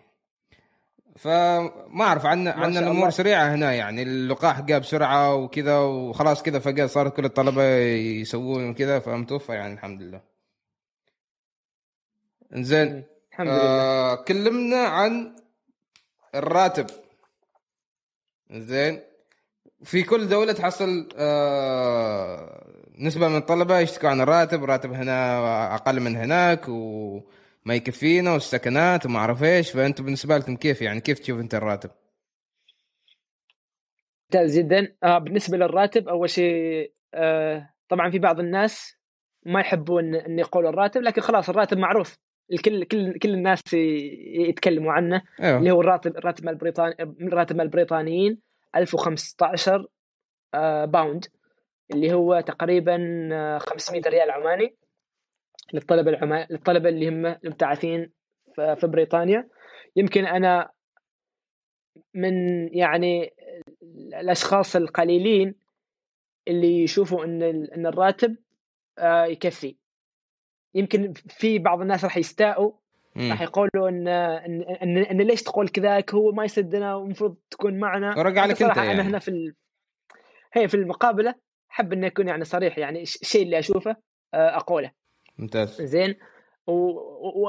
فما 1.16 2.02
أعرف 2.02 2.26
عندنا 2.26 2.52
عندنا 2.52 2.80
الأمور 2.80 3.10
سريعة 3.10 3.56
هنا 3.56 3.74
يعني. 3.74 4.04
اللقاح 4.04 4.62
جاء 4.62 4.80
بسرعة 4.80 5.36
وكذا 5.36 5.78
وخلاص 5.78 6.44
كذا 6.44 6.60
فجأة 6.60 6.86
صارت 6.86 7.16
كل 7.16 7.26
الطلبة 7.26 7.64
يسوون 7.64 8.74
كذا 8.74 9.00
فمتوفى 9.00 9.54
يعني 9.54 9.74
الحمد 9.74 10.02
لله. 10.02 10.22
زين 12.54 13.04
الحمد 13.32 13.48
لله. 13.48 13.58
آه 13.60 14.16
كلمنا 14.16 14.78
عن 14.78 15.36
الراتب. 16.36 16.86
زين 18.52 19.02
في 19.84 20.04
كل 20.04 20.28
دولة 20.28 20.54
تحصل 20.54 21.10
آه 21.18 22.85
نسبة 23.00 23.28
من 23.28 23.38
الطلبة 23.38 23.80
يشتكوا 23.80 24.10
عن 24.10 24.22
الراتب 24.22 24.64
راتب 24.64 24.94
هنا 24.94 25.76
أقل 25.76 26.00
من 26.00 26.16
هناك 26.16 26.70
و 26.70 27.20
ما 27.66 27.76
يكفينا 27.76 28.34
والسكنات 28.34 29.06
وما 29.06 29.20
أعرف 29.20 29.44
إيش. 29.44 29.72
فانتم 29.72 30.04
بالنسبة 30.06 30.38
لكم 30.38 30.56
كيف 30.56 30.82
يعني؟ 30.82 31.02
كيف 31.02 31.20
تشوف 31.20 31.40
أنت 31.40 31.56
الراتب؟ 31.56 31.90
ممتاز 34.24 34.60
جدا. 34.60 34.96
آه 35.04 35.18
بالنسبة 35.18 35.58
للراتب 35.58 36.08
أول 36.08 36.30
شيء 36.30 36.94
آه 37.14 37.70
طبعا 37.90 38.10
في 38.12 38.20
بعض 38.20 38.40
الناس 38.40 38.98
ما 39.46 39.60
يحبون 39.60 40.16
إن 40.16 40.40
يقولوا 40.40 40.70
الراتب 40.70 41.02
لكن 41.02 41.22
خلاص 41.22 41.50
الراتب 41.50 41.78
معروف. 41.78 42.18
الكل 42.52 42.84
كل 42.84 43.20
كل 43.20 43.30
الناس 43.30 43.62
يتكلموا 44.50 44.94
عنه 44.94 45.22
أيوه. 45.42 45.58
اللي 45.58 45.72
هو 45.72 45.82
الراتب 45.82 46.18
الراتب 46.18 46.50
البريطاني 46.50 46.96
الراتب 47.22 47.62
البريطانيين 47.62 48.42
1015 48.76 49.88
آه 50.54 50.86
باوند. 50.86 51.26
اللي 51.94 52.14
هو 52.14 52.40
تقريبا 52.40 52.98
500 53.60 54.02
آه، 54.06 54.10
ريال 54.10 54.32
عماني 54.32 54.76
للطلبة 55.74 56.12
العمال 56.12 56.48
للطلبة 56.50 56.90
اللي 56.90 57.10
هم 57.10 57.26
المبتعثين 57.26 58.12
في 58.56 58.88
بريطانيا. 58.88 59.50
يمكن 59.96 60.26
أنا 60.26 60.70
من 62.14 62.68
يعني 62.78 63.34
الأشخاص 64.22 64.76
القليلين 64.76 65.56
اللي 66.48 66.84
يشوفوا 66.84 67.26
إن 67.26 67.44
إن 67.44 67.86
الراتب 67.86 68.38
آه، 69.00 69.26
يكفي. 69.26 69.76
يمكن 70.76 71.14
في 71.14 71.60
بعض 71.60 71.82
الناس 71.82 72.04
راح 72.04 72.18
يستاءوا 72.18 72.72
راح 73.18 73.42
يقولوا 73.42 73.90
إن 73.90 74.08
إن, 74.08 74.62
إن, 74.62 74.98
إن 74.98 75.22
ليش 75.22 75.44
تقول 75.44 75.70
كذاك؟ 75.70 76.14
هو 76.14 76.32
ما 76.32 76.44
يسدنا 76.44 76.96
ومفروض 76.96 77.38
تكون 77.50 77.80
معنا. 77.80 78.18
ورجع 78.18 78.46
لك 78.46 78.64
أنت 78.64 78.78
يعني. 78.78 78.92
أنا 78.92 79.02
هنا 79.02 79.20
في 79.20 79.28
ال... 79.28 79.56
هي 80.54 80.68
في 80.68 80.74
المقابلة. 80.74 81.36
أحب 81.72 81.94
اني 81.94 82.08
اكون 82.08 82.28
يعني 82.28 82.44
صريح 82.44 82.78
يعني 82.78 83.02
الشيء 83.02 83.44
اللي 83.44 83.60
أشوفه 83.60 83.96
آه، 84.34 84.58
أقوله. 84.58 84.92
ممتاز. 85.38 85.82
زين؟ 85.82 86.16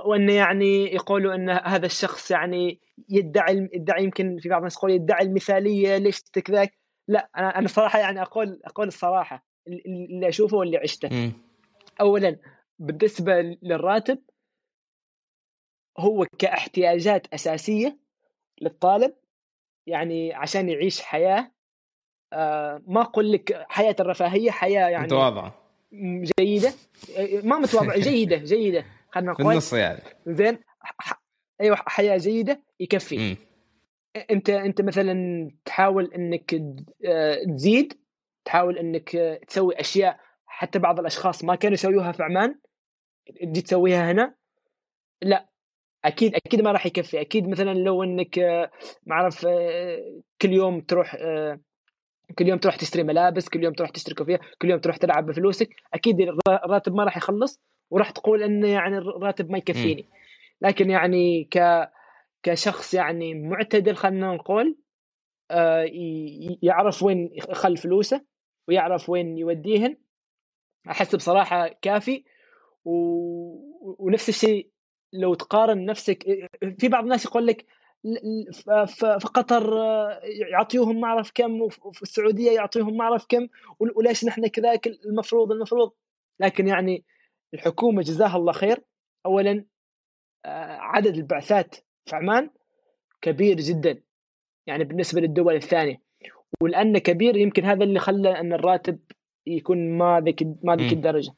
وإنه 0.06 0.32
يعني 0.32 0.94
يقولوا 0.94 1.34
ان 1.34 1.50
هذا 1.50 1.86
الشخص 1.86 2.30
يعني 2.30 2.80
يدعي 3.08 3.68
يدعي 3.72 4.04
يمكن 4.04 4.38
في 4.38 4.48
بعض 4.48 4.58
الناس 4.58 4.76
يقول 4.76 4.90
يدعي 4.90 5.24
المثالية 5.24 5.96
ليش 5.96 6.22
كذاك 6.22 6.78
لا 7.08 7.30
أنا 7.36 7.58
أنا 7.58 7.68
صراحة 7.68 7.98
يعني 7.98 8.22
أقول 8.22 8.60
أقول 8.64 8.88
الصراحة 8.88 9.46
اللي 9.66 10.28
أشوفه 10.28 10.56
واللي 10.56 10.76
عشته. 10.76 11.08
م. 11.08 11.32
اولا 12.00 12.36
بالنسبة 12.78 13.56
للراتب 13.62 14.18
هو 15.98 16.26
كاحتياجات 16.38 17.34
أساسية 17.34 17.98
للطالب 18.60 19.14
يعني 19.86 20.34
عشان 20.34 20.68
يعيش 20.68 21.00
حياة 21.00 21.52
ما 22.86 23.00
أقول 23.00 23.32
لك 23.32 23.64
حياة 23.68 23.96
الرفاهية 24.00 24.50
حياة 24.50 24.88
يعني 24.88 25.04
متواضعة. 25.04 25.54
جيدة. 26.38 26.72
ما 27.42 27.58
متواضعة 27.58 27.98
جيدة 27.98 28.36
جيدة. 28.36 28.84
خلينا 29.10 29.32
نقول 29.32 29.52
النص 29.52 29.72
يعني. 29.72 30.02
زين. 30.26 30.58
أيوه 31.60 31.76
حياة 31.76 32.16
جيدة 32.16 32.62
يكفي. 32.80 33.32
م. 33.32 33.36
أنت 34.30 34.50
أنت 34.50 34.80
مثلا 34.82 35.14
تحاول 35.64 36.12
إنك 36.14 36.54
آه، 37.06 37.44
تزيد 37.44 37.92
تحاول 38.44 38.78
إنك 38.78 39.10
تسوي 39.48 39.80
أشياء 39.80 40.20
حتى 40.46 40.78
بعض 40.78 41.00
الأشخاص 41.00 41.44
ما 41.44 41.54
كانوا 41.54 41.74
يسويوها 41.74 42.12
في 42.12 42.22
عمان 42.22 42.58
تجي 43.40 43.62
تسويها 43.62 44.12
هنا. 44.12 44.34
لا 45.22 45.48
أكيد 46.04 46.34
أكيد 46.34 46.60
ما 46.60 46.72
راح 46.72 46.86
يكفي. 46.86 47.20
أكيد 47.20 47.48
مثلا 47.48 47.74
لو 47.74 48.02
إنك 48.02 48.38
ما 49.06 49.14
أعرف 49.14 49.46
آه، 49.46 50.20
كل 50.42 50.52
يوم 50.52 50.80
تروح 50.80 51.16
آه، 51.20 51.60
كل 52.34 52.48
يوم 52.48 52.58
تروح 52.58 52.76
تشتري 52.76 53.02
ملابس 53.02 53.48
كل 53.48 53.64
يوم 53.64 53.74
تروح 53.74 53.90
تشتري 53.90 54.14
كوفية 54.14 54.40
كل 54.62 54.70
يوم 54.70 54.80
تروح 54.80 54.96
تلعب 54.96 55.26
بفلوسك 55.26 55.68
أكيد 55.94 56.20
الراتب 56.48 56.94
ما 56.94 57.04
راح 57.04 57.16
يخلص 57.16 57.60
وراح 57.90 58.10
تقول 58.10 58.42
انه 58.42 58.68
يعني 58.68 58.98
الراتب 58.98 59.50
ما 59.50 59.58
يكفيني. 59.58 60.04
لكن 60.60 60.90
يعني 60.90 61.44
ك 61.44 61.88
كشخص 62.42 62.94
يعني 62.94 63.34
معتدل 63.34 63.96
خلينا 63.96 64.34
نقول 64.34 64.76
آه، 65.50 65.90
يعرف 66.62 67.02
وين 67.02 67.30
يخل 67.32 67.76
فلوسه 67.76 68.24
ويعرف 68.68 69.10
وين 69.10 69.38
يوديهن 69.38 69.96
أحس 70.90 71.14
بصراحة 71.14 71.68
كافي. 71.82 72.24
و... 72.84 72.92
ونفس 73.98 74.28
الشيء 74.28 74.70
لو 75.12 75.34
تقارن 75.34 75.84
نفسك 75.84 76.24
في 76.78 76.88
بعض 76.88 77.02
الناس 77.02 77.24
يقول 77.24 77.46
لك 77.46 77.66
في 78.96 79.28
قطر 79.34 79.82
آه، 79.82 80.20
يعطيوهم 80.24 81.00
ما 81.00 81.08
اعرف 81.08 81.32
كم 81.34 81.60
وفي 81.60 82.02
السعودية 82.02 82.52
يعطيهم 82.52 82.96
ما 82.96 83.04
اعرف 83.04 83.26
كم 83.28 83.48
وليش 83.78 84.24
نحن 84.24 84.46
كذاك 84.46 84.86
المفروض 84.86 85.52
المفروض. 85.52 85.92
لكن 86.40 86.66
يعني 86.66 87.04
الحكومة 87.54 88.02
جزاها 88.02 88.36
الله 88.36 88.52
خير. 88.52 88.84
اولا 89.26 89.64
آه، 90.44 90.76
عدد 90.80 91.14
البعثات 91.16 91.74
في 92.06 92.16
عمان 92.16 92.50
كبير 93.22 93.56
جدا. 93.56 94.02
يعني 94.66 94.84
بالنسبة 94.84 95.20
للدول 95.20 95.54
الثانية. 95.54 96.02
ولأنه 96.62 96.98
كبير 96.98 97.36
يمكن 97.36 97.64
هذا 97.64 97.84
اللي 97.84 97.98
خلى 97.98 98.40
أن 98.40 98.52
الراتب 98.52 98.98
يكون 99.46 99.98
ما 99.98 100.20
ذيك 100.20 100.42
ما 100.62 100.76
ذيك 100.76 100.92
الدرجة. 100.92 101.32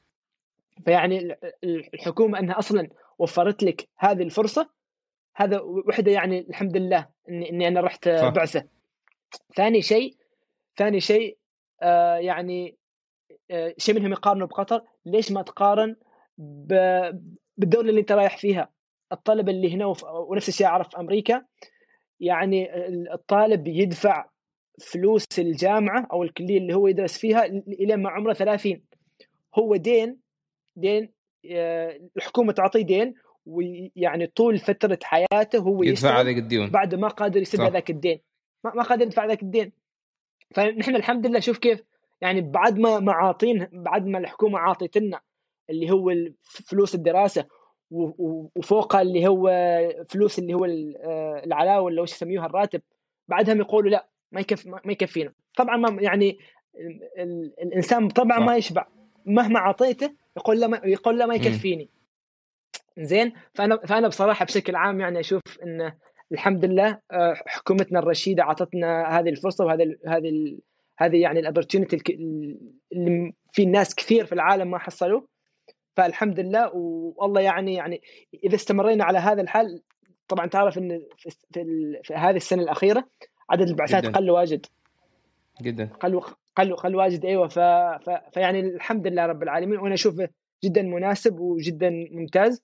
فيعني 0.84 1.36
الحكومة 1.64 2.38
أنها 2.38 2.58
أصلا 2.58 2.88
وفرت 3.18 3.62
لك 3.62 3.88
هذه 3.98 4.22
الفرصة 4.22 4.77
هذا 5.38 5.60
وحده 5.60 6.12
يعني 6.12 6.40
الحمد 6.40 6.76
لله 6.76 7.08
اني, 7.28 7.50
إني 7.50 7.68
أنا 7.68 7.80
رحت 7.80 8.08
صح. 8.08 8.28
بعثة. 8.28 8.64
ثاني 9.56 9.82
شيء 9.82 10.16
ثاني 10.76 11.00
شيء 11.00 11.38
آه 11.82 12.16
يعني 12.16 12.76
آه 13.50 13.74
شيء 13.78 13.94
منهم 13.94 14.12
يقارنوا 14.12 14.46
بقطر. 14.46 14.82
ليش 15.06 15.32
ما 15.32 15.42
تقارن 15.42 15.96
بالدولة 17.58 17.90
اللي 17.90 18.00
أنت 18.00 18.12
رايح 18.12 18.36
فيها؟ 18.36 18.68
الطلبه 19.12 19.52
اللي 19.52 19.74
هنا 19.74 19.94
ونفس 20.02 20.48
الشيء 20.48 20.66
أعرف 20.66 20.88
في 20.88 20.98
أمريكا. 20.98 21.44
يعني 22.20 22.74
الطالب 23.14 23.68
يدفع 23.68 24.28
فلوس 24.80 25.24
الجامعة 25.38 26.08
أو 26.12 26.22
الكلية 26.22 26.58
اللي 26.58 26.74
هو 26.74 26.88
يدرس 26.88 27.18
فيها 27.18 27.44
إلى 27.44 27.96
ما 27.96 28.10
عمره 28.10 28.32
30 28.32 28.82
هو 29.54 29.76
دين 29.76 30.20
دين 30.76 31.12
آه، 31.50 32.00
الحكومة 32.16 32.52
تعطيه 32.52 32.82
دين 32.82 33.14
ويعني 33.48 34.26
طول 34.26 34.58
فترة 34.58 34.98
حياته 35.02 35.58
هو 35.58 35.82
يدفع 35.82 36.20
هذاك 36.20 36.36
الديون. 36.36 36.70
بعد 36.70 36.94
ما 36.94 37.08
قادر 37.08 37.40
يسد 37.40 37.60
هذاك 37.60 37.90
الدين. 37.90 38.20
ما 38.64 38.82
قادر 38.82 39.02
يدفع 39.02 39.26
ذاك 39.26 39.42
الدين. 39.42 39.72
فنحن 40.54 40.96
الحمد 40.96 41.26
لله 41.26 41.40
شوف 41.40 41.58
كيف 41.58 41.82
يعني 42.20 42.40
بعد 42.40 42.78
ما 42.78 42.98
ما 43.00 43.12
عاطين 43.12 43.68
بعد 43.72 44.06
ما 44.06 44.18
الحكومة 44.18 44.58
عاطتنا 44.58 45.20
اللي 45.70 45.90
هو 45.90 46.14
فلوس 46.42 46.94
الدراسة 46.94 47.46
وفوقها 47.90 49.02
اللي 49.02 49.28
هو 49.28 49.50
فلوس 50.08 50.38
اللي 50.38 50.54
هو 50.54 50.64
آه، 50.64 51.44
العلاوة 51.44 51.88
اللي 51.88 52.00
وش 52.00 52.12
يسميوها 52.12 52.46
الراتب 52.46 52.80
بعدهم 53.28 53.60
يقولوا 53.60 53.90
لا 53.90 54.08
ما 54.32 54.40
يكف 54.40 54.66
ما 54.66 54.92
يكفينا. 54.92 55.32
طبعا 55.56 55.76
ما 55.76 56.02
يعني 56.02 56.38
الإنسان 57.62 58.08
طبعا 58.08 58.38
ما 58.38 58.56
يشبع. 58.56 58.86
مهما 59.26 59.58
اعطيته 59.58 60.14
يقول 60.36 60.60
لا 60.60 60.66
ما 60.66 60.80
يقول 60.84 61.18
لا 61.18 61.26
ما 61.26 61.34
يكفيني. 61.34 61.88
زين؟ 62.98 63.32
فانا 63.54 63.76
فأنا 63.76 64.08
بصراحة 64.08 64.44
بشكل 64.44 64.76
عام 64.76 65.00
يعني 65.00 65.20
أشوف 65.20 65.42
انه 65.62 65.94
الحمد 66.32 66.64
لله 66.64 66.98
آه، 67.12 67.34
حكومتنا 67.46 67.98
الرشيدة 67.98 68.42
أعطتنا 68.42 69.18
هذه 69.18 69.28
الفرصة 69.28 69.64
وهذا 69.64 69.84
هذه 70.06 70.58
هذه 70.98 71.16
يعني 71.16 71.40
الاوبرتونيتي 71.40 71.96
اللي 72.92 73.32
في 73.52 73.66
ناس 73.66 73.94
كثير 73.94 74.26
في 74.26 74.32
العالم 74.32 74.70
ما 74.70 74.78
حصلوا. 74.78 75.20
فالحمد 75.96 76.40
لله 76.40 76.70
والله 77.16 77.40
يعني 77.40 77.74
يعني 77.74 78.00
إذا 78.44 78.54
استمرينا 78.54 79.04
على 79.04 79.18
هذا 79.18 79.42
الحال 79.42 79.82
طبعا 80.28 80.46
تعرف 80.46 80.78
إن 80.78 81.02
في, 81.16 81.30
في, 81.52 81.64
في 82.04 82.14
هذه 82.14 82.36
السنة 82.36 82.62
الأخيرة 82.62 83.04
عدد 83.50 83.68
البعثات 83.68 84.06
قل 84.06 84.30
واجد. 84.30 84.66
جدا. 85.62 85.90
قل 86.00 86.20
قل 86.56 86.76
قل 86.76 86.96
واجد 86.96 87.24
أيوه. 87.24 87.48
ف... 87.48 87.58
ف... 87.58 88.10
فيعني 88.32 88.60
الحمد 88.60 89.06
لله 89.06 89.26
رب 89.26 89.42
العالمين 89.42 89.78
وأنا 89.78 89.94
أشوفه 89.94 90.28
جدا 90.64 90.82
مناسب 90.82 91.40
وجدا 91.40 91.90
ممتاز. 92.10 92.62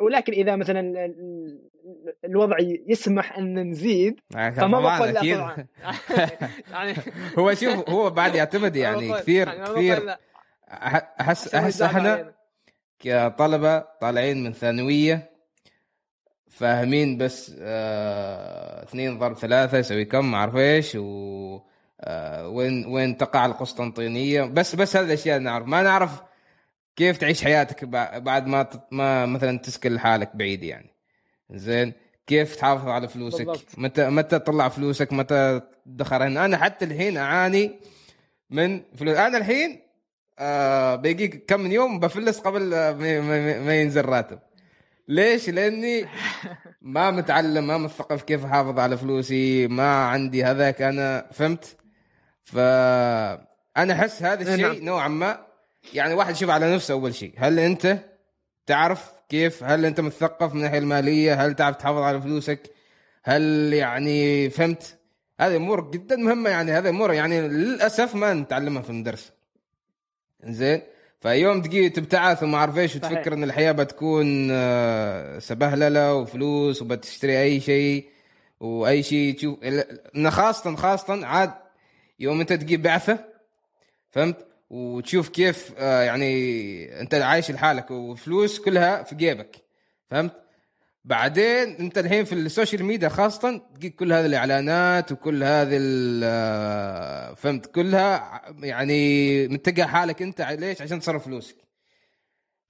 ولكن 0.00 0.32
إذا 0.32 0.56
مثلا 0.56 1.12
الوضع 2.24 2.56
يسمح 2.86 3.38
أن 3.38 3.70
نزيد 3.70 4.20
فما 4.30 4.80
بقول 4.80 5.08
لا 5.08 5.34
طبعا. 5.34 5.66
يعني 6.72 6.94
هو 7.38 7.54
شوف 7.54 7.90
هو 7.90 8.10
بعد 8.10 8.34
يعتمد 8.34 8.76
يعني 8.76 9.12
كثير 9.12 9.48
يعني 9.48 9.64
كثير. 9.64 10.16
احس 11.20 11.54
أحس 11.54 11.82
إحنا 11.82 12.32
كطلبة 12.98 13.78
طالعين 13.78 14.44
من 14.44 14.52
ثانوية 14.52 15.30
فاهمين 16.50 17.18
بس 17.18 17.56
آه 17.60 18.82
اثنين 18.82 19.18
ضرب 19.18 19.36
ثلاثة 19.36 19.78
يسوي 19.78 20.04
كم 20.04 20.30
ما 20.30 20.36
أعرف 20.36 20.56
إيش 20.56 20.94
و 20.94 21.60
آه 22.00 22.48
وين 22.48 22.86
وين 22.86 23.16
تقع 23.16 23.46
القسطنطينية. 23.46 24.42
بس 24.42 24.74
بس 24.74 24.96
هذه 24.96 25.04
الأشياء 25.04 25.38
نعرف. 25.38 25.66
ما 25.66 25.82
نعرف 25.82 26.22
كيف 26.98 27.16
تعيش 27.16 27.44
حياتك 27.44 27.84
بعد 27.84 28.46
ما 28.46 28.68
ما 28.90 29.26
مثلا 29.26 29.58
تسكن 29.58 29.94
لحالك 29.94 30.36
بعيد 30.36 30.62
يعني 30.62 30.94
زين 31.50 31.92
كيف 32.26 32.56
تحافظ 32.56 32.88
على 32.88 33.08
فلوسك 33.08 33.46
بالضبط. 33.46 33.78
متى 33.78 34.10
متى 34.10 34.38
تطلع 34.38 34.68
فلوسك 34.68 35.12
متى 35.12 35.60
تدخرها 35.86 36.26
أنا 36.26 36.56
حتى 36.56 36.84
الحين 36.84 37.16
أعاني 37.16 37.80
من 38.50 38.82
فلوس 38.96 39.16
أنا 39.16 39.38
الحين 39.38 39.80
آه 40.38 40.94
بيجي 40.94 41.28
كم 41.28 41.60
من 41.60 41.72
يوم 41.72 42.00
بفلس 42.00 42.38
قبل 42.38 42.70
ما, 42.70 43.60
ما, 43.60 43.80
ينزل 43.80 44.04
راتب 44.04 44.38
ليش؟ 45.08 45.48
لأني 45.48 46.06
ما 46.82 47.10
متعلم 47.10 47.66
ما 47.66 47.78
مثقف 47.78 48.22
كيف 48.22 48.44
أحافظ 48.44 48.78
على 48.78 48.96
فلوسي 48.96 49.66
ما 49.66 50.04
عندي 50.04 50.44
هذاك 50.44 50.82
أنا 50.82 51.26
فهمت؟ 51.32 51.76
فانا 52.44 53.92
أحس 53.92 54.22
هذا 54.22 54.42
الشيء 54.54 54.66
نعم. 54.66 54.84
نوعا 54.84 55.08
ما 55.08 55.47
يعني 55.94 56.14
واحد 56.14 56.34
يشوف 56.34 56.50
على 56.50 56.74
نفسه 56.74 56.94
أول 56.94 57.14
شيء. 57.14 57.32
هل 57.36 57.58
أنت 57.58 57.98
تعرف 58.66 59.12
كيف؟ 59.28 59.64
هل 59.64 59.84
أنت 59.84 60.00
مثقف 60.00 60.52
من 60.52 60.58
الناحية 60.58 60.78
المالية؟ 60.78 61.46
هل 61.46 61.54
تعرف 61.54 61.76
تحافظ 61.76 61.98
على 61.98 62.20
فلوسك؟ 62.20 62.70
هل 63.24 63.72
يعني 63.72 64.50
فهمت؟ 64.50 64.98
هذه 65.40 65.56
أمور 65.56 65.90
جدا 65.90 66.16
مهمة 66.16 66.50
يعني. 66.50 66.72
هذه 66.72 66.88
أمور 66.88 67.12
يعني 67.12 67.48
للأسف 67.48 68.14
ما 68.14 68.34
نتعلمها 68.34 68.82
في 68.82 68.90
المدرسة. 68.90 69.32
زين 70.44 70.82
فيوم 71.20 71.62
تجي 71.62 71.88
تبتعث 71.88 72.42
وما 72.42 72.56
أعرف 72.58 72.78
إيش 72.78 72.96
وتفكر 72.96 73.32
إن 73.32 73.44
الحياة 73.44 73.72
بتكون 73.72 74.48
آه، 74.50 75.38
سبهللة 75.38 76.14
وفلوس 76.14 76.82
وبتشتري 76.82 77.42
أي 77.42 77.60
شيء 77.60 78.08
وأي 78.60 79.02
شيء 79.02 79.34
تشوف. 79.36 79.58
خاصه 80.28 80.76
خاصه 80.76 81.26
عاد 81.26 81.50
يوم 82.20 82.40
أنت 82.40 82.52
تجيب 82.52 82.82
بعثة 82.82 83.24
فهمت؟ 84.10 84.46
وتشوف 84.70 85.28
كيف 85.28 85.72
آه، 85.78 86.02
يعني 86.02 87.00
انت 87.00 87.14
عايش 87.14 87.50
لحالك 87.50 87.90
وفلوس 87.90 88.60
كلها 88.60 89.02
في 89.02 89.14
جيبك 89.14 89.56
فهمت؟ 90.10 90.32
بعدين 91.04 91.76
انت 91.76 91.98
الحين 91.98 92.24
في 92.24 92.32
ال 92.34 92.41
social 92.41 92.84
media 92.84 93.08
خاصة 93.08 93.62
تجيك 93.74 93.94
كل 93.94 94.12
هذه 94.12 94.26
الإعلانات 94.26 95.12
وكل 95.12 95.44
هذه 95.44 95.76
ال- 95.80 97.36
فهمت؟ 97.36 97.66
كلها 97.66 98.42
يعني 98.62 99.48
متجه 99.48 99.82
حالك 99.82 100.22
انت 100.22 100.40
ليش؟ 100.42 100.82
عشان 100.82 101.00
تصرف 101.00 101.24
فلوسك. 101.24 101.56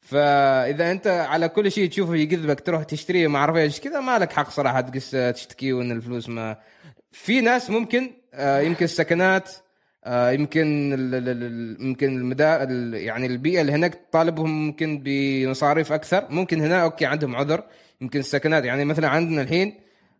فإذا 0.01 0.90
انت 0.90 1.07
على 1.07 1.49
كل 1.49 1.72
شيء 1.72 1.88
تشوفه 1.88 2.14
يجذبك 2.16 2.61
تروح 2.61 2.82
تشتريه 2.82 3.28
ما 3.28 3.38
أعرف 3.38 3.57
إيش 3.57 3.80
كذا 3.80 4.01
ما 4.01 4.18
لك 4.18 4.32
حق 4.32 4.51
صراحة 4.51 4.80
تقص 4.80 5.11
تشتكي 5.11 5.72
وإن 5.72 5.92
الفلوس 5.92 6.28
ما 6.28 6.57
في 7.12 7.40
ناس 7.40 7.70
ممكن 7.70 8.11
آه، 8.34 8.61
يمكن 8.61 8.84
السكنات 8.84 9.51
آه، 10.05 10.30
يمكن 10.30 10.66
يمكن 11.80 12.16
المدا 12.18 12.62
ال- 12.62 12.94
يعني 12.94 13.26
البيئة 13.26 13.61
اللي 13.61 13.72
هناك 13.72 13.94
تطالبهم 13.94 14.66
ممكن 14.66 15.01
بمصاريف 15.05 15.92
أكثر. 15.92 16.26
ممكن 16.30 16.61
هنا 16.61 16.82
okay 16.82 17.06
عندهم 17.07 17.36
عذر 17.36 17.62
يمكن 18.01 18.18
السكنات. 18.18 18.64
يعني 18.64 18.84
مثلا 18.84 19.09
عندنا 19.09 19.42
الحين 19.42 19.74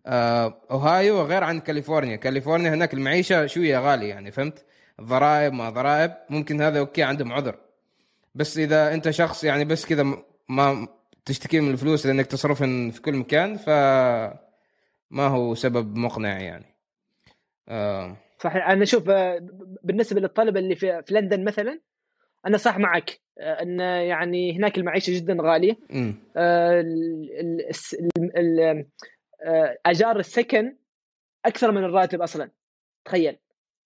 آه، 0.07 0.61
أوهايو 0.71 1.23
غير 1.23 1.45
عن 1.45 1.61
كاليفورنيا. 1.61 2.17
كاليفورنيا 2.17 2.75
هناك 2.75 2.95
المعيشة 2.95 3.47
شوية 3.47 3.79
غالية 3.79 4.09
يعني 4.09 4.31
فهمت؟ 4.31 4.65
ضرائب 5.01 5.53
ما 5.53 5.71
ضرائب. 5.71 6.13
ممكن 6.31 6.61
هذا 6.63 6.79
okay 6.79 7.03
عندهم 7.03 7.33
عذر. 7.33 7.55
بس 8.35 8.59
إذا 8.59 8.95
أنت 8.95 9.11
شخص 9.11 9.45
يعني 9.45 9.65
بس 9.65 9.87
كذا 9.87 10.07
ما 10.49 10.89
تشتكي 11.25 11.61
من 11.61 11.71
الفلوس 11.71 12.07
لأنك 12.07 12.27
تصرفهم 12.27 12.91
في 12.91 13.01
كل 13.03 13.17
مكان 13.17 13.57
ف 13.57 13.69
ما 15.11 15.27
هو 15.27 15.55
سبب 15.55 15.97
مقنع 15.97 16.41
يعني. 16.41 16.67
آه. 17.69 18.17
صحيح. 18.39 18.69
أنا 18.69 18.83
أشوف 18.83 19.11
آه، 19.11 19.39
بالنسبة 19.83 20.21
للطلبة 20.21 20.61
اللي 20.61 20.75
في, 20.75 21.03
في 21.07 21.15
لندن 21.15 21.45
مثلا 21.45 21.81
أنا 22.47 22.57
صح 22.57 22.79
معك 22.79 23.21
آه، 23.39 23.63
إن 23.63 23.81
يعني 23.81 24.57
هناك 24.57 24.79
المعيشة 24.79 25.17
جدا 25.21 25.37
غالية. 25.41 25.77
آه، 26.37 26.85
أجار 29.87 30.19
السكن 30.19 30.77
أكثر 31.45 31.73
من 31.73 31.85
الراتب 31.85 32.23
أصلا. 32.23 32.51
تخيل. 33.05 33.37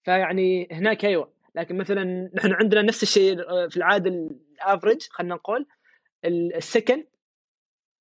فيعني 0.05 0.69
هناك 0.73 1.05
أيوه. 1.05 1.33
لكن 1.55 1.77
مثلا 1.77 2.31
نحن 2.35 2.53
عندنا 2.53 2.83
نفس 2.83 3.03
الشيء 3.03 3.37
في 3.69 3.77
العادة 3.77 4.11
الافرج 4.11 5.03
خلينا 5.11 5.35
نقول 5.35 5.67
ال- 6.25 6.57
السكن 6.57 7.05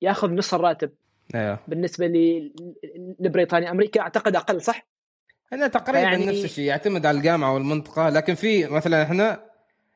يأخذ 0.01 0.31
نص 0.31 0.53
الراتب 0.53 0.91
أيوه. 1.35 1.59
بالنسبة 1.67 2.07
لبريطانيا. 3.19 3.71
أمريكا 3.71 4.01
أعتقد 4.01 4.35
أقل 4.35 4.61
صح؟ 4.61 4.87
إحنا 5.53 5.67
تقريبا 5.67 5.99
يعني- 5.99 6.25
نفس 6.25 6.43
الشيء 6.45 6.65
يعتمد 6.65 7.05
على 7.05 7.17
الجامعة 7.17 7.53
والمنطقة. 7.53 8.09
لكن 8.09 8.35
في 8.35 8.67
مثلا 8.67 9.03
إحنا 9.03 9.39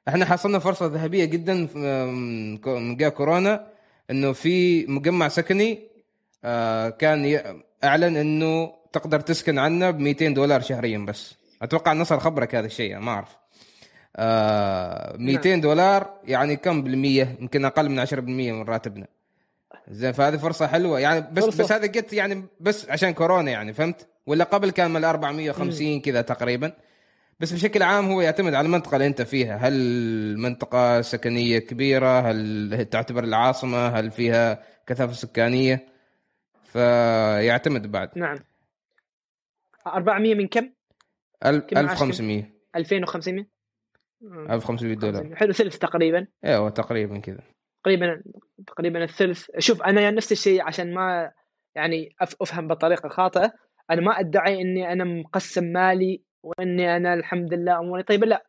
إحنا 0.07 0.25
حصلنا 0.25 0.59
فرصة 0.59 0.85
ذهبية 0.85 1.25
جدا 1.25 1.67
في- 1.67 1.77
من 2.65 2.97
جاء 2.97 3.09
كورونا 3.09 3.67
إنه 4.11 4.31
في 4.33 4.85
مجمع 4.85 5.27
سكني 5.27 5.79
آه، 6.47 6.89
كان 6.89 7.39
أعلن 7.83 8.17
إنه 8.17 8.71
تقدر 8.93 9.19
تسكن 9.19 9.59
عنا 9.59 9.91
ب 9.91 9.99
200 9.99 10.33
دولار 10.33 10.61
شهريا 10.61 10.97
بس. 10.97 11.35
أتوقع 11.61 11.93
نصر 11.93 12.19
خبرك 12.19 12.55
هذا 12.55 12.65
الشيء 12.65 12.97
ما 12.99 13.11
أعرف. 13.11 13.37
آه 14.15 15.15
200 15.17 15.61
دولار 15.61 16.13
يعني 16.23 16.55
كم 16.55 16.81
بالمية؟ 16.83 17.35
يمكن 17.39 17.65
أقل 17.65 17.89
من 17.89 17.99
10% 17.99 18.51
من 18.51 18.61
راتبنا. 18.63 19.07
زين 19.87 20.11
فهذه 20.11 20.37
فرصة 20.37 20.67
حلوة. 20.67 20.99
يعني 20.99 21.21
بس 21.31 21.43
فرصة. 21.43 21.63
بس 21.63 21.71
هذا 21.71 21.87
قلت 21.87 22.13
يعني 22.13 22.43
بس 22.59 22.89
عشان 22.89 23.13
كورونا 23.13 23.51
يعني 23.51 23.73
فهمت؟ 23.73 24.07
ولا 24.25 24.43
قبل 24.43 24.71
كان 24.71 24.91
من 24.93 25.03
450 25.03 26.01
كذا 26.01 26.21
تقريبا. 26.21 26.73
بس 27.39 27.53
بشكل 27.53 27.83
عام 27.83 28.05
هو 28.11 28.21
يعتمد 28.21 28.53
على 28.53 28.65
المنطقة 28.65 28.95
اللي 28.95 29.07
أنت 29.07 29.21
فيها. 29.21 29.55
هل 29.57 29.73
منطقة 30.37 31.01
سكنية 31.01 31.59
كبيرة؟ 31.59 32.19
هل 32.19 32.85
تعتبر 32.91 33.23
العاصمة؟ 33.23 33.87
هل 33.87 34.11
فيها 34.11 34.63
كثافة 34.87 35.13
سكانية؟ 35.13 35.85
فيعتمد 36.63 37.91
بعد. 37.91 38.09
نعم. 38.15 38.37
400 39.87 40.35
من 40.35 40.47
كم؟ 40.47 40.69
ال- 41.45 41.59
كم 41.59 41.77
عاش 41.77 41.99
كم؟ 41.99 42.05
1500 42.05 42.43
2500 42.75 43.45
1500 44.23 44.95
دولار. 44.95 45.35
حلو 45.35 45.53
ثلث 45.53 45.77
تقريبا. 45.77 46.27
أيوه 46.45 46.69
تقريبا 46.69 47.19
كذا. 47.19 47.39
تقريبا 47.83 48.23
تقريبا 48.67 49.03
الثلث. 49.03 49.47
شوف 49.59 49.81
أنا 49.83 50.01
يعني 50.01 50.15
نفس 50.15 50.31
الشيء 50.31 50.61
عشان 50.63 50.93
ما 50.93 51.31
يعني 51.75 52.15
أفهم 52.21 52.67
بطريقه 52.67 53.09
خاطئه 53.09 53.53
أنا 53.91 54.01
ما 54.01 54.19
أدعي 54.19 54.61
إني 54.61 54.91
أنا 54.91 55.03
مقسم 55.03 55.63
مالي 55.63 56.23
وإني 56.43 56.95
أنا 56.97 57.13
الحمد 57.13 57.53
لله 57.53 57.79
أموري. 57.79 58.03
طيبه 58.03 58.25
لا 58.27 58.45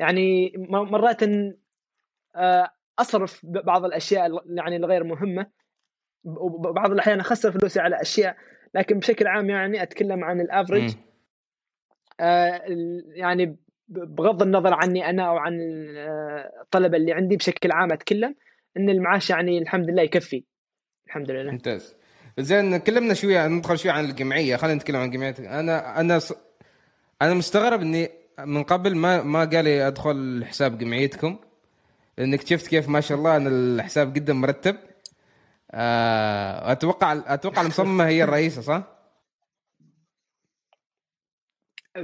يعني 0.00 0.52
مرات 0.70 1.22
إن، 1.22 1.56
آه، 2.36 2.70
أصرف 2.98 3.40
بعض 3.46 3.84
الأشياء 3.84 4.26
ال- 4.26 4.58
يعني 4.58 4.76
الغير 4.76 5.04
مهمة 5.04 5.46
وبعض 6.24 6.90
الأحيان 6.90 7.20
أخسر 7.20 7.52
فلوسي 7.52 7.80
على 7.80 8.00
أشياء 8.00 8.36
لكن 8.74 8.98
بشكل 8.98 9.26
عام 9.26 9.50
يعني 9.50 9.82
أتكلم 9.82 10.24
عن 10.24 10.40
الافرج. 10.40 10.94
آه، 12.20 12.62
يعني 13.14 13.56
بغض 13.88 14.42
النظر 14.42 14.74
عني 14.74 15.10
أنا 15.10 15.28
أو 15.28 15.36
عن 15.36 15.60
آه، 15.96 16.50
الطلبه 16.62 16.96
اللي 16.96 17.12
عندي 17.12 17.36
بشكل 17.36 17.72
عام 17.72 17.92
أتكلم 17.92 18.34
إن 18.76 18.90
المعاش 18.90 19.30
يعني 19.30 19.58
الحمد 19.58 19.90
لله 19.90 20.02
يكفي. 20.02 20.44
الحمد 21.06 21.30
لله. 21.30 21.50
ممتاز. 21.52 21.97
زين 22.38 22.76
كلمنا 22.76 23.14
شوية 23.14 23.46
ندخل 23.46 23.78
شوية 23.78 23.92
عن 23.92 24.04
الجمعية. 24.04 24.56
خلينا 24.56 24.76
نتكلم 24.76 24.96
عن 24.96 25.06
الجمعيه 25.06 25.34
أنا 25.60 26.00
أنا 26.00 26.18
ص... 26.18 26.32
أنا 27.22 27.34
مستغرب 27.34 27.80
إني 27.80 28.08
من 28.38 28.62
قبل 28.62 28.96
ما 28.96 29.22
ما 29.22 29.44
قال 29.44 29.64
لي 29.64 29.86
أدخل 29.86 30.44
حساب 30.48 30.78
جمعيتكم 30.78 31.38
لأنك 32.18 32.46
شفت 32.46 32.66
كيف 32.68 32.88
ما 32.88 33.00
شاء 33.00 33.18
الله 33.18 33.36
إن 33.36 33.46
الحساب 33.46 34.12
جدا 34.12 34.32
مرتب. 34.32 34.76
آه، 35.70 36.72
أتوقع 36.72 37.22
أتوقع 37.34 37.62
المصممة 37.62 38.06
هي 38.06 38.24
الرئيسة 38.24 38.62
صح؟ 38.62 38.82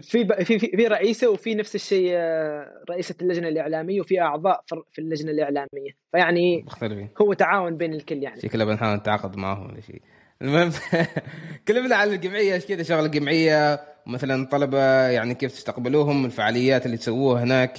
في 0.03 0.25
ب- 0.25 0.43
في 0.43 0.59
في 0.59 0.87
رئيسة 0.87 1.31
وفي 1.31 1.55
نفس 1.55 1.75
الشيء 1.75 2.11
آه، 2.15 2.83
رئيسة 2.91 3.15
اللجنة 3.23 3.49
الإعلامية 3.49 4.01
وفي 4.01 4.21
أعضاء 4.21 4.65
في 4.93 4.99
اللجنة 4.99 5.31
الإعلامية. 5.31 5.91
فيعني 6.13 6.63
مختلفين. 6.67 7.09
هو 7.23 7.33
تعاون 7.33 7.77
بين 7.77 7.95
الكل 7.95 8.23
يعني. 8.23 8.41
شكلها 8.41 8.67
بنحاول 8.67 8.97
نتعاقد 8.97 9.37
معهم 9.37 9.67
ولا 9.71 9.81
شيء. 9.81 10.03
المهم 10.45 10.73
كلمنا 11.69 11.97
عن 11.97 12.09
الجمعية 12.09 12.55
إيش 12.55 12.67
كذا؟ 12.67 12.83
شغل 12.83 13.05
الجمعيه 13.05 13.81
مثلا 14.07 14.43
الطلبه 14.43 15.09
يعني 15.09 15.35
كيف 15.35 15.53
تستقبلوهم 15.53 16.25
الفعاليات 16.25 16.87
اللي 16.87 16.97
تسووها 16.97 17.43
هناك. 17.43 17.79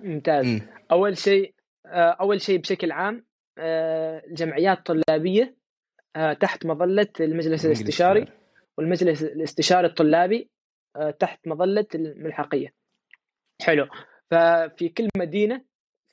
ممتاز. 0.00 0.46
مم. 0.46 0.60
أول 0.90 1.18
شيء 1.18 1.54
آه، 1.86 2.16
أول 2.20 2.40
شيء 2.40 2.58
بشكل 2.58 2.92
عام 2.92 3.24
آه، 3.58 4.22
الجمعيات 4.26 4.78
الطلابية 4.78 5.56
آه، 6.16 6.32
تحت 6.32 6.66
مظلة 6.66 7.08
المجلس 7.20 7.66
الاستشاري 7.66 8.28
والمجلس 8.78 9.22
الاستشاري 9.22 9.86
الطلابي 9.86 10.48
تحت 11.18 11.48
مظلة 11.48 11.86
الملحقية. 11.94 12.74
حلو. 13.62 13.86
ففي 14.30 14.88
كل 14.88 15.08
مدينة 15.16 15.64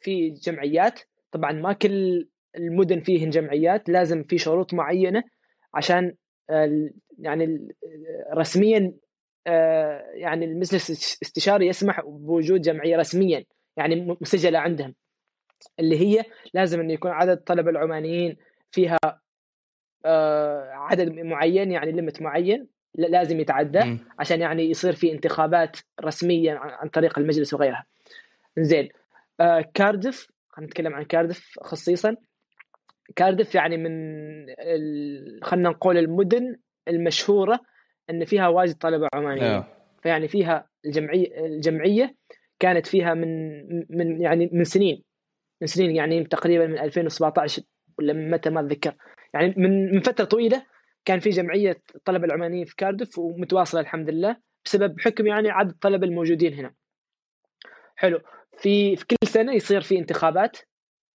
في 0.02 0.30
جمعيات. 0.30 1.00
طبعا 1.32 1.52
ما 1.52 1.74
كل 1.74 2.28
المدن 2.58 3.00
فيهن 3.00 3.30
جمعيات 3.30 3.90
لازم 3.90 4.24
في 4.24 4.38
شروط 4.38 4.74
معينة 4.74 5.24
عشان 5.74 6.14
آه، 6.50 6.90
يعني 7.20 7.44
ال- 7.44 7.72
رسميا 8.38 8.94
آه، 9.48 10.02
يعني 10.14 10.46
المجلس 10.46 10.90
الاستشاري 10.90 11.68
يسمح 11.68 12.02
بوجود 12.02 12.62
جمعية 12.62 12.98
رسميا 12.98 13.46
يعني 13.78 14.18
مسجلة 14.22 14.60
عندهم 14.60 14.96
اللي 15.80 15.98
هي 16.00 16.24
لازم 16.54 16.80
إنه 16.80 16.94
يكون 16.94 17.12
عدد 17.12 17.30
الطلبه 17.38 17.70
العمانيين 17.70 18.38
فيها 18.72 18.98
آه، 20.06 20.70
عدد 20.74 21.12
معين 21.12 21.72
يعني 21.72 21.92
limit 21.92 22.22
معين 22.22 22.68
لازم 22.96 23.40
يتعدى. 23.40 23.80
عشان 24.20 24.42
يعني 24.42 24.64
يصير 24.70 24.94
في 24.94 25.12
انتخابات 25.12 25.78
رسميه 26.04 26.54
عن 26.54 26.90
طريق 26.90 27.20
المجلس 27.20 27.54
وغيرها. 27.54 27.86
زين 28.60 28.90
آه 29.40 29.62
كاردف 29.74 30.28
خلينا 30.50 30.68
نتكلم 30.72 30.94
عن 30.94 31.04
كاردف 31.04 31.60
خصيصا 31.62 32.16
كاردف 33.16 33.56
يعني 33.56 33.78
من 33.78 33.92
ال... 34.50 35.40
خلينا 35.44 35.70
نقول 35.70 35.98
المدن 35.98 36.56
المشهورة 36.88 37.60
إن 38.10 38.26
فيها 38.26 38.48
واجد 38.48 38.76
طلبة 38.76 39.08
عمانيين. 39.14 39.44
أيوه 39.44 39.68
فيعني 40.04 40.28
فيها 40.28 40.70
الجمعية 40.86 41.46
الجمعية 41.46 42.16
كانت 42.60 42.88
فيها 42.88 43.14
من 43.14 43.60
من 43.90 44.22
يعني 44.22 44.50
من 44.54 44.64
سنين 44.64 45.04
من 45.62 45.68
سنين 45.68 45.96
يعني 45.96 46.24
تقريبا 46.24 46.68
من 46.68 46.80
2017 46.80 47.62
ولا 48.00 48.14
من 48.14 48.32
متى 48.32 48.50
ما 48.50 48.60
أتذكر. 48.60 48.96
يعني 49.34 49.54
من 49.58 49.96
من 49.96 50.02
فترة 50.02 50.26
طويلة 50.26 50.66
كان 51.06 51.20
في 51.20 51.30
جمعية 51.30 51.82
الطلبه 51.96 52.26
العمانيين 52.26 52.66
في 52.66 52.76
كاردف 52.76 53.20
ومتواصلة 53.20 53.82
الحمد 53.82 54.10
لله 54.10 54.36
بسبب 54.66 55.00
حكم 55.00 55.28
يعني 55.28 55.50
عدد 55.50 55.70
الطلبة 55.70 56.08
الموجودين 56.08 56.54
هنا. 56.54 56.74
حلو. 57.96 58.20
في 58.58 58.96
في 58.96 59.06
كل 59.06 59.28
سنة 59.28 59.54
يصير 59.54 59.82
في 59.82 59.98
انتخابات 59.98 60.58
آه، 60.58 60.71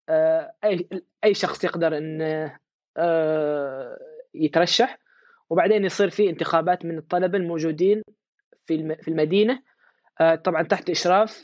اي 0.08 0.88
أي 1.24 1.34
شخص 1.34 1.64
يقدر 1.64 1.98
انه 1.98 2.58
آه، 2.96 3.98
يترشح 4.34 4.98
وبعدين 5.50 5.84
يصير 5.84 6.10
في 6.10 6.30
انتخابات 6.30 6.84
من 6.84 6.98
الطلبة 6.98 7.38
الموجودين 7.38 8.02
في 8.66 8.96
في 9.02 9.08
المدينة. 9.08 9.62
آه، 10.20 10.34
طبعا 10.34 10.62
تحت 10.62 10.90
إشراف 10.90 11.42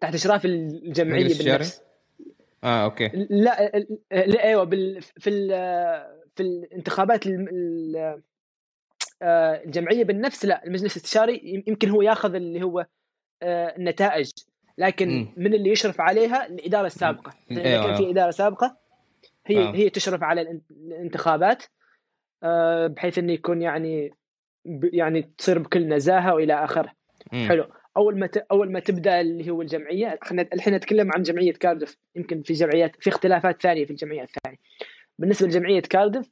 تحت 0.00 0.14
إشراف 0.14 0.44
الجمعية؟ 0.44 1.38
بالنفس. 1.38 1.82
آه 2.64 2.84
أوكي. 2.84 3.08
لا, 3.30 3.86
لا 4.10 4.44
أيوه 4.44 4.64
بال 4.64 5.02
في 5.02 5.30
ال 5.30 5.48
في 6.36 6.42
الانتخابات 6.42 7.26
آه، 9.22 9.62
الجمعية 9.64 10.04
بالنفس 10.04 10.44
لا 10.44 10.64
المجلس 10.64 10.96
الاستشاري 10.96 11.62
يمكن 11.66 11.88
هو 11.88 12.02
ياخذ 12.02 12.34
اللي 12.34 12.62
هو 12.62 12.86
آه، 13.42 13.76
النتائج. 13.76 14.30
لكن 14.78 15.08
م. 15.20 15.32
من 15.36 15.54
اللي 15.54 15.70
يشرف 15.70 16.00
عليها 16.00 16.46
الإدارة 16.46 16.86
السابقة. 16.86 17.32
إذا 17.50 17.64
أيوة 17.64 17.86
كان 17.86 17.94
في 17.94 18.00
أيوة. 18.00 18.12
إدارة 18.12 18.30
سابقة 18.30 18.76
هي 19.46 19.58
آه. 19.58 19.74
هي 19.74 19.90
تشرف 19.90 20.22
على 20.22 20.60
الانتخابات 20.70 21.64
آه، 22.42 22.86
بحيث 22.86 23.18
إنه 23.18 23.32
يكون 23.32 23.62
يعني 23.62 24.10
يعني 24.92 25.22
تصير 25.38 25.58
بكل 25.58 25.88
نزاهة 25.88 26.34
وإلى 26.34 26.64
اخره 26.64 26.92
حلو. 27.32 27.64
أول 27.96 28.18
ما 28.18 28.28
أول 28.50 28.72
ما 28.72 28.80
تبدأ 28.80 29.20
اللي 29.20 29.50
هو 29.50 29.62
الجمعية 29.62 30.18
إحنا 30.22 30.46
الحين 30.52 30.74
نتكلم 30.74 31.12
عن 31.12 31.22
جمعية 31.22 31.52
كاردف 31.52 31.96
يمكن 32.16 32.42
في 32.42 32.52
جمعيات 32.52 32.96
في 33.00 33.10
اختلافات 33.10 33.62
ثانية 33.62 33.84
في 33.84 33.90
الجمعيات 33.90 34.28
الثانية. 34.28 34.58
بالنسبة 35.18 35.48
لجمعية 35.48 35.80
كاردف 35.80 36.30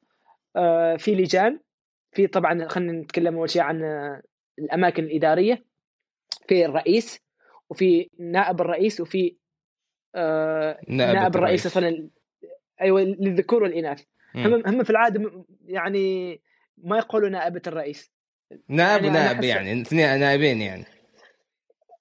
في 0.98 1.14
لجان 1.14 1.60
في 2.12 2.26
طبعا 2.26 2.68
خلينا 2.68 2.92
نتكلم 2.92 3.36
أول 3.36 3.50
شيء 3.50 3.62
عن 3.62 3.82
الأماكن 4.58 5.04
الإدارية. 5.04 5.64
في 6.48 6.64
الرئيس 6.64 7.25
وفي 7.70 8.10
نائب 8.18 8.60
الرئيس 8.60 9.00
وفي 9.00 9.36
آه 10.14 10.80
نائب, 10.88 11.16
نائب 11.16 11.36
الرئيس 11.36 11.66
أصلا 11.66 12.08
أيوه 12.80 13.00
للذكور 13.00 13.62
والإناث. 13.62 14.02
هم 14.34 14.62
هم 14.66 14.84
في 14.84 14.90
العادة 14.90 15.44
يعني 15.66 16.40
ما 16.78 16.98
يقولوا 16.98 17.28
نائبة 17.28 17.62
الرئيس. 17.66 18.12
نائب 18.68 19.04
يعني 19.04 19.18
نائب 19.18 19.44
يعني 19.44 19.80
اثنين 19.82 20.20
نائبين 20.20 20.60
يعني. 20.60 20.84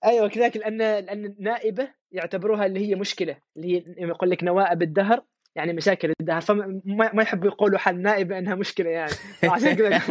أيوه 0.06 0.28
كذلك 0.28 0.58
لأن 0.58 0.78
لأن 0.78 1.36
نائبة 1.40 1.88
يعتبروها 2.12 2.66
اللي 2.66 2.90
هي 2.90 2.96
مشكلة 2.96 3.38
اللي 3.58 3.76
هي 3.78 3.84
يقول 3.98 4.30
لك 4.30 4.44
نوائب 4.44 4.82
الدهر 4.82 5.24
يعني 5.56 5.74
مشاكل 5.74 6.14
الدهر. 6.20 6.42
فما 6.42 6.82
ما 6.86 7.22
يحبوا 7.24 7.48
يقولوا 7.48 7.80
حل 7.80 8.02
نائبة 8.02 8.38
إنها 8.38 8.56
مشكلة 8.56 8.90
يعني. 8.90 9.12
عشان 9.54 9.74
كذا 9.74 10.02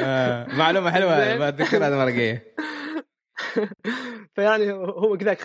آه، 0.00 0.46
معلومة 0.54 0.90
حلوة 0.90 1.36
بتذكرها 1.50 1.88
المره 1.88 2.08
الجايه 2.08 2.54
فيعني 4.34 4.72
هو 4.72 5.16
كذا 5.16 5.36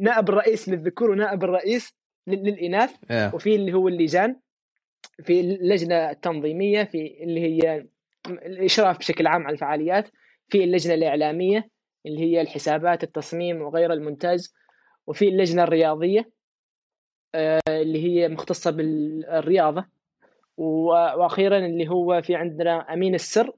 نائب 0.00 0.28
الرئيس 0.28 0.68
للذكور 0.68 1.10
ونائب 1.10 1.44
الرئيس 1.44 1.94
للإناث 2.26 2.94
وفي 3.34 3.54
اللي 3.54 3.72
هو 3.72 3.88
اللجان 3.88 4.36
في 5.22 5.40
اللجنة 5.40 6.10
التنظيمية 6.10 6.84
في 6.84 7.22
اللي 7.22 7.40
هي 7.40 7.86
الإشراف 8.26 8.98
بشكل 8.98 9.26
عام 9.26 9.42
على 9.42 9.54
الفعاليات 9.54 10.08
في 10.48 10.64
اللجنة 10.64 10.94
الإعلامية 10.94 11.68
اللي 12.06 12.20
هي 12.20 12.40
الحسابات 12.40 13.02
التصميم 13.02 13.62
وغير 13.62 13.92
المونتاج 13.92 14.48
وفي 15.06 15.28
اللجنة 15.28 15.62
الرياضية 15.62 16.30
آه، 17.34 17.60
اللي 17.68 18.04
هي 18.04 18.28
مختصة 18.28 18.70
بالرياضة 18.70 19.86
وأخيرا 20.56 21.58
اللي 21.58 21.88
هو 21.88 22.22
في 22.22 22.34
عندنا 22.34 22.92
أمين 22.92 23.14
السر 23.14 23.52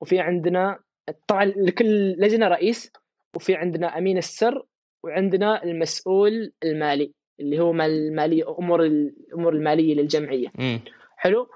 وفي 0.00 0.20
عندنا 0.20 0.78
طبعا 1.26 1.44
لكل 1.44 2.10
لجنة 2.10 2.48
رئيس 2.48 2.92
وفي 3.36 3.54
عندنا 3.54 3.98
أمين 3.98 4.18
السر 4.18 4.66
وعندنا 5.04 5.64
المسؤول 5.64 6.52
المالي 6.64 7.12
اللي 7.40 7.60
هو 7.60 7.70
المالي 7.70 8.44
أمور 8.44 8.84
الأمور 8.84 9.52
المالية 9.52 9.94
للجمعية 9.94 10.48
م. 10.58 10.78
حلو 11.16 11.48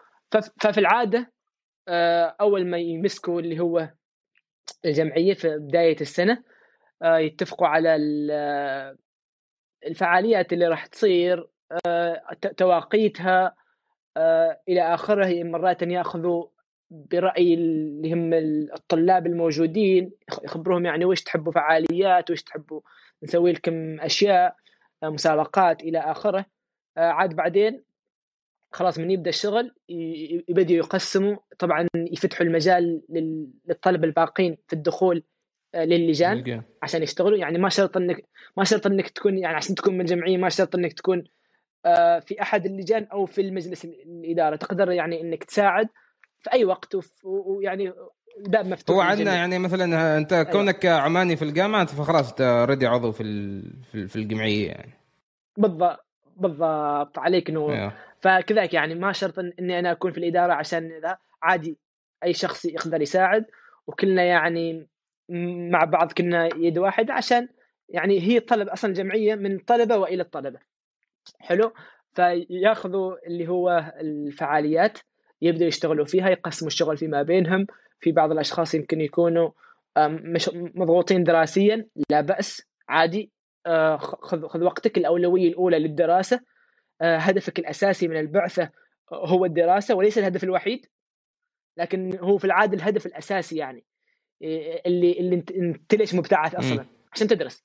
ففي 0.61 0.79
العادة 0.79 1.33
آه، 1.89 2.37
أول 2.41 2.67
ما 2.67 2.79
يمسكوا 2.79 3.41
اللي 3.41 3.61
هو 3.61 3.89
الجمعية 4.85 5.35
في 5.35 5.59
بداية 5.59 5.97
السنة 6.01 6.43
آه، 7.03 7.19
يتفقوا 7.19 7.67
على 7.67 7.97
الفعاليات 9.87 10.53
اللي 10.53 10.69
راح 10.69 10.87
تصير 10.87 11.49
آه، 11.87 12.23
تواقيتها 12.57 13.55
إلى 14.69 14.95
اخره 14.95 15.43
مرات 15.43 15.83
يأخذوا 15.83 16.47
برأي 16.91 17.55
اللي 17.55 18.13
هم 18.13 18.35
الطلاب 18.75 19.27
الموجودين 19.27 20.13
يخبروهم 20.45 20.87
يعني 20.87 21.05
وش 21.05 21.23
تحبوا 21.23 21.53
فعاليات 21.53 22.31
وش 22.31 22.43
تحبوا 22.43 22.81
نسوي 23.23 23.53
لكم 23.53 24.01
أشياء 24.01 24.57
مسابقات 25.05 25.83
إلى 25.83 25.99
آخره. 25.99 26.47
آه، 26.97 27.01
عاد 27.01 27.37
بعدين 27.37 27.83
خلاص 28.73 28.99
من 28.99 29.11
يبدأ 29.11 29.29
الشغل 29.29 29.75
يبدأوا 30.49 30.79
يقسموا. 30.79 31.37
طبعا 31.59 31.87
يفتحوا 31.97 32.47
المجال 32.47 33.03
للطلبه 33.69 34.05
الباقين 34.05 34.57
في 34.69 34.73
الدخول 34.73 35.23
آه، 35.75 35.85
للجان. 35.85 36.63
عشان 36.83 37.03
يشتغلوا. 37.03 37.39
يعني 37.39 37.59
ما 37.59 37.69
شرط 37.69 37.97
انك 37.97 38.25
ما 38.57 38.65
شرط 38.65 38.87
إنك 38.87 39.09
تكون 39.09 39.39
يعني 39.39 39.57
عشان 39.57 39.75
تكون 39.75 39.99
من 39.99 40.05
جمعية 40.05 40.37
ما 40.37 40.49
شرط 40.49 40.75
إنك 40.75 40.93
تكون 40.93 41.25
آه، 41.87 42.19
في 42.19 42.43
أحد 42.43 42.67
اللجان 42.67 43.05
أو 43.05 43.27
في 43.27 43.41
المجلس 43.41 43.85
الإدارة. 43.85 44.57
تقدر 44.57 44.91
يعني 44.91 45.21
إنك 45.21 45.45
تساعد 45.45 45.89
في 46.45 46.53
أي 46.53 46.65
وقت 46.65 46.97
ويعني 47.25 47.93
الباب 48.39 48.67
مفتوح 48.67 48.97
هو 48.97 49.03
عندنا 49.03 49.35
يعني 49.35 49.59
مثلا 49.59 50.17
أنت 50.19 50.33
أيوة. 50.33 50.45
كونك 50.45 50.87
عماني 50.87 51.37
في 51.37 51.43
الجامعة 51.43 51.87
فخلاص 51.87 52.31
أنت 52.31 52.41
already 52.41 52.87
عضو 52.87 53.13
في 53.13 53.23
في 54.09 54.17
الجمعية 54.17 54.69
يعني. 54.69 54.93
بالضبط 55.57 56.05
بالضبط 56.37 57.19
عليك 57.19 57.51
نور. 57.51 57.75
أيوة. 57.75 57.93
فكذلك 58.21 58.75
يعني 58.75 58.95
ما 58.95 59.13
شرط 59.13 59.39
إني 59.39 59.79
أنا 59.79 59.93
أكون 59.93 60.13
في 60.13 60.19
الإدارة 60.19 60.53
عشان 60.53 61.01
ذا 61.03 61.19
عادي 61.43 61.79
أي 62.25 62.33
شخص 62.33 62.65
يقدر 62.65 63.03
يساعد 63.03 63.45
وكلنا 63.87 64.23
يعني 64.23 64.87
مع 65.71 65.85
بعض 65.85 66.13
كنا 66.13 66.49
يد 66.57 66.79
واحدة 66.79 67.15
عشان 67.15 67.49
يعني 67.89 68.21
هي 68.21 68.37
الطلب 68.37 68.69
أصلا 68.69 68.91
الجمعيه 68.91 69.35
من 69.35 69.59
طلبة 69.59 69.97
وإلى 69.97 70.23
الطلبة. 70.23 70.59
حلو؟ 71.41 71.73
فياخذوا 72.13 73.27
اللي 73.27 73.49
هو 73.49 73.93
الفعاليات 74.01 74.99
يبدأوا 75.43 75.69
يشتغلوا 75.69 76.05
فيها 76.05 76.31
يقسموا 76.31 76.67
الشغل 76.69 76.97
فيما 76.97 77.23
بينهم. 77.23 77.67
في 78.01 78.13
بعض 78.13 78.33
الأشخاص 78.33 78.75
يمكن 78.75 79.01
يكونوا 79.01 79.51
مش 79.99 80.51
مضغوطين 80.55 81.25
دراسيا 81.25 81.87
لا 82.11 82.21
بأس 82.21 82.63
عادي 82.89 83.31
آه، 83.67 83.97
خذ 83.97 84.47
خذ 84.47 84.65
وقتك 84.65 84.99
الأولوية 84.99 85.49
الأولى 85.49 85.79
للدراسة 85.79 86.41
آه، 87.01 87.17
هدفك 87.17 87.59
الأساسي 87.59 88.09
من 88.09 88.17
البعثة 88.17 88.71
هو 89.13 89.45
الدراسة 89.45 89.95
وليس 89.95 90.19
الهدف 90.19 90.45
الوحيد 90.45 90.87
لكن 91.77 92.19
هو 92.19 92.39
في 92.39 92.45
العادة 92.45 92.77
الهدف 92.77 93.07
الأساسي 93.07 93.57
يعني 93.57 93.85
اللي 94.87 95.13
اللي 95.13 95.37
انت, 95.57 95.95
ليش 95.95 96.15
مبتعث 96.15 96.55
أصلا؟ 96.55 96.87
عشان 97.13 97.29
تدرس. 97.29 97.65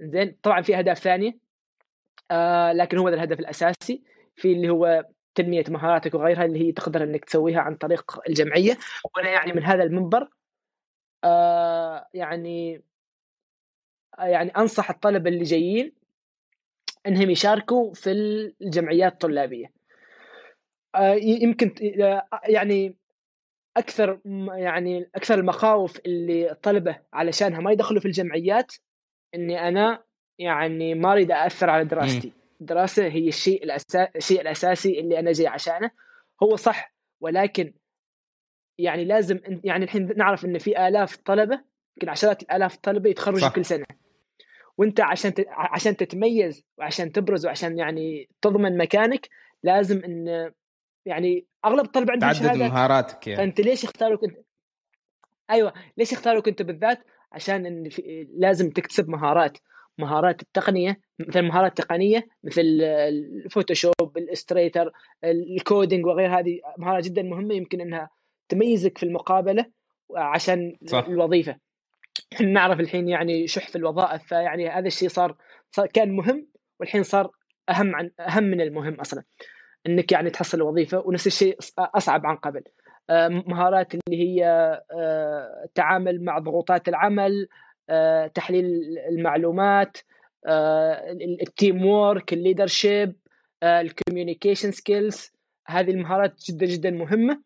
زين 0.00 0.36
طبعا 0.42 0.62
في 0.62 0.78
أهداف 0.78 0.98
ثانية 0.98 1.38
آه 2.30 2.72
لكن 2.72 2.98
هو 2.98 3.08
ذا 3.08 3.14
الهدف 3.14 3.40
الأساسي. 3.40 4.02
في 4.36 4.52
اللي 4.52 4.68
هو 4.68 5.04
تنميه 5.38 5.64
مهاراتك 5.68 6.14
وغيرها 6.14 6.44
اللي 6.44 6.68
هي 6.68 6.72
تقدر 6.72 7.02
إنك 7.02 7.24
تسويها 7.24 7.60
عن 7.60 7.76
طريق 7.76 8.20
الجمعية. 8.28 8.78
وأنا 9.16 9.30
يعني 9.30 9.52
من 9.52 9.62
هذا 9.62 9.82
المنبر 9.82 10.28
آه 11.24 12.06
يعني 12.14 12.82
آه 14.18 14.24
يعني 14.24 14.50
أنصح 14.50 14.90
الطلبة 14.90 15.30
اللي 15.30 15.44
جايين 15.44 15.92
إنهم 17.06 17.30
يشاركوا 17.30 17.94
في 17.94 18.10
الجمعيات 18.60 19.12
الطلابية. 19.12 19.72
آه 20.94 21.14
يمكن 21.14 21.74
يعني 22.44 22.96
أكثر 23.76 24.18
يعني 24.54 25.10
أكثر 25.14 25.34
المخاوف 25.34 26.00
اللي 26.06 26.50
الطلبة 26.50 26.96
علشانها 27.12 27.60
ما 27.60 27.72
يدخلوا 27.72 28.00
في 28.00 28.06
الجمعيات 28.06 28.72
إني 29.34 29.68
أنا 29.68 30.02
يعني 30.38 30.94
ما 30.94 31.12
أريد 31.12 31.32
اثر 31.32 31.70
على 31.70 31.84
دراستي. 31.84 32.32
الدراسه 32.60 33.06
هي 33.06 33.28
الشيء 33.28 33.64
الأسا... 33.64 34.08
الشيء 34.16 34.40
الأساسي 34.40 35.00
اللي 35.00 35.18
أنا 35.18 35.32
جاي 35.32 35.46
عشانه. 35.46 35.90
هو 36.42 36.56
صح 36.56 36.94
ولكن 37.20 37.74
يعني 38.78 39.04
لازم 39.04 39.40
يعني 39.64 39.84
الحين 39.84 40.16
نعرف 40.16 40.44
إن 40.44 40.58
في 40.58 40.88
آلاف 40.88 41.16
طلبة 41.16 41.60
يمكن 41.96 42.08
عشرات 42.08 42.42
الآلاف 42.42 42.76
طلبة 42.76 43.10
يتخرجوا 43.10 43.48
كل 43.48 43.64
سنة. 43.64 43.84
وأنت 44.76 45.00
عشان 45.00 45.34
ت... 45.34 45.44
عشان 45.48 45.96
تتميز 45.96 46.64
وعشان 46.78 47.12
تبرز 47.12 47.46
وعشان 47.46 47.78
يعني 47.78 48.28
تضمن 48.42 48.76
مكانك 48.76 49.28
لازم 49.62 50.04
إن 50.04 50.52
يعني 51.06 51.46
أغلب 51.64 51.84
الطلبة 51.84 52.12
عندهم 52.12 52.32
تعدد 52.32 52.56
مهاراتك 52.56 53.26
يعني. 53.26 53.38
فأنت 53.38 53.60
ليش 53.60 53.84
اختاروك 53.84 54.24
أنت؟ 54.24 54.38
أيوه 55.50 55.72
ليش 55.96 56.12
اختاروك 56.12 56.48
أنت 56.48 56.62
بالذات؟ 56.62 56.98
عشان 57.32 57.66
إن 57.66 57.88
في... 57.88 58.28
لازم 58.30 58.70
تكتسب 58.70 59.08
مهارات. 59.08 59.58
مهارات 59.98 60.42
التقنية 60.42 61.00
مثل 61.18 61.42
مهارات 61.42 61.76
تقنية 61.76 62.26
مثل 62.44 62.62
ال 62.82 62.95
Photoshop 62.95 64.16
ال 64.16 64.22
Illustrator 64.22 64.92
ال 65.24 65.36
coding 65.36 66.06
وغير 66.06 66.38
هذه 66.38 66.60
مهارات 66.78 67.04
جدا 67.04 67.22
مهمة 67.22 67.54
يمكن 67.54 67.80
إنها 67.80 68.10
تميزك 68.48 68.98
في 68.98 69.02
المقابلة 69.02 69.66
عشان 70.16 70.76
صح. 70.86 71.04
الوظيفة. 71.08 71.56
إحنا 72.32 72.46
نعرف 72.46 72.80
الحين 72.80 73.08
يعني 73.08 73.46
شح 73.46 73.68
في 73.68 73.76
الوظائف 73.76 74.22
فيعني 74.22 74.68
هذا 74.68 74.86
الشيء 74.86 75.08
صار, 75.08 75.36
صار 75.70 75.86
كان 75.86 76.16
مهم 76.16 76.46
والحين 76.80 77.02
صار 77.02 77.30
أهم 77.68 77.96
عن 77.96 78.10
أهم 78.20 78.44
من 78.44 78.60
المهم 78.60 78.94
أصلا. 78.94 79.22
إنك 79.86 80.12
يعني 80.12 80.30
تحصل 80.30 80.62
وظيفة 80.62 80.98
ونفس 80.98 81.26
الشيء 81.26 81.58
أصعب 81.78 82.26
عن 82.26 82.36
قبل. 82.36 82.62
آه، 83.10 83.28
مهارات 83.28 83.94
اللي 83.94 84.22
هي 84.22 84.44
آه، 84.92 85.62
التعامل 85.64 86.24
مع 86.24 86.38
ضغوطات 86.38 86.88
العمل 86.88 87.48
تحليل 88.34 88.98
المعلومات 89.08 89.98
ال 91.42 91.47
teamwork 91.47 91.86
ال 91.86 92.32
leadership 92.32 93.16
ال 93.62 93.70
communication 93.70 94.70
skills 94.70 95.32
هذه 95.66 95.90
المهارات 95.90 96.34
جدا 96.48 96.66
جدا 96.66 96.90
مهمة. 96.90 97.42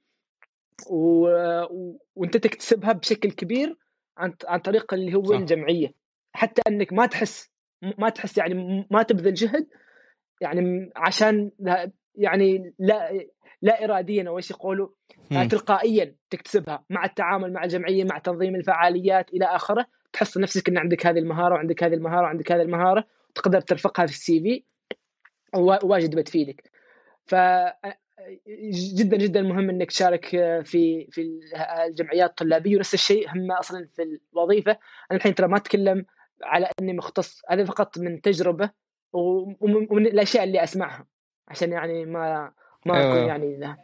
و... 0.90 1.28
وأنت 2.16 2.36
تكتسبها 2.36 2.92
بشكل 2.92 3.30
كبير 3.30 3.76
عن 4.18 4.34
عن 4.46 4.58
طريق 4.58 4.94
اللي 4.94 5.14
هو 5.14 5.24
صح. 5.24 5.36
الجمعية. 5.36 5.94
حتى 6.32 6.62
إنك 6.68 6.92
ما 6.92 7.06
تحس 7.06 7.50
ما 7.98 8.08
تحس 8.08 8.38
يعني 8.38 8.86
ما 8.90 9.02
تبذل 9.02 9.34
جهد 9.34 9.66
يعني 10.40 10.90
عشان 10.96 11.50
يعني 12.14 12.74
لا 12.78 13.26
لا 13.62 13.84
اراديا 13.84 14.28
أو 14.28 14.36
إيش 14.36 14.50
يقولوا 14.50 14.88
تلقائيا 15.50 16.14
تكتسبها 16.30 16.84
مع 16.90 17.04
التعامل 17.04 17.52
مع 17.52 17.64
الجمعية 17.64 18.04
مع 18.04 18.18
تنظيم 18.18 18.54
الفعاليات 18.54 19.34
إلى 19.34 19.44
آخره. 19.44 19.86
تحس 20.12 20.38
نفسك 20.38 20.68
إن 20.68 20.78
عندك 20.78 21.06
هذه 21.06 21.18
المهارة 21.18 21.54
وعندك 21.54 21.84
هذه 21.84 21.94
المهارة 21.94 22.22
وعندك 22.22 22.52
هذه 22.52 22.62
المهارة 22.62 23.06
تقدر 23.34 23.60
ترفقها 23.60 24.06
في 24.06 24.12
السي 24.12 24.40
في 24.40 24.64
واجد 25.82 26.16
بتفيدك. 26.16 26.70
ف 27.26 27.34
جدا 28.96 29.16
جدا 29.16 29.42
مهم 29.42 29.70
إنك 29.70 29.88
تشارك 29.88 30.26
في 30.64 31.06
في 31.10 31.40
الجمعيات 31.86 32.30
الطلابية. 32.30 32.76
ونفس 32.76 32.94
الشيء 32.94 33.28
هم 33.30 33.52
أصلا 33.52 33.88
في 33.96 34.18
الوظيفة. 34.32 34.72
أنا 35.10 35.18
الحين 35.18 35.34
ترى 35.34 35.48
ما 35.48 35.56
أتكلم 35.56 36.06
على 36.42 36.70
إني 36.80 36.92
مختص. 36.92 37.42
هذا 37.50 37.64
فقط 37.64 37.98
من 37.98 38.20
تجربة 38.20 38.70
ومن 39.12 40.06
الأشياء 40.06 40.44
اللي 40.44 40.62
أسمعها. 40.62 41.06
عشان 41.48 41.72
يعني 41.72 42.04
ما 42.04 42.52
ما 42.86 43.00
أكون 43.00 43.18
أيوة. 43.18 43.26
يعني. 43.26 43.76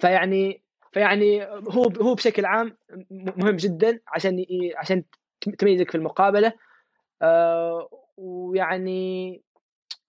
فيعني 0.00 0.62
فيعني 0.92 1.44
هو 1.44 1.82
هو 1.82 2.14
بشكل 2.14 2.44
عام 2.44 2.76
مهم 3.10 3.56
جدا 3.56 4.00
عشان 4.08 4.44
عشان 4.76 5.04
تميزك 5.58 5.90
في 5.90 5.94
المقابلة. 5.94 6.52
آه 7.22 7.88
ويعني 8.16 9.42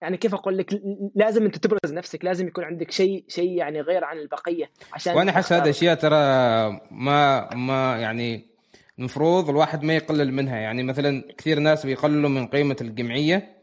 يعني 0.02 0.16
كيف 0.16 0.34
أقول 0.34 0.58
لك 0.58 0.80
لازم 1.14 1.44
أنت 1.44 1.56
تبرز 1.56 1.92
نفسك 1.92 2.24
لازم 2.24 2.46
يكون 2.46 2.64
عندك 2.64 2.90
شيء 2.90 3.24
شيء 3.28 3.50
يعني 3.50 3.80
غير 3.80 4.04
عن 4.04 4.18
البقية 4.18 4.70
عشان 4.92 5.16
وأنا 5.16 5.30
أحس 5.30 5.52
هذه 5.52 5.62
الاشياء 5.62 5.94
ترى 5.94 6.16
ما 6.90 7.54
ما 7.54 7.98
يعني 7.98 8.54
المفروض 8.98 9.50
الواحد 9.50 9.82
ما 9.82 9.96
يقلل 9.96 10.32
منها. 10.32 10.56
يعني 10.56 10.82
مثلا 10.82 11.24
كثير 11.38 11.58
ناس 11.58 11.86
بيقللوا 11.86 12.30
من 12.30 12.46
قيمة 12.46 12.76
الجمعية. 12.80 13.56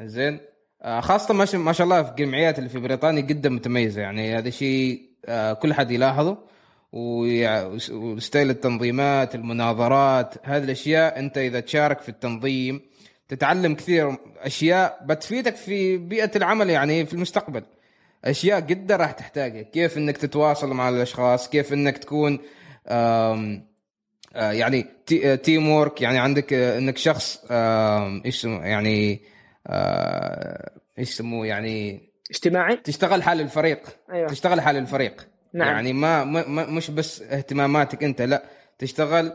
زين. 0.00 0.40
آه، 0.82 1.00
خاصة 1.00 1.34
ما 1.58 1.72
شاء 1.72 1.84
الله 1.84 2.02
في 2.02 2.10
الجمعيات 2.10 2.58
اللي 2.58 2.70
في 2.70 2.78
بريطانيا 2.78 3.20
جدا 3.20 3.48
متميزة. 3.48 4.02
يعني 4.02 4.38
هذا 4.38 4.50
شيء 4.50 5.02
آه، 5.26 5.52
كل 5.52 5.74
حد 5.74 5.90
يلاحظه. 5.90 6.38
وستايل 6.96 8.50
التنظيمات 8.50 9.34
المناظرات 9.34 10.34
هذه 10.42 10.64
الأشياء 10.64 11.18
أنت 11.18 11.38
إذا 11.38 11.60
تشارك 11.60 12.00
في 12.00 12.08
التنظيم 12.08 12.80
تتعلم 13.28 13.74
كثير 13.74 14.16
أشياء 14.38 14.98
بتفيدك 15.04 15.56
في 15.56 15.96
بيئة 15.96 16.30
العمل 16.36 16.70
يعني 16.70 17.06
في 17.06 17.14
المستقبل. 17.14 17.62
أشياء 18.24 18.60
جدا 18.60 18.96
راح 18.96 19.12
تحتاجها. 19.12 19.62
كيف 19.62 19.96
إنك 19.96 20.16
تتواصل 20.16 20.68
مع 20.68 20.88
الأشخاص؟ 20.88 21.48
كيف 21.48 21.72
إنك 21.72 21.98
تكون 21.98 22.38
آه، 22.86 23.60
يعني 24.34 24.86
تيم 25.42 25.68
وورك 25.68 26.02
يعني 26.02 26.18
عندك 26.18 26.52
إنك 26.52 26.96
شخص 26.98 27.44
إيش 28.24 28.44
يعني 28.44 29.20
إيش 30.98 31.10
يسموه 31.10 31.46
يعني 31.46 32.02
اجتماعي؟ 32.30 32.76
تشتغل 32.76 33.22
حال 33.22 33.40
الفريق. 33.40 33.80
أيوة. 34.12 34.28
تشتغل 34.28 34.60
حال 34.60 34.76
الفريق. 34.76 35.28
نعم. 35.56 35.68
يعني 35.68 35.92
ما, 35.92 36.24
ما 36.24 36.66
مش 36.66 36.90
بس 36.90 37.22
اهتماماتك 37.22 38.04
انت 38.04 38.22
لا 38.22 38.42
تشتغل 38.78 39.32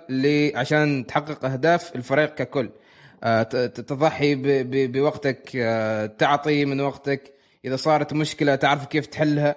عشان 0.55 1.05
تحقق 1.07 1.45
أهداف 1.45 1.95
الفريق 1.95 2.35
ككل. 2.35 2.69
آه، 3.23 3.43
تضحي 3.67 4.35
بوقتك 4.87 5.51
آه، 5.55 6.05
تعطي 6.05 6.65
من 6.65 6.81
وقتك. 6.81 7.33
إذا 7.65 7.75
صارت 7.75 8.13
مشكلة 8.13 8.55
تعرف 8.55 8.85
كيف 8.85 9.05
تحلها. 9.05 9.55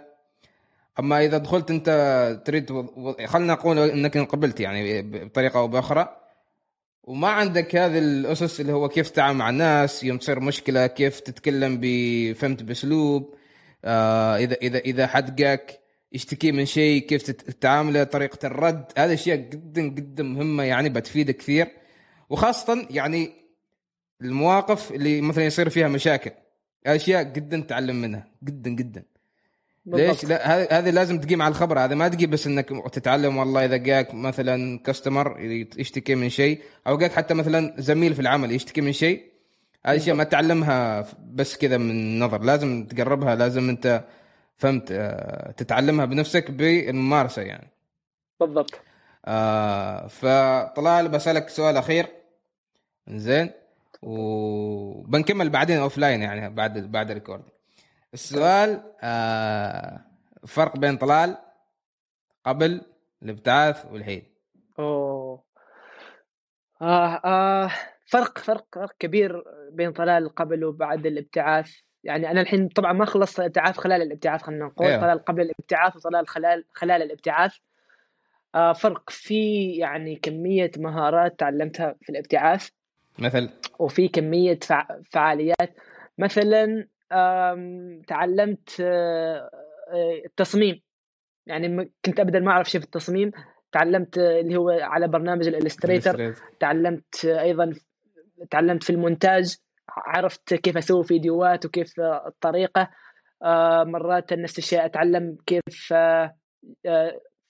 أما 0.98 1.24
إذا 1.24 1.38
دخلت 1.38 1.70
أنت 1.70 1.90
تريد 2.44 2.86
خلينا 3.26 3.52
نقول 3.52 3.78
إنك 3.78 4.16
انقبلت 4.16 4.60
يعني 4.60 5.02
بطريقة 5.02 5.60
أو 5.60 5.68
بأخرى 5.68 6.16
وما 7.02 7.28
عندك 7.28 7.76
هذه 7.76 7.98
الأسس 7.98 8.60
اللي 8.60 8.72
هو 8.72 8.88
كيف 8.88 9.10
تتعامل 9.10 9.38
مع 9.38 9.50
الناس 9.50 10.04
يوم 10.04 10.18
تصير 10.18 10.40
مشكلة 10.40 10.86
كيف 10.86 11.20
تتكلم 11.20 11.78
بفهمت 11.80 12.62
بأسلوب 12.62 13.34
آه 13.84 14.36
اذا 14.36 14.54
اذا 14.54 14.78
إذا 14.78 15.06
حد 15.06 15.36
جاك 15.36 15.83
يشتكي 16.14 16.52
من 16.52 16.66
شيء 16.66 17.06
كيف 17.06 17.22
تتعامله 17.22 18.04
طريقة 18.04 18.46
الرد 18.46 18.84
هذه 18.98 19.14
أشياء 19.14 19.36
جدا 19.36 19.82
جدا 19.82 20.22
مهمة 20.22 20.62
يعني 20.62 20.88
بتفيدك 20.88 21.36
كثير. 21.36 21.68
وخاصة 22.30 22.86
يعني 22.90 23.30
المواقف 24.22 24.92
اللي 24.92 25.20
مثلا 25.20 25.44
يصير 25.44 25.68
فيها 25.68 25.88
مشاكل 25.88 26.30
أشياء 26.86 27.22
جدا 27.22 27.60
تتعلم 27.60 27.96
منها 27.96 28.28
جدا 28.44 28.70
جدا. 28.70 29.02
بالضبط. 29.86 30.08
ليش؟ 30.08 30.24
لا 30.24 30.78
هذه 30.78 30.90
لازم 30.90 31.20
تقيم 31.20 31.42
على 31.42 31.52
الخبر 31.52 31.78
هذا 31.78 31.94
ما 31.94 32.08
تجي 32.08 32.26
بس 32.26 32.46
إنك 32.46 32.68
تتعلم 32.92 33.36
والله 33.36 33.64
إذا 33.64 33.76
جاك 33.76 34.14
مثلا 34.14 34.78
كاستمر 34.78 35.40
يشتكي 35.76 36.14
من 36.14 36.28
شيء 36.28 36.60
أو 36.86 36.98
جاك 36.98 37.12
حتى 37.12 37.34
مثلا 37.34 37.74
زميل 37.78 38.14
في 38.14 38.20
العمل 38.20 38.52
يشتكي 38.52 38.80
من 38.80 38.92
شيء 38.92 39.22
هذه 39.86 39.96
أشياء 39.96 40.16
ما 40.16 40.24
تعلمها 40.24 41.06
بس 41.32 41.56
كذا 41.56 41.78
من 41.78 42.18
نظر 42.18 42.42
لازم 42.42 42.84
تقربها 42.84 43.34
لازم 43.34 43.68
أنت 43.68 44.04
فهمت؟ 44.56 44.92
آه، 44.92 45.50
تتعلمها 45.50 46.04
بنفسك 46.04 46.50
بالممارسة 46.50 47.42
يعني. 47.42 47.70
بالضبط. 48.40 48.80
آه 49.26 50.06
فطلال 50.06 51.08
بسألك 51.08 51.48
سؤال 51.48 51.76
أخير. 51.76 52.06
زين 53.08 53.50
وبنكمل 54.02 55.50
بعدين 55.50 55.78
offline 55.78 56.22
يعني 56.22 56.54
بعد 56.54 56.78
بعد 56.78 57.10
ال 57.10 57.15
record 57.15 57.42
السؤال 58.14 58.82
آه 59.02 60.00
فرق 60.46 60.76
بين 60.76 60.96
طلال 60.96 61.36
قبل 62.44 62.82
الابتعاث 63.22 63.86
والحين. 63.92 64.22
أوه. 64.78 65.44
آه 66.82 67.20
آه 67.24 67.70
فرق 68.06 68.38
فرق 68.38 68.66
فرق 68.74 68.92
كبير 68.98 69.44
بين 69.72 69.92
طلال 69.92 70.34
قبل 70.34 70.64
وبعد 70.64 71.06
الابتعاث. 71.06 71.70
يعني 72.04 72.30
أنا 72.30 72.40
الحين 72.40 72.68
طبعا 72.68 72.92
ما 72.92 73.04
خلصت 73.04 73.40
الابتعاث 73.40 73.78
خلال 73.78 74.02
الابتعاث 74.02 74.42
خلينا 74.42 74.64
نقول 74.64 74.86
أيوه. 74.86 75.00
طلال 75.00 75.24
قبل 75.24 75.42
الابتعاث 75.42 75.96
وطلال 75.96 76.28
خلال 76.28 76.64
خلال 76.72 77.02
الابتعاث. 77.02 77.56
آه 78.54 78.72
فرق 78.72 79.10
في 79.10 79.70
يعني 79.72 80.16
كمية 80.16 80.70
مهارات 80.76 81.38
تعلمتها 81.38 81.94
في 82.02 82.10
الابتعاث. 82.10 82.68
مثل؟ 83.18 83.50
وفي 83.78 84.08
كمية 84.08 84.58
فعاليات. 85.12 85.76
مثلا 86.18 86.86
تعلمت 88.06 88.80
آه، 88.80 89.50
آه، 89.92 90.22
التصميم. 90.24 90.80
يعني 91.46 91.90
كنت 92.04 92.20
ابدا 92.20 92.40
ما 92.40 92.50
أعرف 92.50 92.70
شيء 92.70 92.80
في 92.80 92.86
التصميم. 92.86 93.30
تعلمت 93.72 94.18
آه، 94.18 94.40
اللي 94.40 94.56
هو 94.56 94.70
على 94.70 95.08
برنامج 95.08 95.46
الإلستريتر. 95.46 96.34
تعلمت 96.60 97.24
أيضا 97.24 97.72
تعلمت 98.50 98.82
في 98.82 98.90
المونتاج. 98.90 99.56
عرفت 99.88 100.54
كيف 100.54 100.76
أسوي 100.76 101.04
فيديوهات 101.04 101.66
وكيف 101.66 102.00
الطريقة. 102.00 102.90
مرات 103.84 104.32
نفس 104.32 104.58
الشيء 104.58 104.84
أتعلم 104.84 105.36
كيف 105.46 105.92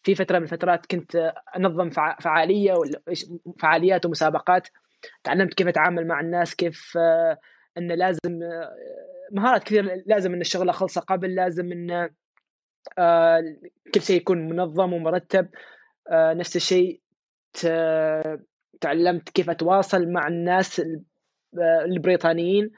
في 0.03 0.15
فترة 0.15 0.39
من 0.39 0.45
الفترات 0.45 0.87
كنت 0.87 1.33
أنظم 1.57 1.91
فعالية 2.21 2.75
فعاليات 3.61 4.07
ومسابقات. 4.07 4.69
تعلمت 5.25 5.55
كيف 5.55 5.69
أتعامل 5.69 6.07
مع 6.07 6.21
الناس 6.21 6.55
كيف 6.55 6.99
إن 7.79 7.93
لازم 7.93 8.41
مهارات 9.33 9.65
كثير 9.65 10.03
لازم 10.07 10.35
إن 10.35 10.41
الشغله 10.41 10.73
خلصه 10.73 11.01
قبل 11.01 11.35
لازم 11.35 11.73
إن 11.73 12.11
آه، 12.99 13.43
كل 13.95 14.01
شيء 14.01 14.17
يكون 14.17 14.49
منظم 14.49 14.93
ومرتب. 14.93 15.49
آه، 16.11 16.35
نفس 16.35 16.57
الشيء 16.57 17.01
تعلمت 18.81 19.29
كيف 19.29 19.51
أتواصل 19.51 20.09
مع 20.13 20.29
الناس 20.29 20.81
آه، 20.81 21.01
البريطانيين 21.59 22.71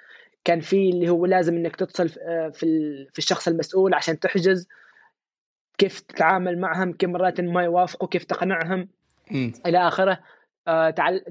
كان 0.44 0.60
في 0.60 0.90
اللي 0.90 1.08
هو 1.08 1.26
لازم 1.26 1.56
إنك 1.56 1.76
تتصل 1.76 2.08
في 2.08 3.06
في 3.12 3.18
الشخص 3.18 3.48
المسؤول 3.48 3.94
عشان 3.94 4.18
تحجز 4.18 4.68
كيف 5.78 6.00
تتعامل 6.00 6.58
معهم 6.58 6.92
كم 6.92 7.12
مرات 7.12 7.40
ما 7.40 7.64
يوافقوا 7.64 8.08
كيف 8.08 8.24
تقنعهم 8.24 8.88
م. 9.30 9.50
إلى 9.66 9.88
آخره. 9.88 10.20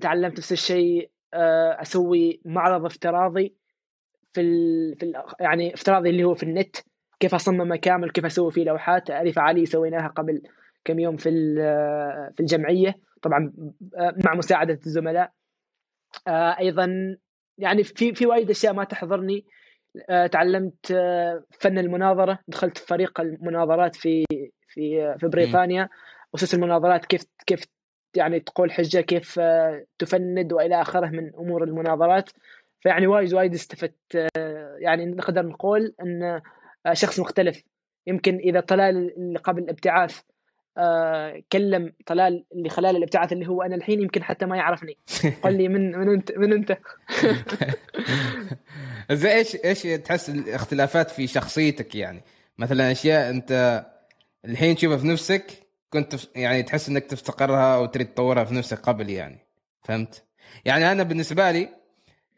تعلمت 0.02 0.38
نفس 0.38 0.52
الشيء 0.52 1.10
أسوي 1.34 2.42
معرض 2.46 2.86
افتراضي 2.86 3.56
في 4.34 4.42
ال... 4.42 4.96
في 5.00 5.06
ال... 5.06 5.24
يعني 5.40 5.74
افتراضي 5.74 6.10
اللي 6.10 6.24
هو 6.24 6.34
في 6.34 6.44
النت 6.44 6.76
كيف 7.20 7.36
اصممه 7.36 7.76
كامل 7.76 8.10
كيف 8.10 8.26
أسوي 8.26 8.52
فيه 8.52 8.64
لوحات. 8.64 9.12
هذه 9.12 9.32
فعاليه 9.32 9.66
سويناها 9.66 10.08
قبل 10.08 10.42
كم 10.86 11.00
يوم 11.00 11.18
في 11.18 11.30
في 12.36 12.40
الجمعية. 12.40 12.96
طبعا 13.22 13.54
مع 14.26 14.34
مساعدة 14.36 14.80
الزملاء. 14.86 15.32
آه، 16.28 16.60
أيضا 16.60 17.18
يعني 17.58 17.84
في 17.84 18.16
في 18.16 18.26
وايد 18.26 18.50
أشياء 18.50 18.74
ما 18.74 18.84
تحضرني. 18.84 19.46
آه، 20.10 20.28
تعلمت 20.28 20.92
آه، 20.92 21.44
فن 21.60 21.78
المناظرة. 21.78 22.40
دخلت 22.48 22.78
في 22.78 22.88
فريق 22.88 23.22
المناظرات 23.22 23.96
في 23.96 24.26
في 24.68 25.16
في 25.20 25.28
بريطانيا. 25.28 25.90
أسس 26.36 26.54
المناظرات 26.54 27.06
كيف 27.06 27.24
كيف 27.46 27.64
يعني 28.16 28.40
تقول 28.40 28.72
حجة 28.72 29.02
كيف 29.02 29.40
تفند 30.00 30.54
وإلى 30.54 30.82
آخره 30.82 31.08
من 31.08 31.36
أمور 31.36 31.64
المناظرات. 31.64 32.30
فيعني 32.82 33.08
وايد 33.08 33.34
وايد 33.34 33.54
استفدت. 33.54 34.30
يعني 34.80 35.06
نقدر 35.06 35.46
نقول 35.46 35.96
إن 36.02 36.42
شخص 36.94 37.20
مختلف. 37.20 37.64
يمكن 38.08 38.36
إذا 38.36 38.60
طلال 38.60 39.14
اللي 39.18 39.40
قبل 39.40 39.64
الابتعاث 39.64 40.22
آه 40.78 41.44
كلم 41.52 41.94
طلال 42.06 42.46
اللي 42.56 42.70
خلال 42.70 42.96
الابتعاث 42.96 43.34
اللي 43.34 43.48
هو 43.48 43.62
أنا 43.62 43.76
الحين 43.76 44.02
يمكن 44.02 44.24
حتى 44.24 44.46
ما 44.46 44.58
يعرفني. 44.58 44.98
قال 45.44 45.58
لي 45.58 45.68
من 45.68 45.98
من 45.98 46.14
انت 46.14 46.32
من 46.38 46.54
أنت؟ 46.54 46.78
زي 49.12 49.34
إيش 49.34 49.56
إيش 49.66 49.82
تحس 49.82 50.30
الاختلافات 50.30 51.12
في 51.12 51.28
شخصيتك 51.28 51.96
يعني؟ 51.96 52.24
مثلا 52.58 52.92
أشياء 52.92 53.30
أنت 53.30 53.86
الحين 54.46 54.76
تشوفها 54.76 54.98
في 54.98 55.08
نفسك 55.08 55.46
كنت 55.90 56.16
يعني 56.36 56.64
تحس 56.64 56.90
إنك 56.90 57.06
تفتقرها 57.06 57.76
أو 57.76 57.86
تريد 57.86 58.08
تطورها 58.08 58.44
في 58.44 58.54
نفسك 58.54 58.80
قبل 58.80 59.10
يعني. 59.10 59.40
فهمت؟ 59.84 60.24
يعني 60.66 60.92
أنا 60.92 61.04
بالنسبة 61.04 61.52
لي 61.52 61.70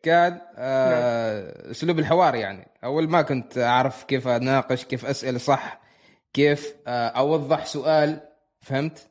كان 0.04 0.42
آه 0.56 1.42
نعم. 1.42 1.72
أسلوب 1.72 2.00
الحوار 2.00 2.36
يعني. 2.36 2.68
أول 2.84 3.10
ما 3.10 3.22
كنت 3.22 3.58
أعرف 3.58 4.04
كيف 4.04 4.28
أناقش 4.28 4.86
كيف 4.86 5.06
أسأل 5.06 5.42
صح 5.42 5.87
كيف 6.34 6.75
آه 6.88 7.07
أوضح 7.07 7.65
سؤال 7.65 8.19
فهمت؟ 8.61 9.09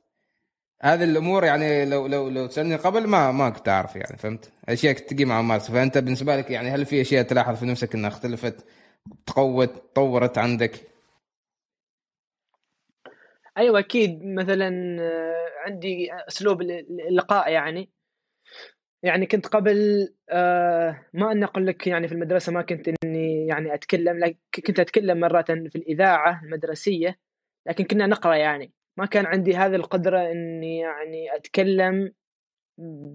هذه 0.82 1.04
الأمور 1.04 1.44
يعني 1.44 1.84
لو 1.84 2.06
لو 2.06 2.28
لو 2.28 2.46
تسألني 2.46 2.76
قبل 2.76 3.06
ما 3.06 3.32
ما 3.32 3.50
كنت 3.50 3.68
أعرف 3.68 3.96
يعني 3.96 4.16
فهمت؟ 4.16 4.52
أشياء 4.68 4.94
تجي 4.94 5.24
مع 5.24 5.42
مارس 5.42 5.70
فأنت 5.70 5.98
بالنسبة 5.98 6.36
لك 6.36 6.50
يعني 6.50 6.70
هل 6.70 6.86
في 6.86 7.00
أشياء 7.00 7.22
تلاحظ 7.22 7.56
في 7.56 7.66
نفسك 7.66 7.94
إنها 7.94 8.08
اختلفت 8.08 8.64
تقوت 9.26 9.70
تطورت 9.92 10.38
عندك؟ 10.38 10.96
أيوه 13.58 13.78
أكيد. 13.78 14.24
مثلا 14.24 14.96
آه، 15.00 15.46
عندي 15.66 16.08
أسلوب 16.28 16.62
اللقاء 17.08 17.52
يعني. 17.52 17.90
يعني 19.02 19.26
كنت 19.26 19.46
قبل 19.46 20.08
آه، 20.30 21.06
ما 21.14 21.32
أن 21.32 21.42
أقول 21.44 21.66
لك 21.66 21.86
يعني 21.86 22.08
في 22.08 22.14
المدرسة 22.14 22.52
ما 22.52 22.62
كنت 22.62 22.88
إني 23.04 23.35
يعني 23.46 23.74
أتكلم 23.74 24.18
لكن 24.18 24.62
كنت 24.66 24.80
أتكلم 24.80 25.20
مرات 25.20 25.52
في 25.52 25.76
الإذاعة 25.76 26.40
المدرسية 26.44 27.18
لكن 27.66 27.84
كنا 27.84 28.06
نقرأ 28.06 28.34
يعني. 28.34 28.72
ما 28.96 29.06
كان 29.06 29.26
عندي 29.26 29.56
هذه 29.56 29.74
القدرة 29.74 30.30
إني 30.30 30.78
يعني 30.78 31.36
أتكلم 31.36 32.12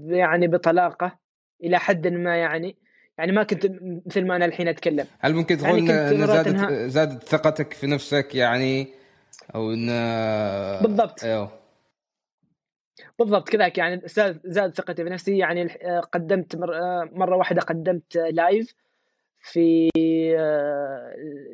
يعني 0.05 0.47
بطلاقة 0.47 1.19
إلى 1.63 1.79
حد 1.79 2.07
ما 2.07 2.37
يعني. 2.37 2.77
يعني 3.17 3.31
ما 3.31 3.43
كنت 3.43 3.71
مثل 4.05 4.25
ما 4.25 4.35
أنا 4.35 4.45
الحين 4.45 4.67
أتكلم. 4.67 5.05
هل 5.19 5.33
ممكن 5.33 5.57
تقول 5.57 5.89
يعني 5.89 6.27
زادت 6.27 6.73
زادت 6.73 7.23
ثقتك 7.23 7.73
في 7.73 7.87
نفسك 7.87 8.35
يعني؟ 8.35 8.87
أو 9.55 9.73
إن 9.73 9.87
بالضبط. 10.81 11.23
أيوه. 11.23 11.51
بالضبط 13.19 13.49
كذاك 13.49 13.77
يعني 13.77 14.01
زاد 14.45 14.73
ثقتي 14.75 15.03
بنفسي 15.03 15.37
يعني 15.37 15.67
قدمت 16.11 16.55
مرة 17.11 17.35
واحدة 17.35 17.61
قدمت 17.61 18.15
live 18.15 18.75
في 19.41 19.89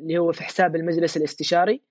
اللي 0.02 0.18
هو 0.18 0.32
في 0.32 0.42
حساب 0.42 0.76
المجلس 0.76 1.16
الاستشاري. 1.16 1.82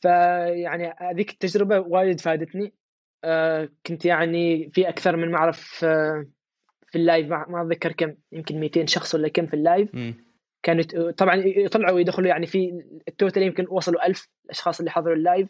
فيعني 0.00 0.94
هذيك 0.98 1.30
التجربة 1.30 1.78
وايد 1.80 2.20
فادتني. 2.20 2.74
كنت 3.86 4.04
يعني 4.04 4.70
في 4.70 4.88
أكثر 4.88 5.16
من 5.16 5.30
معرف 5.30 5.60
في 6.90 6.96
ال 6.96 7.01
live. 7.01 7.28
ما 7.28 7.62
أتذكر 7.62 7.92
كم 7.92 8.14
يمكن 8.32 8.60
200 8.60 8.86
شخص 8.86 9.14
ولا 9.14 9.28
كم 9.28 9.46
في 9.46 9.54
ال 9.54 9.60
live. 9.60 9.90
كانت 10.62 10.96
طبعا 10.96 11.34
يطلعوا 11.36 11.94
ويدخلوا 11.94 12.28
يعني 12.28 12.46
في 12.46 12.82
ال 13.08 13.14
total 13.14 13.42
يمكن 13.42 13.66
وصلوا 13.70 14.06
ألف 14.06 14.28
الأشخاص 14.44 14.78
اللي 14.78 14.90
حضروا 14.90 15.16
ال 15.16 15.21
live. 15.21 15.48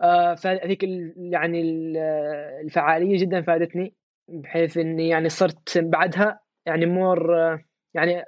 آه، 0.00 0.34
فهذيك 0.34 0.82
يعني 1.16 1.60
الفعالية 2.60 3.18
جدا 3.18 3.42
فادتني 3.42 3.94
بحيث 4.28 4.78
إني 4.78 5.08
يعني 5.08 5.28
صرت 5.28 5.78
بعدها 5.78 6.40
يعني 6.66 6.86
more 6.86 7.30
يعني 7.94 8.24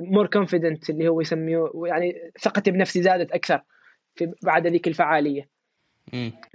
more 0.00 0.26
confident 0.26 0.90
اللي 0.90 1.08
هو 1.08 1.20
يسميه 1.20 1.70
يعني 1.86 2.30
ثقتي 2.40 2.70
بنفسي 2.70 3.02
زادت 3.02 3.32
أكثر 3.32 3.62
في 4.14 4.32
بعد 4.42 4.66
ذيك 4.66 4.88
الفعالية. 4.88 5.48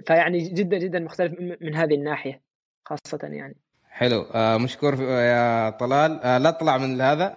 فيعني 0.06 0.38
جدا 0.38 0.78
جدا 0.78 0.98
مختلف 0.98 1.32
من 1.60 1.74
هذه 1.74 1.94
الناحية 1.94 2.40
خاصة 2.84 3.18
يعني. 3.22 3.56
حلو. 3.90 4.22
آه 4.34 4.56
مشكور 4.56 5.02
يا 5.02 5.70
طلال. 5.70 6.20
آه 6.22 6.38
لا 6.38 6.50
تطلع 6.50 6.78
من 6.78 7.00
هذا. 7.00 7.36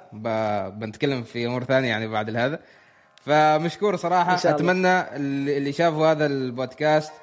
بنتكلم 0.69 1.23
في 1.23 1.45
أمور 1.45 1.63
ثانية 1.63 1.87
يعني 1.87 2.07
بعد 2.07 2.35
هذا 2.35 2.59
فمشكور 3.21 3.95
صراحة. 3.95 4.35
أتمنى 4.35 5.15
اللي 5.57 5.71
شافوا 5.71 6.07
هذا 6.07 6.25
البودكاست 6.25 7.13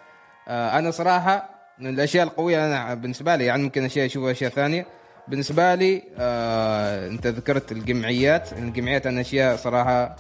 آه 0.49 0.79
أنا 0.79 0.91
صراحة 0.91 1.51
من 1.79 1.87
الأشياء 1.87 2.27
القوية 2.27 2.67
أنا 2.67 2.95
بالنسبة 2.95 3.37
لي 3.37 3.45
يعني 3.45 3.63
ممكن 3.63 3.85
أشياء 3.85 4.07
أشوفها 4.07 4.31
أشياء 4.31 4.51
ثانية. 4.51 4.87
بالنسبة 5.29 5.75
لي 5.75 6.03
آه 6.19 7.09
انت 7.09 7.27
ذكرت 7.27 7.73
الجمعيات. 7.73 8.53
الجمعيات 8.53 9.07
أنا 9.07 9.21
أشياء 9.21 9.57
صراحة 9.57 10.17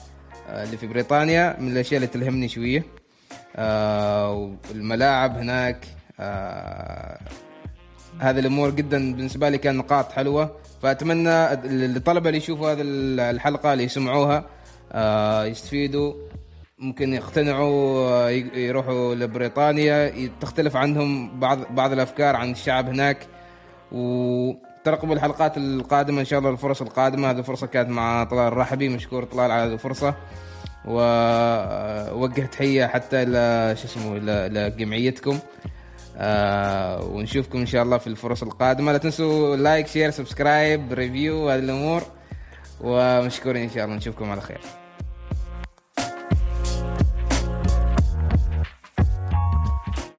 آه 0.49 0.65
اللي 0.65 0.77
في 0.77 0.87
بريطانيا 0.87 1.57
من 1.61 1.73
الأشياء 1.73 1.97
اللي 1.97 2.07
تلهمني 2.07 2.49
شوية. 2.49 2.85
آه 3.57 4.53
والملاعب 4.71 5.37
هناك 5.39 5.87
آه 6.21 7.19
هذه 8.19 8.39
الأمور 8.39 8.71
جدا 8.71 9.15
بالنسبة 9.17 9.49
لي 9.49 9.59
كان 9.59 9.77
نقاط 9.77 10.13
حلوة. 10.13 10.57
فأتمنى 10.83 11.53
الطلبه 11.97 12.29
اللي 12.29 12.39
يشوفوا 12.39 12.73
هذه 12.73 12.81
الحلقة 13.31 13.73
اللي 13.73 13.85
يسمعوها 13.85 14.45
آه، 14.93 15.45
يستفيدوا 15.45 16.15
ممكن 16.79 17.13
يقتنعوا 17.15 18.09
آه، 18.09 18.31
يروحوا 18.55 19.15
لبريطانيا. 19.15 20.13
تختلف 20.41 20.77
عنهم 20.77 21.41
بعض 21.41 21.59
بعض 21.71 21.93
الأفكار 21.93 22.37
عن 22.37 22.51
الشعب 22.51 22.89
هناك. 22.89 23.27
وترقبوا 24.87 25.15
الحلقات 25.15 25.57
القادمة 25.57 26.21
إن 26.21 26.25
شاء 26.25 26.39
الله 26.39 26.51
الفرص 26.51 26.83
القادمة. 26.83 27.31
هذه 27.31 27.39
الفرصه 27.39 27.67
كانت 27.67 27.91
مع 27.91 28.25
طلال 28.25 28.49
الرحبي 28.53 28.89
مشكور 28.89 29.25
طلال 29.25 29.51
على 29.51 29.63
هذه 29.63 29.73
الفرصة. 29.73 30.15
ووجه 30.85 32.47
تحية 32.47 32.87
حتى 32.87 33.23
إلى 33.23 33.75
شو 33.77 33.85
اسمه 33.85 34.17
إلى 34.17 34.71
جمعيتكم. 34.79 35.39
آه 36.17 37.05
ونشوفكم 37.05 37.59
إن 37.59 37.67
شاء 37.67 37.83
الله 37.83 37.99
في 37.99 38.07
الفرص 38.07 38.43
القادمة. 38.43 38.93
لا 38.93 38.99
تنسوا 38.99 39.57
like 39.57 39.87
share 39.87 40.11
subscribe 40.11 40.93
review 40.93 41.51
هذه 41.51 41.59
الأمور. 41.59 42.03
ومشكورين 42.81 43.63
إن 43.63 43.71
شاء 43.71 43.85
الله. 43.85 43.97
نشوفكم 43.97 44.31
على 44.31 44.41
خير. 44.41 44.61